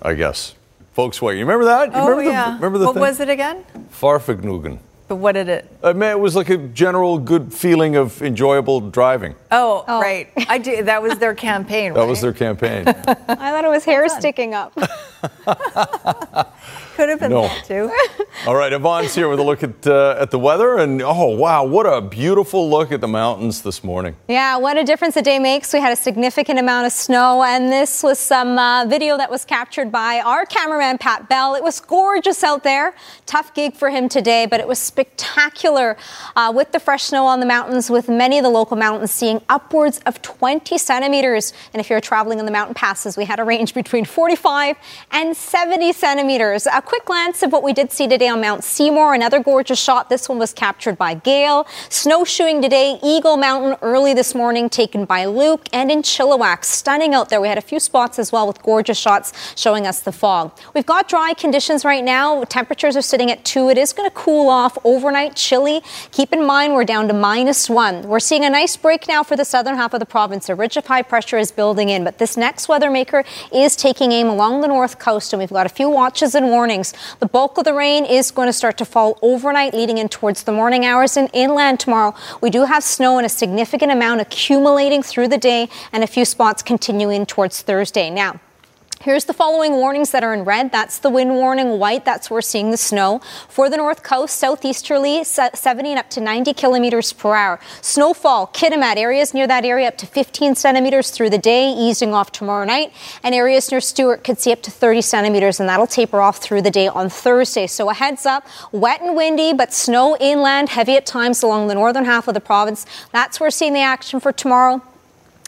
I 0.00 0.14
guess. 0.14 0.54
Folks, 0.92 1.20
what 1.20 1.32
you 1.32 1.40
remember 1.40 1.64
that? 1.64 1.88
You 1.88 1.98
oh 1.98 2.08
remember 2.08 2.30
yeah. 2.30 2.50
The, 2.50 2.54
remember 2.54 2.78
the 2.78 2.86
what 2.86 2.94
thing? 2.94 3.00
was 3.00 3.20
it 3.20 3.28
again? 3.28 3.64
Fahrvergnügen. 3.90 4.78
But 5.12 5.16
what 5.16 5.32
did 5.32 5.50
it? 5.50 5.68
I 5.84 5.92
mean, 5.92 6.08
it 6.08 6.18
was 6.18 6.34
like 6.34 6.48
a 6.48 6.56
general 6.56 7.18
good 7.18 7.52
feeling 7.52 7.96
of 7.96 8.22
enjoyable 8.22 8.80
driving. 8.80 9.34
Oh, 9.50 9.84
oh. 9.86 10.00
right. 10.00 10.30
I 10.48 10.56
did. 10.56 10.86
That 10.86 11.02
was 11.02 11.18
their 11.18 11.34
campaign. 11.34 11.92
That 11.92 12.00
right? 12.00 12.08
was 12.08 12.22
their 12.22 12.32
campaign. 12.32 12.88
I 12.88 12.94
thought 12.94 13.62
it 13.62 13.68
was 13.68 13.84
hair 13.84 14.08
sticking 14.08 14.54
up. 14.54 14.72
Could 17.02 17.08
have 17.08 17.18
been 17.18 17.32
No. 17.32 17.42
that 17.42 17.64
too. 17.64 17.90
All 18.46 18.54
right, 18.54 18.72
Yvonne's 18.72 19.12
here 19.12 19.28
with 19.28 19.40
a 19.40 19.42
look 19.42 19.64
at 19.64 19.84
uh, 19.88 20.14
at 20.20 20.30
the 20.30 20.38
weather, 20.38 20.78
and 20.78 21.02
oh 21.02 21.36
wow, 21.36 21.64
what 21.64 21.84
a 21.84 22.00
beautiful 22.00 22.70
look 22.70 22.92
at 22.92 23.00
the 23.00 23.08
mountains 23.08 23.62
this 23.62 23.82
morning. 23.82 24.14
Yeah, 24.28 24.56
what 24.56 24.76
a 24.76 24.84
difference 24.84 25.16
a 25.16 25.22
day 25.22 25.40
makes. 25.40 25.72
We 25.72 25.80
had 25.80 25.92
a 25.92 25.96
significant 25.96 26.60
amount 26.60 26.86
of 26.86 26.92
snow, 26.92 27.42
and 27.42 27.72
this 27.72 28.04
was 28.04 28.20
some 28.20 28.56
uh, 28.56 28.84
video 28.86 29.16
that 29.16 29.32
was 29.32 29.44
captured 29.44 29.90
by 29.90 30.20
our 30.24 30.46
cameraman, 30.46 30.98
Pat 30.98 31.28
Bell. 31.28 31.56
It 31.56 31.64
was 31.64 31.80
gorgeous 31.80 32.44
out 32.44 32.62
there. 32.62 32.94
Tough 33.26 33.52
gig 33.52 33.74
for 33.74 33.90
him 33.90 34.08
today, 34.08 34.46
but 34.46 34.60
it 34.60 34.68
was 34.68 34.78
spectacular 34.78 35.96
uh, 36.36 36.52
with 36.54 36.70
the 36.70 36.78
fresh 36.78 37.02
snow 37.02 37.26
on 37.26 37.40
the 37.40 37.46
mountains, 37.46 37.90
with 37.90 38.08
many 38.08 38.38
of 38.38 38.44
the 38.44 38.48
local 38.50 38.76
mountains 38.76 39.10
seeing 39.10 39.40
upwards 39.48 39.98
of 40.06 40.22
20 40.22 40.78
centimeters. 40.78 41.52
And 41.74 41.80
if 41.80 41.90
you're 41.90 42.00
traveling 42.00 42.38
in 42.38 42.46
the 42.46 42.52
mountain 42.52 42.74
passes, 42.74 43.16
we 43.16 43.24
had 43.24 43.40
a 43.40 43.44
range 43.44 43.74
between 43.74 44.04
45 44.04 44.76
and 45.10 45.36
70 45.36 45.92
centimeters. 45.94 46.66
A 46.66 46.80
quick 46.92 47.06
glance 47.06 47.42
of 47.42 47.50
what 47.50 47.62
we 47.62 47.72
did 47.72 47.90
see 47.90 48.06
today 48.06 48.28
on 48.28 48.38
Mount 48.38 48.62
Seymour, 48.62 49.14
another 49.14 49.42
gorgeous 49.42 49.82
shot. 49.82 50.10
This 50.10 50.28
one 50.28 50.38
was 50.38 50.52
captured 50.52 50.98
by 50.98 51.14
Gail. 51.14 51.66
Snowshoeing 51.88 52.60
today, 52.60 52.98
Eagle 53.02 53.38
Mountain 53.38 53.78
early 53.80 54.12
this 54.12 54.34
morning, 54.34 54.68
taken 54.68 55.06
by 55.06 55.24
Luke, 55.24 55.66
and 55.72 55.90
in 55.90 56.02
Chilliwack. 56.02 56.66
Stunning 56.66 57.14
out 57.14 57.30
there. 57.30 57.40
We 57.40 57.48
had 57.48 57.56
a 57.56 57.62
few 57.62 57.80
spots 57.80 58.18
as 58.18 58.30
well 58.30 58.46
with 58.46 58.62
gorgeous 58.62 58.98
shots 58.98 59.32
showing 59.58 59.86
us 59.86 60.00
the 60.00 60.12
fog. 60.12 60.52
We've 60.74 60.84
got 60.84 61.08
dry 61.08 61.32
conditions 61.32 61.82
right 61.82 62.04
now. 62.04 62.44
Temperatures 62.44 62.94
are 62.94 63.00
sitting 63.00 63.30
at 63.30 63.42
two. 63.42 63.70
It 63.70 63.78
is 63.78 63.94
going 63.94 64.10
to 64.10 64.14
cool 64.14 64.50
off 64.50 64.76
overnight, 64.84 65.34
chilly. 65.34 65.80
Keep 66.10 66.34
in 66.34 66.44
mind 66.44 66.74
we're 66.74 66.84
down 66.84 67.08
to 67.08 67.14
minus 67.14 67.70
one. 67.70 68.02
We're 68.02 68.20
seeing 68.20 68.44
a 68.44 68.50
nice 68.50 68.76
break 68.76 69.08
now 69.08 69.22
for 69.22 69.34
the 69.34 69.46
southern 69.46 69.76
half 69.76 69.94
of 69.94 70.00
the 70.00 70.04
province. 70.04 70.50
A 70.50 70.54
ridge 70.54 70.76
of 70.76 70.84
high 70.84 71.00
pressure 71.00 71.38
is 71.38 71.52
building 71.52 71.88
in, 71.88 72.04
but 72.04 72.18
this 72.18 72.36
next 72.36 72.68
weather 72.68 72.90
maker 72.90 73.24
is 73.50 73.76
taking 73.76 74.12
aim 74.12 74.26
along 74.26 74.60
the 74.60 74.68
north 74.68 74.98
coast, 74.98 75.32
and 75.32 75.40
we've 75.40 75.48
got 75.48 75.64
a 75.64 75.70
few 75.70 75.88
watches 75.88 76.34
and 76.34 76.48
warnings. 76.48 76.71
The 77.18 77.28
bulk 77.30 77.58
of 77.58 77.64
the 77.64 77.74
rain 77.74 78.06
is 78.06 78.30
going 78.30 78.48
to 78.48 78.52
start 78.52 78.78
to 78.78 78.84
fall 78.84 79.18
overnight, 79.20 79.74
leading 79.74 79.98
in 79.98 80.08
towards 80.08 80.44
the 80.44 80.52
morning 80.52 80.86
hours 80.86 81.16
and 81.16 81.28
inland 81.32 81.80
tomorrow. 81.80 82.14
We 82.40 82.48
do 82.48 82.64
have 82.64 82.82
snow 82.82 83.18
and 83.18 83.26
a 83.26 83.28
significant 83.28 83.92
amount 83.92 84.22
accumulating 84.22 85.02
through 85.02 85.28
the 85.28 85.38
day, 85.38 85.68
and 85.92 86.02
a 86.02 86.06
few 86.06 86.24
spots 86.24 86.62
continuing 86.62 87.26
towards 87.26 87.60
Thursday. 87.60 88.08
Now, 88.08 88.40
Here's 89.02 89.24
the 89.24 89.32
following 89.32 89.72
warnings 89.72 90.12
that 90.12 90.22
are 90.22 90.32
in 90.32 90.44
red. 90.44 90.70
That's 90.70 91.00
the 91.00 91.10
wind 91.10 91.34
warning. 91.34 91.80
White, 91.80 92.04
that's 92.04 92.30
where 92.30 92.36
we're 92.36 92.42
seeing 92.42 92.70
the 92.70 92.76
snow. 92.76 93.20
For 93.48 93.68
the 93.68 93.76
north 93.76 94.04
coast, 94.04 94.36
southeasterly, 94.36 95.24
70 95.24 95.90
and 95.90 95.98
up 95.98 96.08
to 96.10 96.20
90 96.20 96.54
kilometers 96.54 97.12
per 97.12 97.34
hour. 97.34 97.58
Snowfall, 97.80 98.46
Kitimat, 98.54 98.98
areas 98.98 99.34
near 99.34 99.48
that 99.48 99.64
area 99.64 99.88
up 99.88 99.96
to 99.98 100.06
15 100.06 100.54
centimeters 100.54 101.10
through 101.10 101.30
the 101.30 101.38
day, 101.38 101.72
easing 101.72 102.14
off 102.14 102.30
tomorrow 102.30 102.64
night. 102.64 102.92
And 103.24 103.34
areas 103.34 103.72
near 103.72 103.80
Stewart 103.80 104.22
could 104.22 104.38
see 104.38 104.52
up 104.52 104.62
to 104.62 104.70
30 104.70 105.02
centimeters, 105.02 105.58
and 105.58 105.68
that'll 105.68 105.88
taper 105.88 106.20
off 106.20 106.38
through 106.38 106.62
the 106.62 106.70
day 106.70 106.86
on 106.86 107.10
Thursday. 107.10 107.66
So 107.66 107.90
a 107.90 107.94
heads 107.94 108.24
up, 108.24 108.46
wet 108.70 109.02
and 109.02 109.16
windy, 109.16 109.52
but 109.52 109.72
snow 109.72 110.16
inland, 110.20 110.68
heavy 110.68 110.94
at 110.94 111.06
times 111.06 111.42
along 111.42 111.66
the 111.66 111.74
northern 111.74 112.04
half 112.04 112.28
of 112.28 112.34
the 112.34 112.40
province. 112.40 112.86
That's 113.10 113.40
where 113.40 113.48
we're 113.48 113.50
seeing 113.50 113.72
the 113.72 113.80
action 113.80 114.20
for 114.20 114.30
tomorrow. 114.30 114.80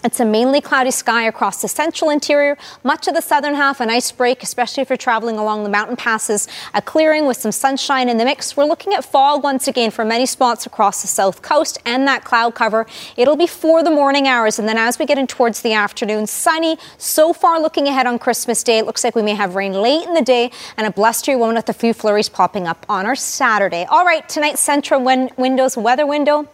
It's 0.05 0.21
a 0.21 0.25
mainly 0.27 0.61
cloudy 0.61 0.91
sky 0.91 1.23
across 1.23 1.63
the 1.63 1.69
central 1.69 2.11
interior, 2.11 2.59
much 2.83 3.09
of 3.09 3.15
the 3.15 3.23
southern 3.23 3.55
half, 3.55 3.81
a 3.81 3.87
nice 3.87 4.13
break, 4.13 4.43
especially 4.43 4.83
if 4.83 4.91
you're 4.91 4.99
traveling 4.99 5.39
along 5.39 5.63
the 5.65 5.71
mountain 5.71 5.97
passes, 5.97 6.47
a 6.75 6.83
clearing 6.83 7.25
with 7.25 7.39
some 7.39 7.53
sunshine 7.53 8.11
in 8.11 8.19
the 8.19 8.25
mix. 8.27 8.55
We're 8.55 8.67
looking 8.67 8.93
at 8.93 9.03
fog 9.03 9.43
once 9.43 9.67
again 9.67 9.91
for 9.91 10.05
many 10.05 10.27
spots 10.27 10.67
across 10.67 11.01
the 11.01 11.09
south 11.09 11.41
coast 11.41 11.79
and 11.87 12.07
that 12.07 12.23
cloud 12.23 12.55
cover. 12.55 12.87
It'll 13.17 13.35
be 13.35 13.47
for 13.47 13.83
the 13.83 13.91
morning 13.91 14.29
hours, 14.29 14.59
and 14.59 14.69
then 14.69 14.77
as 14.77 14.99
we 14.99 15.07
get 15.07 15.17
in 15.17 15.27
towards 15.27 15.63
the 15.63 15.73
afternoon, 15.73 16.27
sunny. 16.27 16.77
So 16.99 17.33
far, 17.33 17.59
looking 17.59 17.89
ahead 17.89 18.07
on 18.07 18.19
Christmas 18.19 18.63
Day, 18.63 18.77
it 18.77 18.85
looks 18.85 19.05
like 19.05 19.15
we 19.15 19.23
may 19.23 19.35
have 19.35 19.55
rain 19.55 19.73
late 19.73 20.07
in 20.07 20.13
the 20.13 20.21
day 20.21 20.51
and 20.77 20.87
a 20.87 20.91
blustery 20.91 21.35
one 21.35 21.55
with 21.55 21.71
a 21.71 21.73
few 21.73 21.95
flurries 21.95 22.29
popping 22.29 22.67
up 22.67 22.85
on 22.91 23.07
our 23.07 23.17
Saturday. 23.17 23.87
All 23.89 24.05
right, 24.05 24.29
tonight's 24.29 24.61
Central 24.61 25.03
win- 25.03 25.31
Windows 25.39 25.79
weather 25.79 26.07
window 26.07 26.47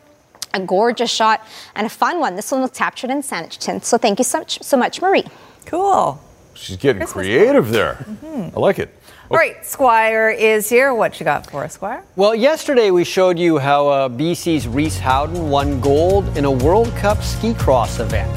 a 0.54 0.60
gorgeous 0.60 1.10
shot 1.10 1.46
and 1.74 1.86
a 1.86 1.90
fun 1.90 2.20
one. 2.20 2.36
This 2.36 2.50
one 2.52 2.60
was 2.60 2.70
captured 2.70 3.10
in 3.10 3.22
Saanich 3.22 3.84
So 3.84 3.98
thank 3.98 4.18
you 4.18 4.24
so 4.24 4.38
much, 4.38 4.62
so 4.62 4.76
much 4.76 5.00
Marie. 5.02 5.24
Cool. 5.66 6.20
She's 6.54 6.76
getting 6.76 7.06
creative 7.06 7.70
there. 7.70 8.04
I 8.24 8.58
like 8.58 8.78
it. 8.78 8.94
All 9.30 9.36
right, 9.36 9.64
Squire 9.64 10.30
is 10.30 10.68
here. 10.68 10.92
What 10.92 11.20
you 11.20 11.24
got 11.24 11.48
for 11.48 11.62
us, 11.62 11.74
Squire? 11.74 12.02
Well, 12.16 12.34
yesterday 12.34 12.90
we 12.90 13.04
showed 13.04 13.38
you 13.38 13.58
how 13.58 13.88
uh, 13.88 14.08
BC's 14.08 14.66
Reece 14.66 14.98
Howden 14.98 15.48
won 15.48 15.80
gold 15.80 16.36
in 16.36 16.44
a 16.44 16.50
World 16.50 16.88
Cup 16.96 17.22
ski 17.22 17.54
cross 17.54 18.00
event. 18.00 18.28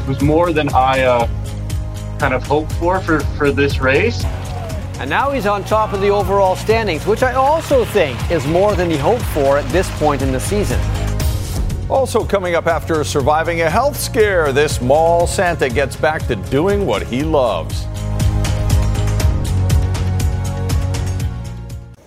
It 0.00 0.08
was 0.08 0.22
more 0.22 0.54
than 0.54 0.70
I 0.70 1.02
uh, 1.02 1.28
kind 2.18 2.32
of 2.32 2.42
hoped 2.42 2.72
for, 2.72 3.00
for 3.00 3.20
for 3.20 3.52
this 3.52 3.80
race. 3.80 4.24
And 4.98 5.08
now 5.08 5.30
he's 5.30 5.46
on 5.46 5.62
top 5.64 5.92
of 5.92 6.00
the 6.00 6.08
overall 6.08 6.56
standings, 6.56 7.06
which 7.06 7.22
I 7.22 7.34
also 7.34 7.84
think 7.84 8.18
is 8.30 8.46
more 8.46 8.74
than 8.74 8.90
he 8.90 8.96
hoped 8.96 9.24
for 9.26 9.58
at 9.58 9.68
this 9.70 9.90
point 9.98 10.22
in 10.22 10.32
the 10.32 10.40
season. 10.40 10.80
Also, 11.90 12.24
coming 12.24 12.54
up 12.54 12.66
after 12.68 13.02
surviving 13.02 13.62
a 13.62 13.68
health 13.68 13.98
scare, 13.98 14.52
this 14.52 14.80
mall 14.80 15.26
Santa 15.26 15.68
gets 15.68 15.96
back 15.96 16.24
to 16.28 16.36
doing 16.36 16.86
what 16.86 17.02
he 17.02 17.24
loves. 17.24 17.84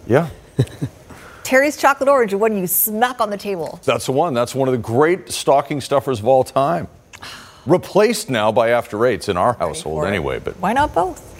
Yeah, 0.07 0.29
Terry's 1.43 1.75
chocolate 1.77 2.07
orange, 2.09 2.33
one 2.33 2.57
you 2.57 2.65
smack 2.67 3.19
on 3.19 3.29
the 3.29 3.37
table. 3.37 3.79
that's 3.83 4.05
the 4.05 4.11
one. 4.13 4.33
That's 4.33 4.55
one 4.55 4.67
of 4.69 4.71
the 4.73 4.77
great 4.77 5.29
stocking 5.31 5.81
stuffers 5.81 6.19
of 6.19 6.27
all 6.27 6.43
time. 6.43 6.87
Replaced 7.65 8.29
now 8.29 8.51
by 8.51 8.69
After 8.69 9.05
Eights 9.05 9.27
in 9.29 9.37
our 9.37 9.53
household, 9.53 10.05
anyway. 10.05 10.39
But 10.39 10.55
Why 10.59 10.73
not 10.73 10.93
both? 10.93 11.32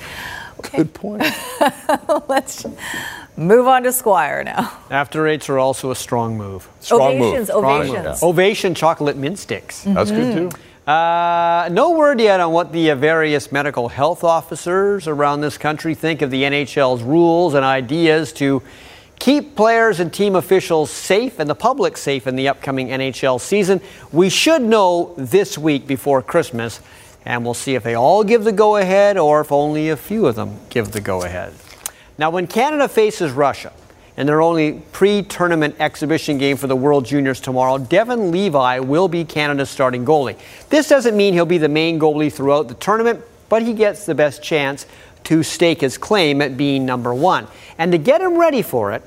Good 0.72 0.94
point. 0.94 1.24
Let's 2.28 2.66
move 3.38 3.68
on 3.68 3.84
to 3.84 3.92
Squire 3.92 4.44
now. 4.44 4.72
After 4.90 5.28
eights 5.28 5.50
are 5.50 5.60
also 5.60 5.92
a 5.92 5.96
strong 5.96 6.38
move. 6.38 6.68
Strong 6.80 7.20
move. 7.20 7.28
Ovations, 7.34 7.48
Strong 7.50 7.66
ovations. 7.66 8.06
move. 8.06 8.24
Ovation 8.24 8.76
chocolate 8.76 9.18
mint 9.18 9.40
sticks. 9.40 9.84
That's 9.84 10.12
good, 10.12 10.36
Mm-hmm. 10.36 10.50
too. 10.50 10.92
Uh, 10.92 11.70
no 11.72 11.92
word 11.92 12.20
yet 12.20 12.40
on 12.42 12.52
what 12.52 12.74
the 12.74 12.92
uh, 12.92 12.96
various 12.96 13.52
medical 13.54 13.88
health 13.88 14.24
officers 14.24 15.08
around 15.08 15.40
this 15.40 15.58
country 15.58 15.96
think 15.96 16.22
of 16.22 16.30
the 16.30 16.44
NHL's 16.44 17.02
rules 17.04 17.54
and 17.54 17.64
ideas 17.64 18.34
to 18.34 18.62
keep 19.18 19.56
players 19.56 20.02
and 20.02 20.12
team 20.14 20.36
officials 20.36 20.92
safe 20.92 21.40
and 21.40 21.50
the 21.50 21.56
public 21.56 21.96
safe 21.96 22.28
in 22.28 22.36
the 22.36 22.50
upcoming 22.50 22.90
NHL 22.90 23.40
season. 23.40 23.80
We 24.12 24.30
should 24.30 24.62
know 24.62 25.14
this 25.18 25.58
week 25.58 25.88
before 25.88 26.22
Christmas, 26.22 26.82
and 27.26 27.44
we'll 27.46 27.54
see 27.54 27.76
if 27.76 27.84
they 27.84 27.96
all 27.96 28.24
give 28.24 28.44
the 28.44 28.52
go 28.52 28.78
ahead 28.78 29.18
or 29.18 29.42
if 29.42 29.52
only 29.52 29.90
a 29.90 29.98
few 29.98 30.26
of 30.26 30.36
them 30.36 30.60
give 30.70 30.92
the 30.92 31.02
go 31.02 31.24
ahead. 31.24 31.54
Now, 32.18 32.30
when 32.30 32.48
Canada 32.48 32.88
faces 32.88 33.32
Russia 33.32 33.74
in 34.18 34.28
their 34.28 34.42
only 34.42 34.84
pre 34.92 35.24
tournament 35.24 35.76
exhibition 35.80 36.38
game 36.38 36.58
for 36.58 36.68
the 36.68 36.76
World 36.76 37.06
Juniors 37.06 37.40
tomorrow, 37.40 37.78
Devon 37.78 38.32
Levi 38.32 38.80
will 38.80 39.08
be 39.08 39.26
Canada's 39.26 39.70
starting 39.70 40.06
goalie. 40.06 40.38
This 40.70 40.88
doesn't 40.88 41.18
mean 41.18 41.34
he'll 41.34 41.46
be 41.46 41.58
the 41.58 41.70
main 41.70 42.00
goalie 42.00 42.32
throughout 42.32 42.68
the 42.68 42.76
tournament, 42.76 43.22
but 43.50 43.64
he 43.64 43.74
gets 43.74 44.06
the 44.06 44.16
best 44.16 44.44
chance 44.44 44.86
to 45.24 45.42
stake 45.42 45.82
his 45.82 45.98
claim 45.98 46.42
at 46.42 46.58
being 46.58 46.86
number 46.86 47.14
one. 47.14 47.48
And 47.78 47.92
to 47.94 47.98
get 47.98 48.22
him 48.22 48.38
ready 48.38 48.62
for 48.62 48.92
it, 48.92 49.02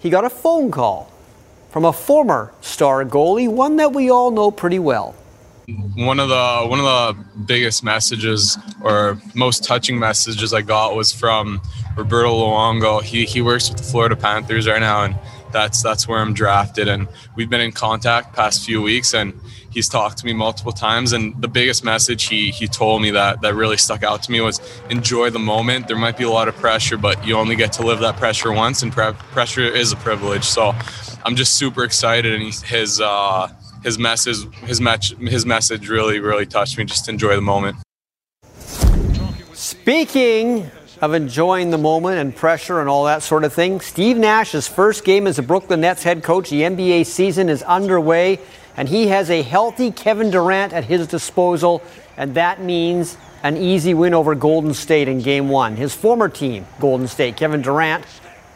he 0.00 0.10
got 0.10 0.24
a 0.24 0.30
phone 0.30 0.70
call 0.70 1.12
from 1.70 1.84
a 1.84 1.92
former 1.92 2.52
star 2.60 3.04
goalie, 3.04 3.48
one 3.48 3.76
that 3.76 3.92
we 3.92 4.10
all 4.10 4.30
know 4.30 4.50
pretty 4.50 4.78
well. 4.78 5.14
One 5.96 6.20
of 6.20 6.28
the 6.28 6.66
one 6.66 6.78
of 6.80 6.84
the 6.84 7.24
biggest 7.40 7.82
messages 7.82 8.58
or 8.82 9.20
most 9.34 9.64
touching 9.64 9.98
messages 9.98 10.52
I 10.52 10.62
got 10.62 10.94
was 10.94 11.12
from 11.12 11.60
Roberto 11.96 12.30
Luongo. 12.30 13.02
He 13.02 13.24
he 13.24 13.40
works 13.42 13.68
with 13.68 13.78
the 13.78 13.84
Florida 13.84 14.16
Panthers 14.16 14.66
right 14.66 14.80
now, 14.80 15.04
and 15.04 15.16
that's 15.52 15.82
that's 15.82 16.06
where 16.06 16.20
I'm 16.20 16.34
drafted. 16.34 16.88
And 16.88 17.08
we've 17.36 17.50
been 17.50 17.60
in 17.60 17.72
contact 17.72 18.34
past 18.34 18.64
few 18.64 18.82
weeks, 18.82 19.14
and 19.14 19.32
he's 19.70 19.88
talked 19.88 20.18
to 20.18 20.26
me 20.26 20.32
multiple 20.32 20.72
times. 20.72 21.12
And 21.12 21.40
the 21.40 21.48
biggest 21.48 21.84
message 21.84 22.24
he 22.24 22.50
he 22.50 22.66
told 22.66 23.02
me 23.02 23.10
that 23.12 23.40
that 23.42 23.54
really 23.54 23.76
stuck 23.76 24.02
out 24.02 24.22
to 24.24 24.32
me 24.32 24.40
was 24.40 24.60
enjoy 24.90 25.30
the 25.30 25.38
moment. 25.38 25.88
There 25.88 25.96
might 25.98 26.16
be 26.16 26.24
a 26.24 26.30
lot 26.30 26.48
of 26.48 26.56
pressure, 26.56 26.96
but 26.96 27.26
you 27.26 27.36
only 27.36 27.56
get 27.56 27.72
to 27.74 27.82
live 27.82 28.00
that 28.00 28.16
pressure 28.16 28.52
once, 28.52 28.82
and 28.82 28.92
pre- 28.92 29.12
pressure 29.32 29.64
is 29.64 29.92
a 29.92 29.96
privilege. 29.96 30.44
So 30.44 30.74
I'm 31.24 31.36
just 31.36 31.56
super 31.56 31.84
excited, 31.84 32.32
and 32.32 32.42
he's, 32.42 32.62
his. 32.62 33.00
Uh, 33.00 33.48
his 33.82 33.98
message 33.98 34.52
his 34.64 34.80
match 34.80 35.14
his 35.16 35.44
message 35.46 35.88
really 35.88 36.20
really 36.20 36.46
touched 36.46 36.76
me 36.78 36.84
just 36.84 37.08
enjoy 37.08 37.34
the 37.34 37.40
moment 37.40 37.76
Speaking 39.60 40.70
of 41.02 41.12
enjoying 41.12 41.70
the 41.70 41.76
moment 41.76 42.18
and 42.18 42.34
pressure 42.34 42.80
and 42.80 42.88
all 42.88 43.04
that 43.04 43.22
sort 43.22 43.44
of 43.44 43.52
thing, 43.52 43.80
Steve 43.80 44.16
Nash's 44.16 44.66
first 44.66 45.04
game 45.04 45.26
as 45.26 45.38
a 45.38 45.42
Brooklyn 45.42 45.82
Nets 45.82 46.02
head 46.02 46.22
coach, 46.22 46.48
the 46.48 46.62
NBA 46.62 47.04
season 47.04 47.48
is 47.50 47.62
underway, 47.64 48.38
and 48.76 48.88
he 48.88 49.08
has 49.08 49.28
a 49.28 49.42
healthy 49.42 49.90
Kevin 49.90 50.30
Durant 50.30 50.72
at 50.72 50.84
his 50.84 51.06
disposal, 51.06 51.82
and 52.16 52.34
that 52.36 52.62
means 52.62 53.18
an 53.42 53.58
easy 53.58 53.92
win 53.92 54.14
over 54.14 54.34
Golden 54.34 54.72
State 54.72 55.08
in 55.08 55.20
game 55.20 55.50
one. 55.50 55.76
His 55.76 55.94
former 55.94 56.30
team, 56.30 56.66
Golden 56.80 57.06
State, 57.06 57.36
Kevin 57.36 57.60
Durant, 57.60 58.04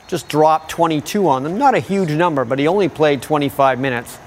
just 0.09 0.29
dropped 0.29 0.71
22 0.71 1.29
on 1.29 1.43
them. 1.43 1.59
Not 1.59 1.75
a 1.75 1.81
huge 1.81 2.11
number, 2.11 2.47
but 2.47 2.59
he 2.59 2.67
only 2.67 2.89
played 2.89 3.21
25 3.21 3.79
minutes. 3.79 4.19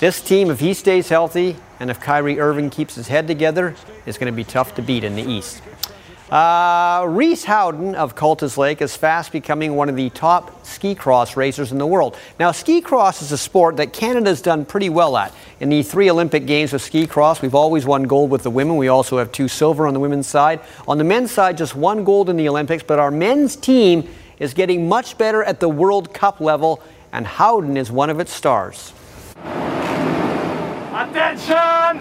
This 0.00 0.20
team, 0.20 0.50
if 0.50 0.58
he 0.58 0.74
stays 0.74 1.08
healthy 1.08 1.56
and 1.78 1.88
if 1.88 2.00
Kyrie 2.00 2.40
Irving 2.40 2.68
keeps 2.68 2.96
his 2.96 3.06
head 3.06 3.28
together, 3.28 3.76
is 4.06 4.18
going 4.18 4.32
to 4.32 4.36
be 4.36 4.44
tough 4.44 4.74
to 4.74 4.82
beat 4.82 5.04
in 5.04 5.14
the 5.14 5.22
East. 5.22 5.62
Uh, 6.30 7.06
Reece 7.08 7.44
Howden 7.44 7.94
of 7.94 8.16
Cultus 8.16 8.58
Lake 8.58 8.82
is 8.82 8.96
fast 8.96 9.30
becoming 9.30 9.76
one 9.76 9.88
of 9.88 9.94
the 9.94 10.10
top 10.10 10.66
ski 10.66 10.94
cross 10.96 11.36
racers 11.36 11.70
in 11.70 11.78
the 11.78 11.86
world. 11.86 12.16
Now, 12.40 12.50
ski 12.50 12.80
cross 12.80 13.22
is 13.22 13.30
a 13.30 13.38
sport 13.38 13.76
that 13.76 13.92
Canada's 13.92 14.42
done 14.42 14.64
pretty 14.64 14.88
well 14.88 15.16
at. 15.16 15.32
In 15.60 15.68
the 15.68 15.84
three 15.84 16.10
Olympic 16.10 16.44
Games 16.44 16.72
of 16.72 16.82
ski 16.82 17.06
cross, 17.06 17.40
we've 17.40 17.54
always 17.54 17.86
won 17.86 18.02
gold 18.02 18.30
with 18.30 18.42
the 18.42 18.50
women. 18.50 18.76
We 18.76 18.88
also 18.88 19.18
have 19.18 19.30
two 19.30 19.46
silver 19.46 19.86
on 19.86 19.94
the 19.94 20.00
women's 20.00 20.26
side. 20.26 20.60
On 20.88 20.98
the 20.98 21.04
men's 21.04 21.30
side, 21.30 21.56
just 21.56 21.76
one 21.76 22.02
gold 22.02 22.28
in 22.28 22.36
the 22.36 22.48
Olympics, 22.48 22.82
but 22.82 22.98
our 22.98 23.12
men's 23.12 23.54
team 23.54 24.08
is 24.40 24.54
getting 24.54 24.88
much 24.88 25.16
better 25.18 25.44
at 25.44 25.60
the 25.60 25.68
World 25.68 26.12
Cup 26.12 26.40
level, 26.40 26.82
and 27.12 27.26
Howden 27.26 27.76
is 27.76 27.92
one 27.92 28.10
of 28.10 28.18
its 28.18 28.32
stars. 28.32 28.92
Attention! 30.94 31.98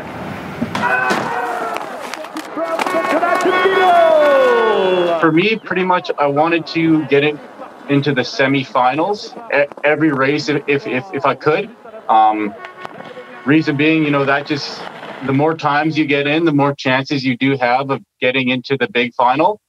For 5.19 5.31
me, 5.31 5.55
pretty 5.55 5.83
much, 5.83 6.11
I 6.19 6.27
wanted 6.27 6.67
to 6.67 7.03
get 7.07 7.23
it 7.23 7.35
into 7.89 8.13
the 8.13 8.21
semifinals 8.21 9.33
every 9.83 10.11
race 10.11 10.47
if 10.47 10.63
if 10.67 10.85
if, 10.85 11.05
if 11.11 11.25
I 11.25 11.33
could. 11.33 11.75
Um, 12.07 12.53
reason 13.47 13.75
being, 13.77 14.03
you 14.03 14.11
know, 14.11 14.25
that 14.25 14.45
just 14.45 14.79
the 15.25 15.33
more 15.33 15.55
times 15.57 15.97
you 15.97 16.05
get 16.05 16.27
in, 16.27 16.45
the 16.45 16.53
more 16.53 16.75
chances 16.75 17.25
you 17.25 17.35
do 17.35 17.57
have 17.57 17.89
of 17.89 17.99
getting 18.21 18.49
into 18.49 18.77
the 18.77 18.87
big 18.89 19.15
final. 19.15 19.59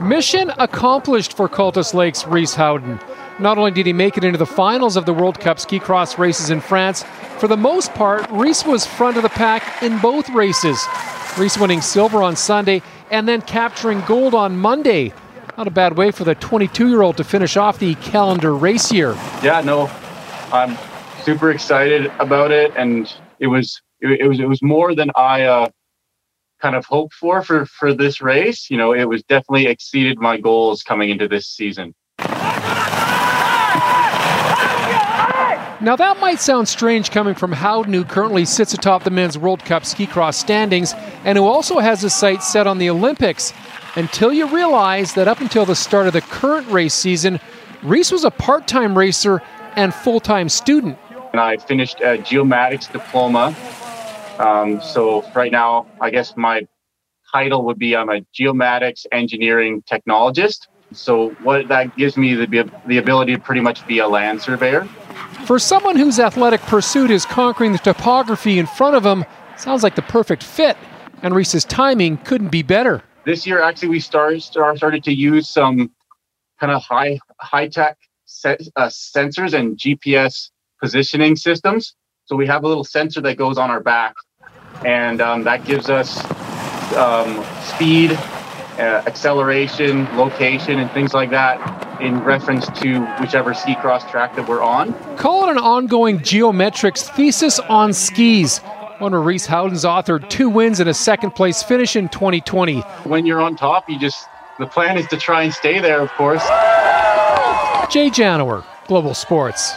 Mission 0.00 0.50
accomplished 0.58 1.36
for 1.36 1.48
Cultus 1.48 1.94
Lake's 1.94 2.26
Reece 2.26 2.54
Howden. 2.54 2.98
Not 3.40 3.56
only 3.56 3.70
did 3.70 3.86
he 3.86 3.92
make 3.92 4.16
it 4.16 4.24
into 4.24 4.38
the 4.38 4.46
finals 4.46 4.96
of 4.96 5.06
the 5.06 5.14
World 5.14 5.38
Cup 5.38 5.60
ski 5.60 5.78
cross 5.78 6.18
races 6.18 6.50
in 6.50 6.60
France, 6.60 7.04
for 7.38 7.46
the 7.46 7.56
most 7.56 7.94
part, 7.94 8.28
Reece 8.30 8.64
was 8.66 8.84
front 8.84 9.16
of 9.16 9.22
the 9.22 9.28
pack 9.28 9.82
in 9.82 9.98
both 10.00 10.28
races. 10.30 10.84
Reece 11.38 11.56
winning 11.56 11.80
silver 11.80 12.20
on 12.20 12.34
Sunday 12.34 12.82
and 13.12 13.28
then 13.28 13.40
capturing 13.42 14.00
gold 14.02 14.34
on 14.34 14.58
Monday. 14.58 15.12
Not 15.56 15.68
a 15.68 15.70
bad 15.70 15.96
way 15.96 16.10
for 16.10 16.24
the 16.24 16.34
22 16.34 16.88
year 16.88 17.02
old 17.02 17.16
to 17.16 17.24
finish 17.24 17.56
off 17.56 17.78
the 17.78 17.94
calendar 17.96 18.54
race 18.54 18.90
year. 18.90 19.12
Yeah, 19.42 19.60
no, 19.64 19.88
I'm 20.52 20.76
super 21.22 21.52
excited 21.52 22.10
about 22.18 22.50
it, 22.50 22.72
and 22.76 23.12
it 23.38 23.46
was 23.46 23.80
it, 24.00 24.28
was 24.28 24.40
it 24.40 24.48
was 24.48 24.62
more 24.62 24.94
than 24.96 25.10
I 25.14 25.42
uh, 25.44 25.68
kind 26.60 26.74
of 26.74 26.84
hoped 26.86 27.14
for 27.14 27.42
for 27.42 27.66
for 27.66 27.94
this 27.94 28.20
race. 28.20 28.68
You 28.68 28.76
know, 28.76 28.92
it 28.92 29.04
was 29.04 29.22
definitely 29.24 29.66
exceeded 29.66 30.18
my 30.18 30.40
goals 30.40 30.82
coming 30.82 31.10
into 31.10 31.28
this 31.28 31.46
season. 31.46 31.94
Now, 35.80 35.94
that 35.94 36.18
might 36.18 36.40
sound 36.40 36.66
strange 36.66 37.12
coming 37.12 37.36
from 37.36 37.52
Howden, 37.52 37.94
who 37.94 38.04
currently 38.04 38.44
sits 38.44 38.74
atop 38.74 39.04
the 39.04 39.10
men's 39.10 39.38
World 39.38 39.64
Cup 39.64 39.84
ski 39.84 40.08
cross 40.08 40.36
standings 40.36 40.92
and 41.24 41.38
who 41.38 41.44
also 41.44 41.78
has 41.78 42.02
his 42.02 42.12
sights 42.12 42.48
set 42.48 42.66
on 42.66 42.78
the 42.78 42.90
Olympics, 42.90 43.52
until 43.94 44.32
you 44.32 44.48
realize 44.48 45.14
that 45.14 45.28
up 45.28 45.40
until 45.40 45.64
the 45.64 45.76
start 45.76 46.08
of 46.08 46.14
the 46.14 46.20
current 46.20 46.66
race 46.68 46.94
season, 46.94 47.38
Reece 47.84 48.10
was 48.10 48.24
a 48.24 48.30
part 48.30 48.66
time 48.66 48.98
racer 48.98 49.40
and 49.76 49.94
full 49.94 50.18
time 50.18 50.48
student. 50.48 50.98
And 51.30 51.40
I 51.40 51.58
finished 51.58 52.00
a 52.00 52.18
geomatics 52.18 52.90
diploma. 52.90 53.54
Um, 54.40 54.80
so, 54.80 55.24
right 55.32 55.52
now, 55.52 55.86
I 56.00 56.10
guess 56.10 56.36
my 56.36 56.66
title 57.30 57.64
would 57.66 57.78
be 57.78 57.94
I'm 57.94 58.08
a 58.08 58.22
geomatics 58.36 59.06
engineering 59.12 59.82
technologist. 59.82 60.66
So, 60.92 61.30
what 61.44 61.68
that 61.68 61.96
gives 61.96 62.16
me 62.16 62.34
the, 62.34 62.68
the 62.86 62.98
ability 62.98 63.36
to 63.36 63.40
pretty 63.40 63.60
much 63.60 63.86
be 63.86 64.00
a 64.00 64.08
land 64.08 64.42
surveyor. 64.42 64.88
For 65.46 65.58
someone 65.58 65.96
whose 65.96 66.18
athletic 66.18 66.60
pursuit 66.62 67.10
is 67.10 67.24
conquering 67.24 67.72
the 67.72 67.78
topography 67.78 68.58
in 68.58 68.66
front 68.66 68.96
of 68.96 69.04
him, 69.04 69.24
sounds 69.56 69.82
like 69.82 69.94
the 69.94 70.02
perfect 70.02 70.42
fit. 70.42 70.76
And 71.22 71.34
Reece's 71.34 71.64
timing 71.64 72.18
couldn't 72.18 72.50
be 72.50 72.62
better. 72.62 73.02
This 73.24 73.46
year, 73.46 73.60
actually, 73.60 73.88
we 73.88 74.00
started 74.00 74.42
started 74.42 75.02
to 75.04 75.12
use 75.12 75.48
some 75.48 75.90
kind 76.60 76.72
of 76.72 76.82
high 76.82 77.18
high 77.40 77.68
tech 77.68 77.96
uh, 78.44 78.56
sensors 78.88 79.54
and 79.54 79.76
GPS 79.76 80.50
positioning 80.80 81.36
systems. 81.36 81.94
So 82.26 82.36
we 82.36 82.46
have 82.46 82.64
a 82.64 82.68
little 82.68 82.84
sensor 82.84 83.20
that 83.22 83.36
goes 83.36 83.58
on 83.58 83.70
our 83.70 83.80
back, 83.80 84.14
and 84.84 85.20
um, 85.20 85.44
that 85.44 85.64
gives 85.64 85.90
us 85.90 86.24
um, 86.94 87.44
speed, 87.64 88.18
uh, 88.78 89.02
acceleration, 89.06 90.04
location, 90.16 90.78
and 90.78 90.90
things 90.92 91.14
like 91.14 91.30
that 91.30 92.00
in 92.00 92.22
reference 92.22 92.66
to 92.80 93.00
whichever 93.20 93.54
ski 93.54 93.74
cross 93.76 94.08
track 94.10 94.36
that 94.36 94.48
we're 94.48 94.62
on. 94.62 94.94
Call 95.16 95.48
it 95.48 95.50
an 95.50 95.58
ongoing 95.58 96.20
geometrics 96.20 97.08
thesis 97.14 97.58
on 97.60 97.92
skis. 97.92 98.58
One 98.98 99.12
where 99.12 99.20
Reece 99.20 99.46
Howden's 99.46 99.84
authored 99.84 100.28
two 100.28 100.48
wins 100.48 100.80
and 100.80 100.88
a 100.88 100.94
second 100.94 101.32
place 101.32 101.62
finish 101.62 101.96
in 101.96 102.08
2020. 102.08 102.80
When 103.04 103.26
you're 103.26 103.40
on 103.40 103.56
top, 103.56 103.88
you 103.88 103.98
just, 103.98 104.28
the 104.58 104.66
plan 104.66 104.96
is 104.98 105.06
to 105.08 105.16
try 105.16 105.44
and 105.44 105.52
stay 105.52 105.78
there, 105.78 106.00
of 106.00 106.10
course. 106.12 106.42
Jay 107.90 108.10
Janower, 108.10 108.64
Global 108.86 109.14
Sports. 109.14 109.72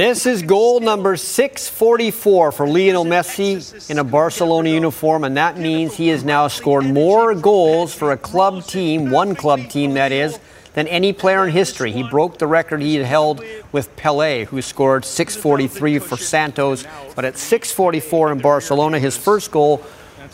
This 0.00 0.24
is 0.24 0.40
goal 0.42 0.80
number 0.80 1.14
644 1.14 2.52
for 2.52 2.66
Lionel 2.66 3.04
Messi 3.04 3.90
in 3.90 3.98
a 3.98 4.02
Barcelona 4.02 4.70
uniform, 4.70 5.24
and 5.24 5.36
that 5.36 5.58
means 5.58 5.94
he 5.94 6.08
has 6.08 6.24
now 6.24 6.48
scored 6.48 6.86
more 6.86 7.34
goals 7.34 7.94
for 7.94 8.12
a 8.12 8.16
club 8.16 8.64
team, 8.64 9.10
one 9.10 9.34
club 9.34 9.68
team 9.68 9.92
that 9.92 10.10
is, 10.10 10.38
than 10.72 10.88
any 10.88 11.12
player 11.12 11.44
in 11.44 11.52
history. 11.52 11.92
He 11.92 12.02
broke 12.02 12.38
the 12.38 12.46
record 12.46 12.80
he 12.80 12.94
had 12.94 13.04
held 13.04 13.44
with 13.72 13.94
Pele, 13.96 14.46
who 14.46 14.62
scored 14.62 15.04
643 15.04 15.98
for 15.98 16.16
Santos, 16.16 16.86
but 17.14 17.26
at 17.26 17.36
644 17.36 18.32
in 18.32 18.38
Barcelona, 18.38 18.98
his 18.98 19.18
first 19.18 19.50
goal 19.50 19.84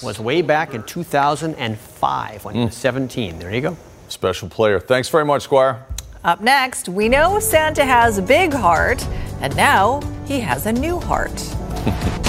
was 0.00 0.20
way 0.20 0.42
back 0.42 0.74
in 0.74 0.84
2005 0.84 2.44
when 2.44 2.54
he 2.54 2.60
was 2.66 2.72
hmm. 2.72 2.80
17. 2.80 3.40
There 3.40 3.52
you 3.52 3.62
go. 3.62 3.76
Special 4.06 4.48
player. 4.48 4.78
Thanks 4.78 5.08
very 5.08 5.24
much, 5.24 5.42
Squire. 5.42 5.84
Up 6.26 6.40
next, 6.40 6.88
we 6.88 7.08
know 7.08 7.38
Santa 7.38 7.84
has 7.84 8.18
a 8.18 8.22
big 8.22 8.52
heart, 8.52 9.06
and 9.40 9.54
now 9.54 10.00
he 10.24 10.40
has 10.40 10.66
a 10.66 10.72
new 10.72 10.98
heart. 10.98 11.30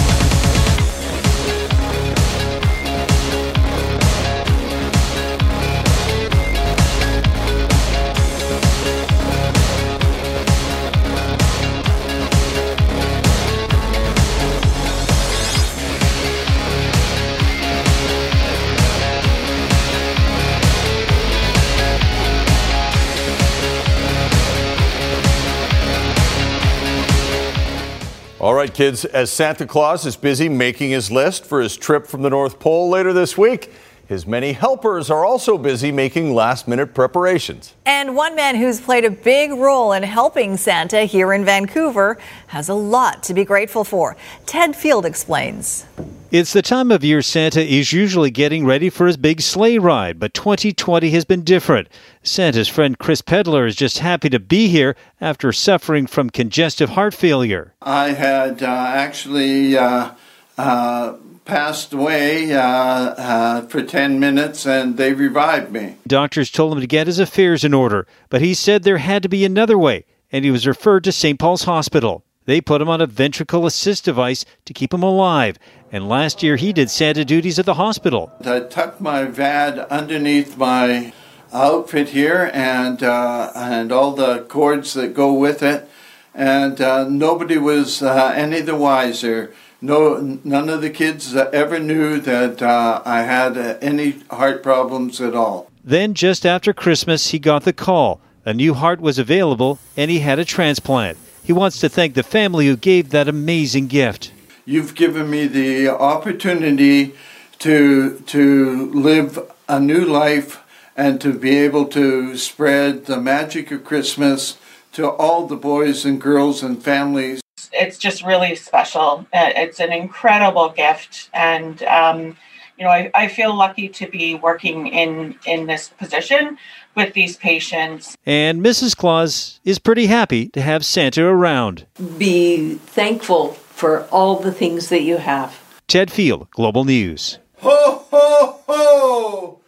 kids, 28.77 29.05
as 29.05 29.31
Santa 29.31 29.65
Claus 29.65 30.05
is 30.05 30.15
busy 30.15 30.47
making 30.47 30.91
his 30.91 31.09
list 31.09 31.43
for 31.47 31.61
his 31.61 31.75
trip 31.75 32.05
from 32.05 32.21
the 32.21 32.29
North 32.29 32.59
Pole 32.59 32.89
later 32.89 33.11
this 33.11 33.35
week, 33.35 33.73
his 34.07 34.25
many 34.25 34.53
helpers 34.53 35.09
are 35.09 35.25
also 35.25 35.57
busy 35.57 35.91
making 35.91 36.33
last 36.33 36.67
minute 36.67 36.93
preparations. 36.93 37.73
And 37.85 38.15
one 38.15 38.35
man 38.35 38.55
who's 38.55 38.79
played 38.79 39.03
a 39.03 39.11
big 39.11 39.51
role 39.51 39.91
in 39.91 40.03
helping 40.03 40.55
Santa 40.55 41.01
here 41.01 41.33
in 41.33 41.43
Vancouver 41.43 42.17
has 42.47 42.69
a 42.69 42.73
lot 42.73 43.21
to 43.23 43.33
be 43.33 43.43
grateful 43.43 43.83
for. 43.83 44.15
Ted 44.45 44.75
Field 44.75 45.05
explains. 45.05 45.85
It's 46.31 46.53
the 46.53 46.61
time 46.61 46.91
of 46.91 47.03
year 47.03 47.21
Santa 47.21 47.61
is 47.61 47.93
usually 47.93 48.31
getting 48.31 48.65
ready 48.65 48.89
for 48.89 49.07
his 49.07 49.17
big 49.17 49.41
sleigh 49.41 49.77
ride, 49.77 50.19
but 50.19 50.33
2020 50.33 51.09
has 51.11 51.25
been 51.25 51.43
different. 51.43 51.87
Santa's 52.23 52.67
friend 52.67 52.97
Chris 52.99 53.21
Pedler 53.21 53.65
is 53.65 53.75
just 53.75 53.99
happy 53.99 54.29
to 54.29 54.39
be 54.39 54.67
here 54.67 54.95
after 55.21 55.51
suffering 55.51 56.05
from 56.05 56.29
congestive 56.29 56.89
heart 56.89 57.13
failure. 57.13 57.73
I 57.81 58.09
had 58.09 58.61
uh, 58.61 58.67
actually 58.67 59.77
uh, 59.77 60.11
uh, 60.57 61.13
passed 61.47 61.93
away 61.93 62.53
uh, 62.53 62.61
uh, 62.61 63.61
for 63.67 63.81
10 63.81 64.19
minutes 64.19 64.67
and 64.67 64.97
they 64.97 65.13
revived 65.13 65.71
me. 65.71 65.95
Doctors 66.05 66.51
told 66.51 66.73
him 66.73 66.81
to 66.81 66.87
get 66.87 67.07
his 67.07 67.19
affairs 67.19 67.63
in 67.63 67.73
order, 67.73 68.05
but 68.29 68.41
he 68.41 68.53
said 68.53 68.83
there 68.83 68.97
had 68.97 69.23
to 69.23 69.29
be 69.29 69.45
another 69.45 69.77
way, 69.77 70.05
and 70.31 70.45
he 70.45 70.51
was 70.51 70.67
referred 70.67 71.03
to 71.05 71.11
St. 71.11 71.39
Paul's 71.39 71.63
Hospital. 71.63 72.23
They 72.45 72.61
put 72.61 72.81
him 72.81 72.89
on 72.89 73.01
a 73.01 73.05
ventricle 73.05 73.65
assist 73.65 74.05
device 74.05 74.45
to 74.65 74.73
keep 74.73 74.93
him 74.93 75.03
alive. 75.03 75.57
And 75.91 76.07
last 76.07 76.43
year 76.43 76.55
he 76.55 76.71
did 76.73 76.89
Santa 76.89 77.25
duties 77.25 77.59
at 77.59 77.65
the 77.65 77.73
hospital. 77.73 78.31
I 78.43 78.61
tucked 78.61 79.01
my 79.01 79.25
VAD 79.25 79.79
underneath 79.89 80.57
my 80.57 81.13
outfit 81.53 82.09
here 82.09 82.49
and 82.53 83.01
uh, 83.03 83.51
and 83.55 83.91
all 83.91 84.13
the 84.13 84.41
cords 84.43 84.93
that 84.93 85.13
go 85.13 85.33
with 85.33 85.63
it, 85.63 85.89
and 86.33 86.79
uh, 86.81 87.07
nobody 87.07 87.57
was 87.57 88.01
uh, 88.01 88.33
any 88.35 88.61
the 88.61 88.75
wiser 88.75 89.53
No, 89.79 90.39
none 90.43 90.69
of 90.69 90.81
the 90.81 90.89
kids 90.89 91.35
ever 91.35 91.79
knew 91.79 92.19
that 92.21 92.61
uh, 92.61 93.01
I 93.05 93.21
had 93.21 93.57
uh, 93.57 93.77
any 93.81 94.19
heart 94.31 94.63
problems 94.63 95.21
at 95.21 95.35
all. 95.35 95.69
Then, 95.83 96.13
just 96.15 96.45
after 96.45 96.73
Christmas, 96.73 97.27
he 97.27 97.39
got 97.39 97.63
the 97.63 97.73
call. 97.73 98.19
A 98.43 98.53
new 98.53 98.73
heart 98.73 98.99
was 98.99 99.19
available, 99.19 99.77
and 99.95 100.09
he 100.09 100.19
had 100.19 100.39
a 100.39 100.45
transplant. 100.45 101.17
He 101.43 101.53
wants 101.53 101.79
to 101.79 101.89
thank 101.89 102.15
the 102.15 102.23
family 102.23 102.67
who 102.67 102.75
gave 102.75 103.11
that 103.11 103.27
amazing 103.27 103.87
gift. 103.87 104.33
You've 104.65 104.95
given 104.95 105.29
me 105.29 105.47
the 105.47 105.89
opportunity 105.89 107.15
to 107.59 108.19
to 108.19 108.91
live 108.91 109.39
a 109.69 109.79
new 109.79 110.03
life 110.03 110.61
and 110.95 111.21
to 111.21 111.31
be 111.33 111.55
able 111.57 111.85
to 111.85 112.35
spread 112.35 113.05
the 113.05 113.21
magic 113.21 113.71
of 113.71 113.85
Christmas 113.85 114.57
to 114.93 115.07
all 115.09 115.45
the 115.47 115.55
boys 115.55 116.03
and 116.03 116.19
girls 116.19 116.63
and 116.63 116.83
families. 116.83 117.39
It's 117.77 117.97
just 117.97 118.23
really 118.23 118.55
special. 118.55 119.25
Uh, 119.33 119.51
It's 119.55 119.79
an 119.79 119.91
incredible 119.93 120.69
gift, 120.69 121.29
and 121.33 121.81
um, 121.83 122.37
you 122.77 122.85
know, 122.85 122.89
I, 122.89 123.09
I 123.13 123.27
feel 123.27 123.55
lucky 123.55 123.89
to 123.89 124.07
be 124.07 124.35
working 124.35 124.87
in 124.87 125.35
in 125.45 125.67
this 125.67 125.89
position 125.89 126.57
with 126.95 127.13
these 127.13 127.37
patients. 127.37 128.17
And 128.25 128.61
Mrs. 128.61 128.95
Claus 128.97 129.59
is 129.63 129.79
pretty 129.79 130.07
happy 130.07 130.47
to 130.49 130.61
have 130.61 130.83
Santa 130.85 131.23
around. 131.23 131.85
Be 132.17 132.75
thankful 132.75 133.53
for 133.53 134.03
all 134.11 134.39
the 134.39 134.51
things 134.51 134.89
that 134.89 135.01
you 135.01 135.17
have. 135.17 135.63
Ted 135.87 136.11
Field, 136.11 136.49
Global 136.51 136.83
News. 136.83 137.39
Ho 137.59 138.05
ho 138.11 138.59
ho! 138.67 139.59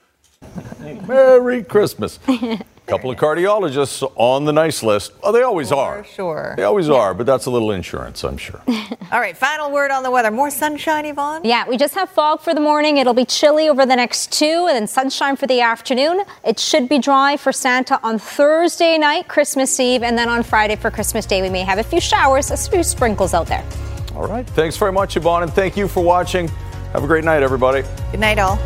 Merry 1.08 1.64
Christmas. 1.64 2.20
couple 2.90 3.12
of 3.12 3.18
cardiologists 3.18 4.12
on 4.16 4.46
the 4.46 4.52
nice 4.52 4.82
list. 4.84 5.12
Oh, 5.24 5.32
they 5.32 5.44
always 5.44 5.72
are. 5.72 6.04
Sure. 6.04 6.54
They 6.58 6.64
always 6.64 6.90
are, 6.90 7.14
but 7.14 7.26
that's 7.26 7.46
a 7.46 7.52
little 7.52 7.72
insurance, 7.72 8.24
I'm 8.24 8.38
sure. 8.38 8.62
All 9.12 9.20
right, 9.20 9.38
final 9.38 9.72
word 9.72 9.92
on 9.92 10.04
the 10.04 10.12
weather. 10.12 10.32
More 10.32 10.50
sunshine, 10.50 11.06
Yvonne? 11.06 11.42
Yeah, 11.44 11.68
we 11.68 11.78
just 11.78 11.94
have 11.96 12.10
fog 12.10 12.42
for 12.42 12.54
the 12.54 12.62
morning. 12.62 12.98
It'll 12.98 13.14
be 13.14 13.26
chilly 13.26 13.70
over 13.70 13.86
the 13.86 13.96
next 13.96 14.32
two, 14.32 14.66
and 14.68 14.76
then 14.76 14.88
sunshine 14.88 15.36
for 15.36 15.48
the 15.48 15.62
afternoon. 15.62 16.24
It 16.44 16.60
should 16.60 16.90
be 16.90 17.00
dry 17.00 17.38
for 17.38 17.52
Santa 17.52 18.00
on 18.04 18.18
Thursday 18.20 18.98
night, 18.98 19.28
Christmas 19.28 19.80
Eve, 19.80 20.04
and 20.04 20.18
then 20.18 20.30
on 20.30 20.44
Friday 20.44 20.76
for 20.76 20.90
Christmas 20.90 21.26
Day, 21.26 21.42
we 21.42 21.50
may 21.50 21.62
have 21.62 21.78
a 21.78 21.84
few 21.84 22.02
showers, 22.02 22.52
a 22.52 22.58
few 22.58 22.84
sprinkles 22.84 23.34
out 23.34 23.48
there. 23.48 23.66
All 24.16 24.28
right. 24.28 24.48
Thanks 24.48 24.78
very 24.78 24.92
much, 24.92 25.16
Yvonne, 25.16 25.44
and 25.44 25.54
thank 25.54 25.78
you 25.78 25.88
for 25.88 26.04
watching. 26.04 26.48
Have 26.94 27.04
a 27.04 27.08
great 27.08 27.24
night, 27.24 27.44
everybody. 27.44 27.84
Good 28.12 28.20
night, 28.20 28.40
all. 28.40 28.58